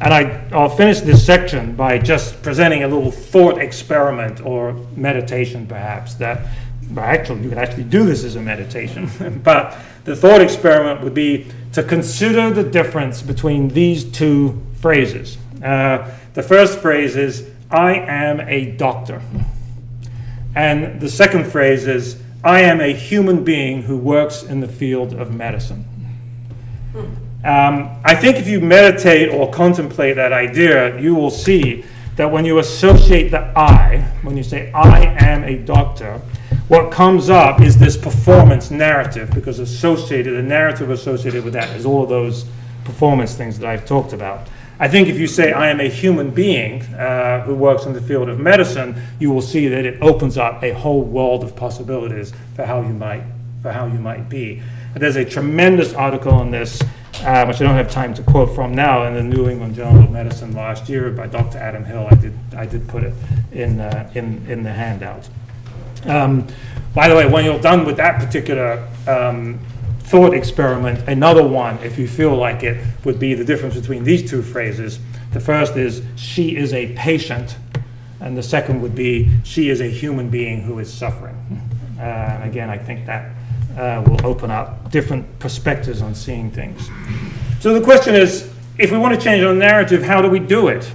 And 0.00 0.14
I, 0.14 0.48
I'll 0.52 0.68
finish 0.68 1.00
this 1.00 1.24
section 1.26 1.74
by 1.74 1.98
just 1.98 2.40
presenting 2.42 2.84
a 2.84 2.88
little 2.88 3.10
thought 3.10 3.58
experiment 3.58 4.40
or 4.40 4.74
meditation, 4.94 5.66
perhaps. 5.66 6.14
That, 6.14 6.46
well, 6.92 7.04
actually, 7.04 7.42
you 7.42 7.48
could 7.48 7.58
actually 7.58 7.84
do 7.84 8.06
this 8.06 8.22
as 8.22 8.36
a 8.36 8.40
meditation. 8.40 9.40
but 9.44 9.76
the 10.04 10.14
thought 10.14 10.40
experiment 10.40 11.00
would 11.02 11.14
be 11.14 11.48
to 11.72 11.82
consider 11.82 12.50
the 12.50 12.62
difference 12.62 13.22
between 13.22 13.68
these 13.68 14.04
two 14.04 14.64
phrases. 14.80 15.36
Uh, 15.62 16.08
the 16.34 16.42
first 16.44 16.78
phrase 16.78 17.16
is, 17.16 17.50
I 17.70 17.94
am 17.94 18.40
a 18.40 18.72
doctor. 18.72 19.22
And 20.54 21.00
the 21.00 21.08
second 21.08 21.50
phrase 21.50 21.86
is, 21.86 22.20
I 22.42 22.60
am 22.60 22.80
a 22.80 22.92
human 22.92 23.44
being 23.44 23.82
who 23.82 23.96
works 23.96 24.42
in 24.42 24.60
the 24.60 24.68
field 24.68 25.12
of 25.14 25.34
medicine. 25.34 25.84
Um, 27.44 28.00
I 28.04 28.14
think 28.14 28.36
if 28.36 28.48
you 28.48 28.60
meditate 28.60 29.28
or 29.30 29.50
contemplate 29.50 30.16
that 30.16 30.32
idea, 30.32 31.00
you 31.00 31.14
will 31.14 31.30
see 31.30 31.84
that 32.16 32.30
when 32.30 32.44
you 32.44 32.58
associate 32.58 33.30
the 33.30 33.40
I, 33.56 33.98
when 34.22 34.36
you 34.36 34.42
say, 34.42 34.72
I 34.72 35.04
am 35.24 35.44
a 35.44 35.56
doctor, 35.56 36.20
what 36.66 36.90
comes 36.90 37.30
up 37.30 37.60
is 37.60 37.78
this 37.78 37.96
performance 37.96 38.70
narrative, 38.70 39.30
because 39.34 39.60
associated, 39.60 40.36
the 40.36 40.42
narrative 40.42 40.90
associated 40.90 41.44
with 41.44 41.52
that 41.52 41.74
is 41.76 41.86
all 41.86 42.02
of 42.02 42.08
those 42.08 42.44
performance 42.84 43.34
things 43.34 43.58
that 43.58 43.68
I've 43.68 43.86
talked 43.86 44.12
about. 44.12 44.48
I 44.80 44.86
think 44.86 45.08
if 45.08 45.18
you 45.18 45.26
say, 45.26 45.52
I 45.52 45.70
am 45.70 45.80
a 45.80 45.88
human 45.88 46.30
being 46.30 46.82
uh, 46.94 47.42
who 47.42 47.54
works 47.54 47.84
in 47.84 47.92
the 47.92 48.00
field 48.00 48.28
of 48.28 48.38
medicine, 48.38 49.00
you 49.18 49.32
will 49.32 49.42
see 49.42 49.66
that 49.66 49.84
it 49.84 50.00
opens 50.00 50.38
up 50.38 50.62
a 50.62 50.72
whole 50.72 51.02
world 51.02 51.42
of 51.42 51.56
possibilities 51.56 52.32
for 52.54 52.64
how 52.64 52.80
you 52.82 52.92
might, 52.92 53.24
for 53.60 53.72
how 53.72 53.86
you 53.86 53.98
might 53.98 54.28
be. 54.28 54.62
And 54.94 55.02
there's 55.02 55.16
a 55.16 55.24
tremendous 55.24 55.94
article 55.94 56.32
on 56.32 56.52
this, 56.52 56.80
uh, 57.22 57.44
which 57.46 57.60
I 57.60 57.64
don't 57.64 57.74
have 57.74 57.90
time 57.90 58.14
to 58.14 58.22
quote 58.22 58.54
from 58.54 58.72
now, 58.72 59.04
in 59.06 59.14
the 59.14 59.22
New 59.22 59.48
England 59.48 59.74
Journal 59.74 60.04
of 60.04 60.12
Medicine 60.12 60.54
last 60.54 60.88
year 60.88 61.10
by 61.10 61.26
Dr. 61.26 61.58
Adam 61.58 61.84
Hill. 61.84 62.06
I 62.08 62.14
did, 62.14 62.38
I 62.56 62.64
did 62.64 62.86
put 62.86 63.02
it 63.02 63.14
in, 63.50 63.80
uh, 63.80 64.08
in, 64.14 64.46
in 64.48 64.62
the 64.62 64.72
handout. 64.72 65.28
Um, 66.04 66.46
by 66.94 67.08
the 67.08 67.16
way, 67.16 67.26
when 67.26 67.44
you're 67.44 67.60
done 67.60 67.84
with 67.84 67.96
that 67.96 68.20
particular 68.20 68.88
um, 69.08 69.58
thought 70.08 70.32
experiment, 70.32 71.06
another 71.06 71.46
one, 71.46 71.78
if 71.78 71.98
you 71.98 72.08
feel 72.08 72.34
like 72.34 72.62
it, 72.62 72.82
would 73.04 73.18
be 73.18 73.34
the 73.34 73.44
difference 73.44 73.74
between 73.74 74.04
these 74.04 74.28
two 74.28 74.42
phrases. 74.42 74.98
The 75.32 75.40
first 75.40 75.76
is, 75.76 76.02
she 76.16 76.56
is 76.56 76.72
a 76.72 76.94
patient, 76.94 77.56
and 78.20 78.36
the 78.36 78.42
second 78.42 78.80
would 78.80 78.94
be, 78.94 79.30
she 79.44 79.68
is 79.68 79.82
a 79.82 79.88
human 79.88 80.30
being 80.30 80.62
who 80.62 80.78
is 80.78 80.92
suffering. 80.92 81.36
Uh, 81.98 82.02
and 82.02 82.44
again, 82.44 82.70
I 82.70 82.78
think 82.78 83.04
that 83.04 83.32
uh, 83.76 84.02
will 84.06 84.26
open 84.26 84.50
up 84.50 84.90
different 84.90 85.38
perspectives 85.40 86.00
on 86.00 86.14
seeing 86.14 86.50
things. 86.50 86.88
So 87.60 87.74
the 87.74 87.84
question 87.84 88.14
is, 88.14 88.50
if 88.78 88.90
we 88.90 88.96
want 88.96 89.14
to 89.14 89.20
change 89.20 89.44
our 89.44 89.54
narrative, 89.54 90.02
how 90.02 90.22
do 90.22 90.30
we 90.30 90.38
do 90.38 90.68
it? 90.68 90.90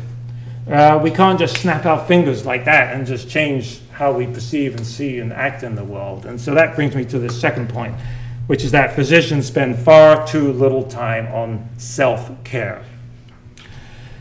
Uh, 0.67 0.99
we 1.03 1.11
can't 1.11 1.37
just 1.37 1.57
snap 1.57 1.85
our 1.85 2.03
fingers 2.07 2.45
like 2.45 2.65
that 2.65 2.95
and 2.95 3.05
just 3.05 3.29
change 3.29 3.81
how 3.91 4.11
we 4.11 4.25
perceive 4.25 4.75
and 4.75 4.87
see 4.87 5.19
and 5.19 5.31
act 5.33 5.61
in 5.61 5.75
the 5.75 5.83
world. 5.83 6.25
And 6.25 6.39
so 6.39 6.55
that 6.55 6.75
brings 6.75 6.95
me 6.95 7.05
to 7.05 7.19
the 7.19 7.29
second 7.29 7.69
point 7.69 7.93
which 8.47 8.63
is 8.63 8.71
that 8.71 8.93
physicians 8.93 9.47
spend 9.47 9.77
far 9.77 10.25
too 10.27 10.51
little 10.53 10.83
time 10.83 11.27
on 11.27 11.69
self 11.77 12.31
care. 12.43 12.83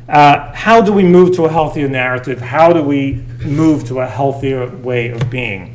Uh, 0.08 0.52
how 0.52 0.80
do 0.80 0.92
we 0.92 1.02
move 1.02 1.34
to 1.36 1.44
a 1.44 1.48
healthier 1.48 1.88
narrative? 1.88 2.40
How 2.40 2.72
do 2.72 2.82
we 2.82 3.24
move 3.44 3.86
to 3.88 4.00
a 4.00 4.06
healthier 4.06 4.68
way 4.68 5.10
of 5.10 5.30
being? 5.30 5.74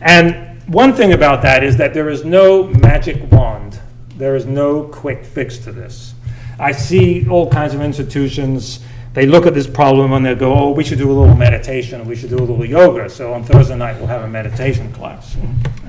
And 0.00 0.60
one 0.68 0.92
thing 0.92 1.12
about 1.12 1.42
that 1.42 1.64
is 1.64 1.76
that 1.78 1.94
there 1.94 2.08
is 2.08 2.24
no 2.24 2.64
magic 2.64 3.30
wand, 3.32 3.80
there 4.16 4.36
is 4.36 4.46
no 4.46 4.84
quick 4.84 5.24
fix 5.24 5.58
to 5.58 5.72
this. 5.72 6.14
I 6.58 6.72
see 6.72 7.28
all 7.28 7.48
kinds 7.50 7.72
of 7.72 7.80
institutions 7.80 8.80
they 9.14 9.26
look 9.26 9.46
at 9.46 9.54
this 9.54 9.66
problem 9.66 10.12
and 10.12 10.24
they 10.24 10.34
go, 10.34 10.52
oh, 10.52 10.70
we 10.70 10.84
should 10.84 10.98
do 10.98 11.10
a 11.10 11.16
little 11.18 11.34
meditation, 11.34 12.06
we 12.06 12.14
should 12.14 12.30
do 12.30 12.38
a 12.38 12.40
little 12.40 12.64
yoga. 12.64 13.08
So 13.08 13.32
on 13.32 13.42
Thursday 13.44 13.76
night, 13.76 13.96
we'll 13.96 14.06
have 14.06 14.22
a 14.22 14.28
meditation 14.28 14.92
class. 14.92 15.36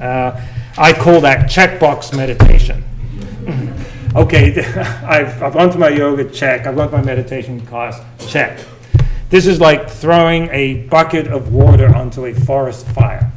Uh, 0.02 0.40
I 0.78 0.94
call 0.94 1.22
that 1.22 1.50
checkbox 1.50 2.16
meditation. 2.16 2.84
okay, 4.16 4.64
I've, 5.04 5.42
I've 5.44 5.54
gone 5.54 5.70
to 5.72 5.78
my 5.78 5.90
yoga, 5.90 6.30
check. 6.30 6.66
I've 6.66 6.76
gone 6.76 6.90
to 6.92 6.98
my 6.98 7.04
meditation 7.04 7.64
class, 7.66 8.00
check. 8.28 8.60
This 9.30 9.46
is 9.46 9.60
like 9.60 9.90
throwing 9.90 10.50
a 10.50 10.88
bucket 10.88 11.28
of 11.28 11.54
water 11.54 11.94
onto 11.96 12.26
a 12.26 12.34
forest 12.34 12.88
fire. 12.88 13.32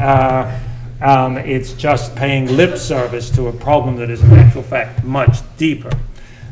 Uh, 0.00 0.58
Um, 1.02 1.36
it's 1.36 1.72
just 1.72 2.14
paying 2.14 2.56
lip 2.56 2.78
service 2.78 3.28
to 3.30 3.48
a 3.48 3.52
problem 3.52 3.96
that 3.96 4.08
is, 4.08 4.22
in 4.22 4.32
actual 4.34 4.62
fact, 4.62 5.02
much 5.02 5.38
deeper. 5.56 5.90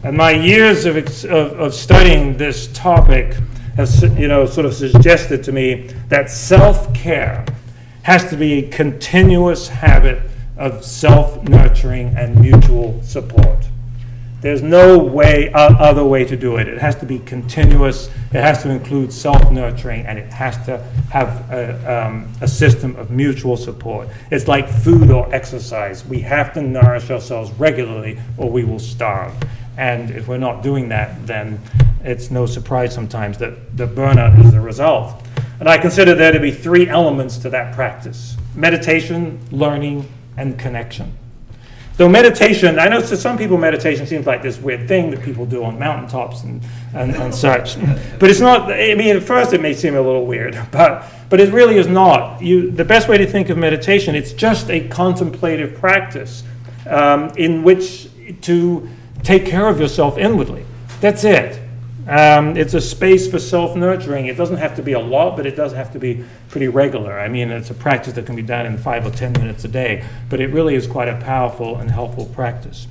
And 0.02 0.16
my 0.16 0.30
years 0.30 0.86
of, 0.86 0.96
of, 0.96 1.60
of 1.60 1.74
studying 1.74 2.36
this 2.36 2.68
topic 2.68 3.36
has, 3.76 4.02
you 4.18 4.28
know, 4.28 4.46
sort 4.46 4.64
of 4.66 4.74
suggested 4.74 5.44
to 5.44 5.52
me 5.52 5.88
that 6.08 6.30
self-care 6.30 7.44
has 8.02 8.28
to 8.30 8.36
be 8.36 8.64
a 8.64 8.68
continuous 8.68 9.68
habit 9.68 10.22
of 10.56 10.84
self-nurturing 10.84 12.14
and 12.16 12.40
mutual 12.40 13.02
support. 13.02 13.58
There's 14.40 14.62
no 14.62 14.98
way, 14.98 15.52
uh, 15.52 15.74
other 15.74 16.04
way 16.04 16.24
to 16.24 16.34
do 16.34 16.56
it. 16.56 16.66
It 16.66 16.78
has 16.78 16.96
to 16.96 17.06
be 17.06 17.18
continuous, 17.18 18.08
it 18.32 18.40
has 18.40 18.62
to 18.62 18.70
include 18.70 19.12
self 19.12 19.50
nurturing, 19.50 20.06
and 20.06 20.18
it 20.18 20.32
has 20.32 20.56
to 20.64 20.78
have 21.10 21.50
a, 21.50 22.06
um, 22.06 22.32
a 22.40 22.48
system 22.48 22.96
of 22.96 23.10
mutual 23.10 23.58
support. 23.58 24.08
It's 24.30 24.48
like 24.48 24.66
food 24.66 25.10
or 25.10 25.32
exercise. 25.34 26.06
We 26.06 26.20
have 26.20 26.54
to 26.54 26.62
nourish 26.62 27.10
ourselves 27.10 27.50
regularly, 27.52 28.18
or 28.38 28.50
we 28.50 28.64
will 28.64 28.78
starve. 28.78 29.34
And 29.80 30.10
if 30.10 30.28
we're 30.28 30.36
not 30.36 30.62
doing 30.62 30.90
that, 30.90 31.26
then 31.26 31.58
it's 32.04 32.30
no 32.30 32.44
surprise 32.44 32.94
sometimes 32.94 33.38
that 33.38 33.78
the 33.78 33.86
burnout 33.86 34.38
is 34.44 34.52
the 34.52 34.60
result. 34.60 35.26
And 35.58 35.70
I 35.70 35.78
consider 35.78 36.14
there 36.14 36.32
to 36.32 36.38
be 36.38 36.50
three 36.50 36.86
elements 36.86 37.38
to 37.38 37.50
that 37.50 37.74
practice 37.74 38.36
meditation, 38.54 39.40
learning, 39.50 40.06
and 40.36 40.58
connection. 40.58 41.16
So 41.96 42.10
meditation, 42.10 42.78
I 42.78 42.88
know 42.88 43.00
to 43.00 43.16
some 43.16 43.38
people 43.38 43.56
meditation 43.56 44.06
seems 44.06 44.26
like 44.26 44.42
this 44.42 44.58
weird 44.58 44.86
thing 44.86 45.10
that 45.12 45.22
people 45.22 45.46
do 45.46 45.64
on 45.64 45.78
mountaintops 45.78 46.42
and, 46.42 46.62
and, 46.94 47.16
and 47.16 47.34
such. 47.34 47.78
But 48.18 48.28
it's 48.28 48.40
not, 48.40 48.70
I 48.70 48.94
mean, 48.94 49.16
at 49.16 49.22
first 49.22 49.54
it 49.54 49.62
may 49.62 49.72
seem 49.72 49.94
a 49.94 50.00
little 50.02 50.26
weird, 50.26 50.60
but, 50.72 51.06
but 51.30 51.40
it 51.40 51.54
really 51.54 51.78
is 51.78 51.86
not. 51.86 52.42
You, 52.42 52.70
the 52.70 52.84
best 52.84 53.08
way 53.08 53.16
to 53.16 53.26
think 53.26 53.48
of 53.48 53.56
meditation, 53.56 54.14
it's 54.14 54.32
just 54.34 54.68
a 54.68 54.88
contemplative 54.88 55.78
practice 55.78 56.42
um, 56.86 57.30
in 57.36 57.62
which 57.62 58.08
to 58.42 58.88
take 59.22 59.46
care 59.46 59.68
of 59.68 59.80
yourself 59.80 60.18
inwardly. 60.18 60.64
That's 61.00 61.24
it. 61.24 61.60
Um, 62.08 62.56
it's 62.56 62.74
a 62.74 62.80
space 62.80 63.30
for 63.30 63.38
self 63.38 63.76
nurturing. 63.76 64.26
It 64.26 64.36
doesn't 64.36 64.56
have 64.56 64.74
to 64.76 64.82
be 64.82 64.92
a 64.92 65.00
lot, 65.00 65.36
but 65.36 65.46
it 65.46 65.54
does 65.54 65.72
have 65.72 65.92
to 65.92 65.98
be 65.98 66.24
pretty 66.48 66.68
regular. 66.68 67.18
I 67.18 67.28
mean, 67.28 67.50
it's 67.50 67.70
a 67.70 67.74
practice 67.74 68.14
that 68.14 68.26
can 68.26 68.36
be 68.36 68.42
done 68.42 68.66
in 68.66 68.78
five 68.78 69.06
or 69.06 69.10
ten 69.10 69.32
minutes 69.32 69.64
a 69.64 69.68
day, 69.68 70.04
but 70.28 70.40
it 70.40 70.48
really 70.48 70.74
is 70.74 70.86
quite 70.86 71.08
a 71.08 71.16
powerful 71.20 71.76
and 71.76 71.90
helpful 71.90 72.26
practice. 72.26 72.86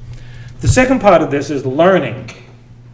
The 0.62 0.68
second 0.68 1.02
part 1.02 1.22
of 1.22 1.32
this 1.32 1.50
is 1.50 1.66
learning. 1.66 2.32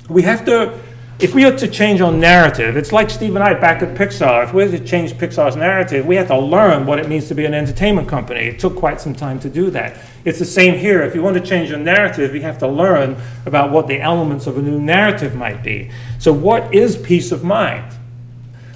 We 0.09 0.23
have 0.23 0.45
to 0.45 0.79
if 1.17 1.33
we 1.33 1.45
are 1.45 1.55
to 1.57 1.67
change 1.67 2.01
our 2.01 2.11
narrative, 2.11 2.75
it's 2.75 2.91
like 2.91 3.09
Steve 3.09 3.35
and 3.35 3.43
I 3.43 3.53
back 3.53 3.81
at 3.81 3.95
Pixar. 3.95 4.43
If 4.43 4.53
we 4.53 4.63
are 4.63 4.71
to 4.71 4.79
change 4.79 5.13
Pixar's 5.13 5.55
narrative, 5.55 6.05
we 6.05 6.17
have 6.17 6.27
to 6.27 6.37
learn 6.37 6.85
what 6.85 6.99
it 6.99 7.07
means 7.07 7.29
to 7.29 7.35
be 7.35 7.45
an 7.45 7.53
entertainment 7.53 8.09
company. 8.09 8.41
It 8.41 8.59
took 8.59 8.75
quite 8.75 8.99
some 8.99 9.15
time 9.15 9.39
to 9.39 9.49
do 9.49 9.69
that. 9.71 9.97
It's 10.25 10.39
the 10.39 10.45
same 10.45 10.77
here. 10.77 11.03
If 11.03 11.15
you 11.15 11.21
want 11.21 11.35
to 11.35 11.41
change 11.41 11.69
your 11.69 11.79
narrative, 11.79 12.35
you 12.35 12.41
have 12.41 12.57
to 12.57 12.67
learn 12.67 13.15
about 13.45 13.71
what 13.71 13.87
the 13.87 14.01
elements 14.01 14.47
of 14.47 14.57
a 14.57 14.61
new 14.61 14.79
narrative 14.79 15.35
might 15.35 15.63
be. 15.63 15.91
So, 16.19 16.33
what 16.33 16.73
is 16.73 16.97
peace 16.97 17.31
of 17.31 17.43
mind? 17.43 17.93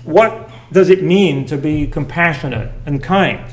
What 0.04 0.50
does 0.72 0.90
it 0.90 1.04
mean 1.04 1.46
to 1.48 1.58
be 1.58 1.88
compassionate 1.88 2.72
and 2.86 3.02
kind? 3.04 3.44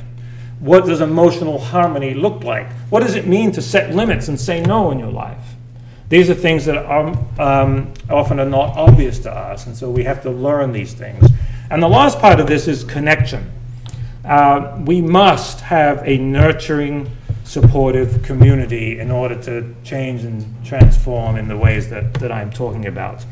What 0.60 0.86
does 0.86 1.00
emotional 1.00 1.58
harmony 1.58 2.14
look 2.14 2.44
like? 2.44 2.70
What 2.90 3.00
does 3.00 3.14
it 3.14 3.26
mean 3.26 3.52
to 3.52 3.62
set 3.62 3.94
limits 3.94 4.28
and 4.28 4.38
say 4.38 4.60
no 4.60 4.90
in 4.90 4.98
your 4.98 5.10
life? 5.10 5.42
These 6.08 6.30
are 6.30 6.34
things 6.34 6.64
that 6.66 6.76
are, 6.76 7.18
um, 7.38 7.92
often 8.08 8.38
are 8.38 8.46
not 8.46 8.76
obvious 8.76 9.18
to 9.20 9.32
us, 9.32 9.66
and 9.66 9.76
so 9.76 9.90
we 9.90 10.04
have 10.04 10.22
to 10.22 10.30
learn 10.30 10.72
these 10.72 10.94
things. 10.94 11.28
And 11.68 11.82
the 11.82 11.88
last 11.88 12.20
part 12.20 12.38
of 12.38 12.46
this 12.46 12.68
is 12.68 12.84
connection. 12.84 13.50
Uh, 14.24 14.80
we 14.84 15.00
must 15.00 15.60
have 15.60 16.02
a 16.06 16.16
nurturing, 16.18 17.10
supportive 17.46 18.22
community 18.24 18.98
in 18.98 19.10
order 19.10 19.40
to 19.40 19.74
change 19.84 20.24
and 20.24 20.44
transform 20.64 21.36
in 21.36 21.46
the 21.46 21.56
ways 21.56 21.88
that, 21.90 22.12
that 22.14 22.32
I'm 22.32 22.50
talking 22.50 22.86
about. 22.86 23.24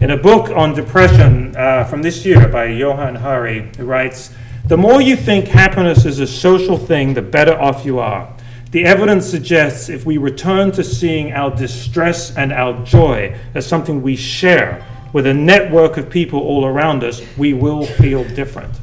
In 0.00 0.10
a 0.10 0.16
book 0.16 0.48
on 0.50 0.74
depression 0.74 1.54
uh, 1.54 1.84
from 1.84 2.02
this 2.02 2.24
year 2.24 2.48
by 2.48 2.66
Johan 2.66 3.16
Hari, 3.16 3.70
he 3.76 3.82
writes 3.82 4.32
The 4.66 4.76
more 4.76 5.02
you 5.02 5.16
think 5.16 5.48
happiness 5.48 6.06
is 6.06 6.18
a 6.18 6.26
social 6.26 6.78
thing, 6.78 7.12
the 7.12 7.22
better 7.22 7.60
off 7.60 7.84
you 7.84 7.98
are. 7.98 8.32
The 8.70 8.84
evidence 8.84 9.26
suggests 9.26 9.88
if 9.88 10.06
we 10.06 10.18
return 10.18 10.72
to 10.72 10.84
seeing 10.84 11.32
our 11.32 11.54
distress 11.54 12.34
and 12.36 12.52
our 12.52 12.84
joy 12.84 13.36
as 13.54 13.66
something 13.66 14.02
we 14.02 14.16
share 14.16 14.86
with 15.12 15.26
a 15.26 15.34
network 15.34 15.96
of 15.96 16.08
people 16.10 16.40
all 16.40 16.64
around 16.64 17.04
us, 17.04 17.22
we 17.36 17.52
will 17.52 17.84
feel 17.84 18.24
different. 18.24 18.74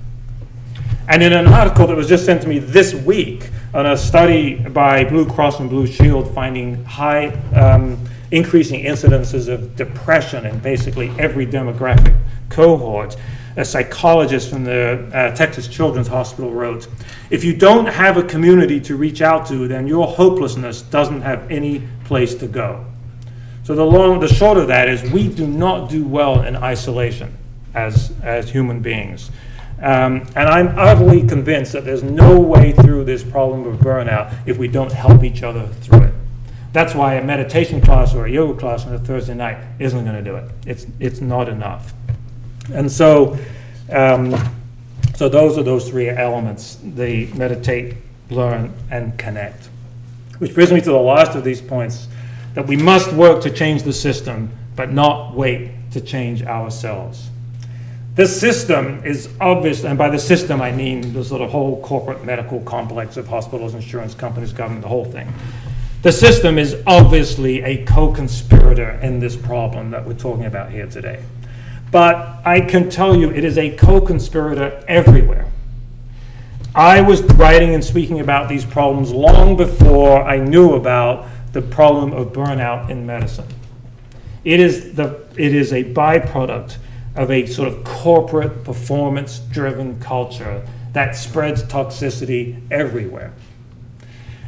And 1.08 1.22
in 1.22 1.34
an 1.34 1.48
article 1.48 1.88
that 1.88 1.96
was 1.96 2.10
just 2.10 2.26
sent 2.26 2.42
to 2.44 2.48
me 2.48 2.60
this 2.60 2.94
week 2.94 3.52
on 3.76 3.88
a 3.88 3.98
study 3.98 4.56
by 4.56 5.04
Blue 5.04 5.26
Cross 5.26 5.60
and 5.60 5.70
Blue 5.70 5.86
Shield 5.86 6.34
finding 6.34 6.82
high, 6.86 7.28
um, 7.54 8.00
increasing 8.32 8.86
incidences 8.86 9.50
of 9.50 9.76
depression 9.76 10.46
in 10.46 10.58
basically 10.60 11.10
every 11.20 11.46
demographic 11.46 12.18
cohort, 12.50 13.18
a 13.58 13.66
psychologist 13.66 14.50
from 14.50 14.64
the 14.64 15.12
uh, 15.14 15.36
Texas 15.36 15.68
Children's 15.68 16.08
Hospital 16.08 16.52
wrote 16.52 16.88
If 17.30 17.44
you 17.44 17.54
don't 17.54 17.88
have 17.88 18.16
a 18.16 18.24
community 18.24 18.80
to 18.80 18.96
reach 18.96 19.22
out 19.22 19.46
to, 19.48 19.68
then 19.68 19.88
your 19.88 20.08
hopelessness 20.08 20.82
doesn't 20.82 21.22
have 21.22 21.52
any 21.52 21.84
place 22.06 22.34
to 22.36 22.48
go. 22.48 22.86
So, 23.66 23.76
the 23.76 23.86
long, 23.86 24.22
the 24.22 24.30
short 24.30 24.58
of 24.58 24.68
that 24.70 24.88
is 24.88 25.04
we 25.12 25.28
do 25.28 25.46
not 25.46 25.90
do 25.90 26.08
well 26.08 26.44
in 26.44 26.56
isolation 26.56 27.36
as, 27.74 28.14
as 28.24 28.50
human 28.50 28.80
beings. 28.80 29.32
Um, 29.82 30.26
and 30.36 30.48
I'm 30.50 30.78
utterly 30.80 31.28
convinced 31.28 31.74
that 31.74 31.84
there's 31.84 32.04
no 32.04 32.40
way 32.40 32.72
through 32.72 33.04
this 33.04 33.24
problem 33.24 33.66
of 33.68 33.80
burnout 33.80 34.34
if 34.46 34.58
we 34.58 34.68
don't 34.68 34.92
help 34.92 35.24
each 35.24 35.44
other 35.44 35.68
through 35.68 36.04
it. 36.04 36.14
That's 36.72 36.94
why 36.94 37.16
a 37.16 37.24
meditation 37.24 37.82
class 37.82 38.14
or 38.14 38.26
a 38.26 38.32
yoga 38.32 38.60
class 38.60 38.86
on 38.86 38.94
a 38.94 39.00
Thursday 39.00 39.34
night 39.34 39.58
isn't 39.80 40.04
going 40.04 40.16
to 40.16 40.22
do 40.22 40.36
it. 40.36 40.50
It's, 40.66 40.88
it's 41.00 41.22
not 41.22 41.50
enough. 41.50 41.94
And 42.74 42.92
so, 42.92 43.38
um, 43.92 44.36
so 45.16 45.30
those 45.30 45.58
are 45.58 45.64
those 45.64 45.90
three 45.90 46.10
elements: 46.10 46.78
the 46.84 47.28
meditate, 47.28 47.96
learn, 48.30 48.74
and 48.92 49.18
connect. 49.18 49.70
Which 50.40 50.54
brings 50.54 50.72
me 50.72 50.82
to 50.82 50.90
the 50.90 50.98
last 50.98 51.36
of 51.36 51.44
these 51.44 51.62
points: 51.62 52.08
that 52.56 52.68
we 52.68 52.76
must 52.76 53.14
work 53.14 53.42
to 53.44 53.50
change 53.50 53.84
the 53.84 53.94
system, 53.94 54.52
but 54.76 54.92
not 54.92 55.34
wait 55.36 55.72
to 55.92 56.02
change 56.02 56.44
ourselves. 56.44 57.30
This 58.16 58.40
system 58.40 59.04
is 59.04 59.28
obvious, 59.42 59.84
and 59.84 59.98
by 59.98 60.10
the 60.10 60.18
system 60.18 60.62
I 60.62 60.72
mean 60.72 61.12
the 61.12 61.24
sort 61.24 61.42
of 61.42 61.52
whole 61.52 61.82
corporate 61.82 62.24
medical 62.24 62.62
complex 62.62 63.18
of 63.18 63.28
hospitals, 63.28 63.74
insurance 63.74 64.16
companies, 64.16 64.54
government, 64.54 64.84
the 64.84 64.88
whole 64.88 65.04
thing. 65.04 65.34
The 66.02 66.14
system 66.14 66.58
is 66.58 66.82
obviously 66.88 67.62
a 67.64 67.84
co 67.84 68.14
conspirator 68.14 68.92
in 69.02 69.20
this 69.20 69.36
problem 69.36 69.92
that 69.92 70.08
we're 70.08 70.14
talking 70.14 70.46
about 70.46 70.72
here 70.72 70.88
today. 70.88 71.22
But 71.92 72.42
I 72.46 72.62
can 72.62 72.90
tell 72.90 73.16
you 73.16 73.32
it 73.32 73.44
is 73.44 73.58
a 73.58 73.76
co 73.76 74.00
conspirator 74.00 74.82
everywhere. 74.88 75.48
I 76.74 77.02
was 77.02 77.22
writing 77.22 77.74
and 77.74 77.84
speaking 77.84 78.22
about 78.22 78.48
these 78.48 78.64
problems 78.64 79.12
long 79.12 79.58
before 79.58 80.24
I 80.24 80.40
knew 80.40 80.76
about 80.76 81.28
the 81.52 81.62
problem 81.62 82.14
of 82.14 82.32
burnout 82.32 82.90
in 82.90 83.06
medicine. 83.06 83.48
It 84.46 84.62
is, 84.62 84.94
the, 84.94 85.26
it 85.36 85.54
is 85.54 85.74
a 85.74 85.84
byproduct 85.84 86.78
of 87.16 87.32
a 87.32 87.46
sort 87.46 87.68
of 87.68 87.84
corporate 87.84 88.64
performance 88.64 89.40
driven 89.40 90.00
culture 90.00 90.66
that 90.94 91.16
spreads 91.16 91.64
toxicity 91.64 92.60
everywhere. 92.72 93.34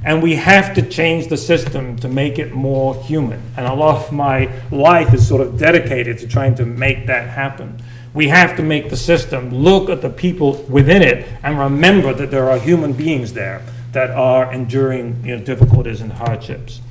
And 0.06 0.22
we 0.22 0.36
have 0.36 0.74
to 0.76 0.82
change 0.82 1.28
the 1.28 1.38
system 1.38 1.98
to 1.98 2.08
make 2.08 2.40
it 2.40 2.54
more 2.54 2.96
human. 2.96 3.42
And 3.58 3.66
a 3.66 3.74
lot 3.74 4.06
of 4.06 4.12
my 4.12 4.50
life 4.72 5.14
is 5.14 5.28
sort 5.28 5.42
of 5.42 5.58
dedicated 5.58 6.20
to 6.20 6.28
trying 6.28 6.56
to 6.56 6.66
make 6.66 7.08
that 7.08 7.28
happen. 7.28 7.82
We 8.14 8.30
have 8.30 8.56
to 8.58 8.64
make 8.64 8.90
the 8.90 8.98
system 8.98 9.50
look 9.50 9.90
at 9.90 10.02
the 10.02 10.10
people 10.10 10.64
within 10.70 11.02
it 11.02 11.28
and 11.44 11.60
remember 11.60 12.14
that 12.14 12.32
there 12.32 12.50
are 12.50 12.58
human 12.58 12.94
beings 12.94 13.34
there 13.34 13.62
that 13.92 14.12
are 14.12 14.52
enduring 14.54 15.24
you 15.26 15.38
know, 15.38 15.44
difficulties 15.44 16.02
and 16.02 16.14
hardships. 16.14 16.82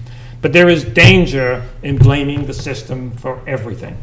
But 0.43 0.53
there 0.53 0.69
is 0.69 0.85
danger 0.85 1.65
in 1.83 1.97
blaming 1.97 2.47
the 2.47 2.55
system 2.55 3.13
for 3.13 3.41
everything. 3.47 3.97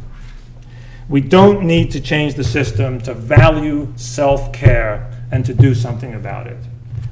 We 1.14 1.22
don't 1.22 1.64
need 1.64 1.92
to 1.92 2.02
change 2.02 2.34
the 2.34 2.44
system 2.44 3.00
to 3.02 3.14
value 3.14 3.94
self 3.96 4.52
care 4.52 5.12
and 5.32 5.46
to 5.46 5.54
do 5.54 5.76
something 5.76 6.16
about 6.16 6.48
it. 6.48 6.58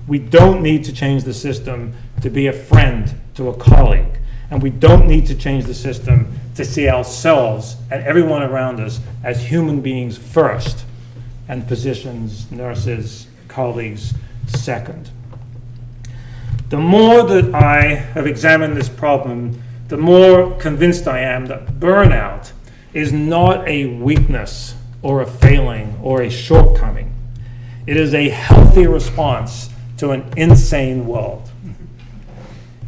We 0.08 0.18
don't 0.18 0.64
need 0.64 0.84
to 0.86 0.92
change 0.92 1.24
the 1.24 1.36
system 1.36 1.94
to 2.22 2.32
be 2.32 2.48
a 2.48 2.52
friend 2.52 3.14
to 3.36 3.50
a 3.50 3.54
colleague. 3.56 4.18
And 4.50 4.60
we 4.60 4.72
don't 4.72 5.06
need 5.06 5.28
to 5.28 5.36
change 5.36 5.66
the 5.66 5.76
system 5.76 6.34
to 6.56 6.66
see 6.66 6.90
ourselves 6.90 7.76
and 7.92 8.04
everyone 8.04 8.42
around 8.42 8.80
us 8.80 9.00
as 9.24 9.40
human 9.40 9.82
beings 9.82 10.18
first, 10.18 10.84
and 11.48 11.68
physicians, 11.68 12.52
nurses, 12.52 13.28
colleagues 13.48 14.16
second. 14.48 15.12
The 16.70 16.80
more 16.80 17.22
that 17.22 17.54
I 17.54 17.84
have 18.16 18.26
examined 18.26 18.76
this 18.76 18.90
problem, 18.90 19.62
the 19.90 19.98
more 19.98 20.58
convinced 20.58 21.08
I 21.08 21.20
am 21.20 21.46
that 21.46 21.80
burnout 21.80 22.52
is 22.94 23.14
not 23.14 23.68
a 23.68 23.86
weakness 23.86 24.76
or 25.02 25.22
a 25.22 25.26
failing 25.26 25.98
or 26.04 26.22
a 26.22 26.30
shortcoming. 26.30 27.14
It 27.88 27.98
is 27.98 28.14
a 28.14 28.30
healthy 28.30 28.88
response 28.88 29.70
to 29.98 30.12
an 30.12 30.26
insane 30.38 31.08
world. 31.08 31.50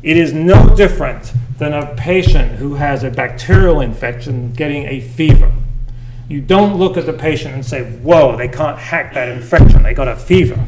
It 0.01 0.17
is 0.17 0.33
no 0.33 0.75
different 0.75 1.31
than 1.57 1.73
a 1.73 1.95
patient 1.95 2.53
who 2.53 2.75
has 2.75 3.03
a 3.03 3.09
bacterial 3.09 3.81
infection 3.81 4.51
getting 4.51 4.85
a 4.85 4.99
fever. 4.99 5.51
You 6.27 6.41
don't 6.41 6.77
look 6.77 6.97
at 6.97 7.05
the 7.05 7.13
patient 7.13 7.53
and 7.53 7.65
say, 7.65 7.83
Whoa, 7.83 8.35
they 8.35 8.47
can't 8.47 8.77
hack 8.77 9.13
that 9.13 9.29
infection, 9.29 9.83
they 9.83 9.93
got 9.93 10.07
a 10.07 10.15
fever. 10.15 10.55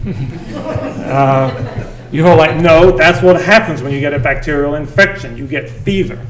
uh, 0.56 1.92
you're 2.12 2.36
like, 2.36 2.58
No, 2.58 2.92
that's 2.92 3.22
what 3.22 3.42
happens 3.42 3.82
when 3.82 3.92
you 3.92 4.00
get 4.00 4.14
a 4.14 4.20
bacterial 4.20 4.76
infection, 4.76 5.38
you 5.38 5.48
get 5.48 5.70
fever. 5.70 6.26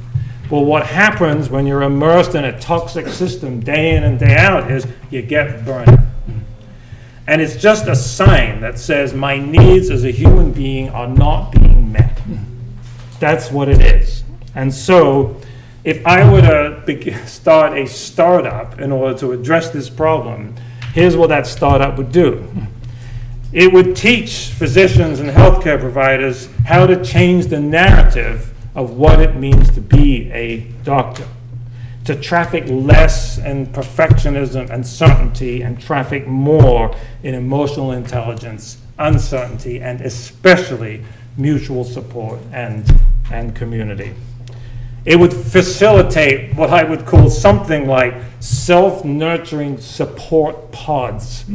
Well, 0.50 0.64
what 0.64 0.86
happens 0.86 1.50
when 1.50 1.66
you're 1.66 1.82
immersed 1.82 2.36
in 2.36 2.46
a 2.46 2.60
toxic 2.60 3.08
system 3.08 3.60
day 3.60 3.96
in 3.96 4.04
and 4.04 4.20
day 4.20 4.36
out 4.36 4.70
is 4.70 4.86
you 5.10 5.22
get 5.24 5.66
burnout. 5.66 6.06
And 7.28 7.42
it's 7.42 7.56
just 7.56 7.88
a 7.88 7.96
sign 7.96 8.62
that 8.62 8.78
says 8.78 9.14
my 9.14 9.40
needs 9.40 9.90
as 9.90 10.04
a 10.04 10.12
human 10.12 10.52
being 10.52 10.90
are 10.90 11.08
not 11.08 11.52
being 11.52 11.92
met. 11.92 12.22
That's 13.20 13.52
what 13.52 13.70
it 13.70 13.82
is. 13.82 14.24
And 14.54 14.72
so, 14.72 15.42
if 15.84 16.06
I 16.06 16.30
were 16.32 16.42
to 16.42 17.28
start 17.28 17.78
a 17.78 17.88
startup 17.88 18.80
in 18.80 18.92
order 18.92 19.18
to 19.20 19.32
address 19.32 19.72
this 19.72 19.90
problem, 19.90 20.56
here's 20.94 21.18
what 21.18 21.30
that 21.30 21.48
startup 21.48 21.98
would 21.98 22.12
do 22.12 22.48
it 23.52 23.72
would 23.72 23.96
teach 23.96 24.48
physicians 24.48 25.22
and 25.22 25.30
healthcare 25.30 25.80
providers 25.80 26.50
how 26.66 26.86
to 26.86 27.02
change 27.04 27.46
the 27.46 27.60
narrative 27.60 28.52
of 28.76 28.92
what 28.92 29.22
it 29.22 29.36
means 29.36 29.72
to 29.72 29.82
be 29.82 30.30
a 30.32 30.60
doctor, 30.84 31.28
to 32.04 32.16
traffic 32.16 32.66
less 32.68 33.38
in 33.38 33.66
perfectionism 33.68 34.70
and 34.70 34.86
certainty 34.86 35.62
and 35.62 35.80
traffic 35.82 36.28
more 36.28 36.96
in 37.24 37.34
emotional 37.34 37.94
intelligence, 37.94 38.78
uncertainty, 39.00 39.82
and 39.82 40.02
especially 40.02 41.04
mutual 41.38 41.84
support 41.84 42.40
and, 42.52 42.86
and 43.32 43.56
community. 43.56 44.14
It 45.06 45.20
would 45.20 45.34
facilitate 45.34 46.56
what 46.56 46.72
I 46.72 46.84
would 46.84 47.06
call 47.06 47.30
something 47.30 47.88
like 47.88 48.16
self 48.40 49.06
nurturing 49.06 49.78
support 49.78 50.72
pods 50.72 51.46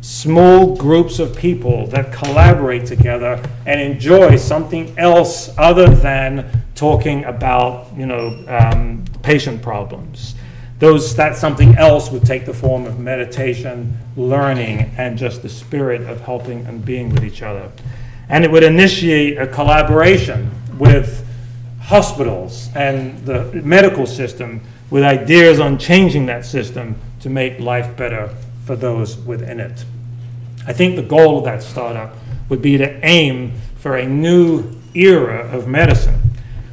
small 0.00 0.76
groups 0.76 1.18
of 1.18 1.36
people 1.36 1.86
that 1.88 2.12
collaborate 2.12 2.86
together 2.86 3.42
and 3.66 3.80
enjoy 3.80 4.36
something 4.36 4.96
else 4.98 5.50
other 5.58 5.88
than 5.88 6.48
talking 6.74 7.24
about 7.24 7.92
you 7.96 8.06
know 8.06 8.44
um, 8.48 9.04
patient 9.22 9.60
problems. 9.60 10.34
Those 10.78 11.16
that 11.16 11.36
something 11.36 11.76
else 11.76 12.10
would 12.12 12.24
take 12.24 12.46
the 12.46 12.54
form 12.54 12.86
of 12.86 13.00
meditation 13.00 13.96
learning 14.16 14.92
and 14.96 15.18
just 15.18 15.42
the 15.42 15.48
spirit 15.48 16.02
of 16.02 16.20
helping 16.20 16.64
and 16.66 16.84
being 16.84 17.10
with 17.10 17.24
each 17.24 17.42
other. 17.42 17.70
And 18.28 18.44
it 18.44 18.50
would 18.50 18.62
initiate 18.62 19.38
a 19.38 19.46
collaboration 19.46 20.50
with 20.78 21.26
hospitals 21.80 22.68
and 22.76 23.18
the 23.26 23.44
medical 23.64 24.06
system 24.06 24.60
with 24.90 25.02
ideas 25.02 25.58
on 25.58 25.78
changing 25.78 26.26
that 26.26 26.46
system 26.46 26.94
to 27.20 27.28
make 27.28 27.58
life 27.58 27.96
better 27.96 28.32
for 28.68 28.76
those 28.76 29.18
within 29.18 29.58
it 29.58 29.84
I 30.68 30.74
think 30.74 30.96
the 30.96 31.02
goal 31.02 31.38
of 31.38 31.44
that 31.44 31.62
startup 31.62 32.14
would 32.50 32.60
be 32.60 32.76
to 32.76 33.04
aim 33.04 33.52
for 33.76 33.96
a 33.96 34.06
new 34.06 34.70
era 34.94 35.48
of 35.50 35.66
medicine. 35.66 36.20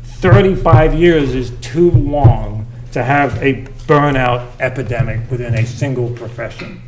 35 0.04 0.94
years 0.94 1.34
is 1.34 1.52
too 1.62 1.92
long 1.92 2.68
to 2.92 3.02
have 3.02 3.42
a 3.42 3.64
burnout 3.88 4.50
epidemic 4.60 5.32
within 5.32 5.54
a 5.54 5.66
single 5.66 6.10
profession. 6.10 6.82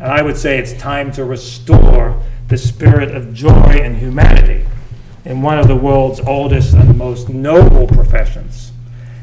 And 0.00 0.10
I 0.10 0.22
would 0.22 0.38
say 0.38 0.56
it's 0.56 0.72
time 0.72 1.12
to 1.12 1.24
restore 1.24 2.18
the 2.48 2.56
spirit 2.56 3.14
of 3.14 3.34
joy 3.34 3.80
and 3.82 3.98
humanity 3.98 4.64
in 5.26 5.42
one 5.42 5.58
of 5.58 5.68
the 5.68 5.76
world's 5.76 6.20
oldest 6.20 6.72
and 6.72 6.96
most 6.96 7.28
noble 7.28 7.86
professions. 7.86 8.72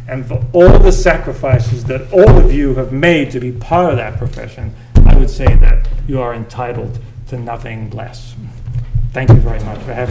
And 0.08 0.28
for 0.28 0.46
all 0.54 0.78
the 0.78 0.92
sacrifices 0.92 1.86
that 1.86 2.14
all 2.14 2.38
of 2.38 2.54
you 2.54 2.76
have 2.76 2.92
made 2.94 3.32
to 3.32 3.40
be 3.40 3.52
part 3.52 3.90
of 3.90 3.98
that 3.98 4.20
profession, 4.20 4.76
would 5.18 5.30
say 5.30 5.56
that 5.56 5.88
you 6.08 6.22
are 6.22 6.34
entitled 6.34 7.00
to 7.28 7.38
nothing 7.38 7.90
less. 7.92 8.36
Thank 9.12 9.30
you 9.30 9.38
very 9.38 9.64
much 9.64 9.80
for 9.80 9.94
having 9.94 10.04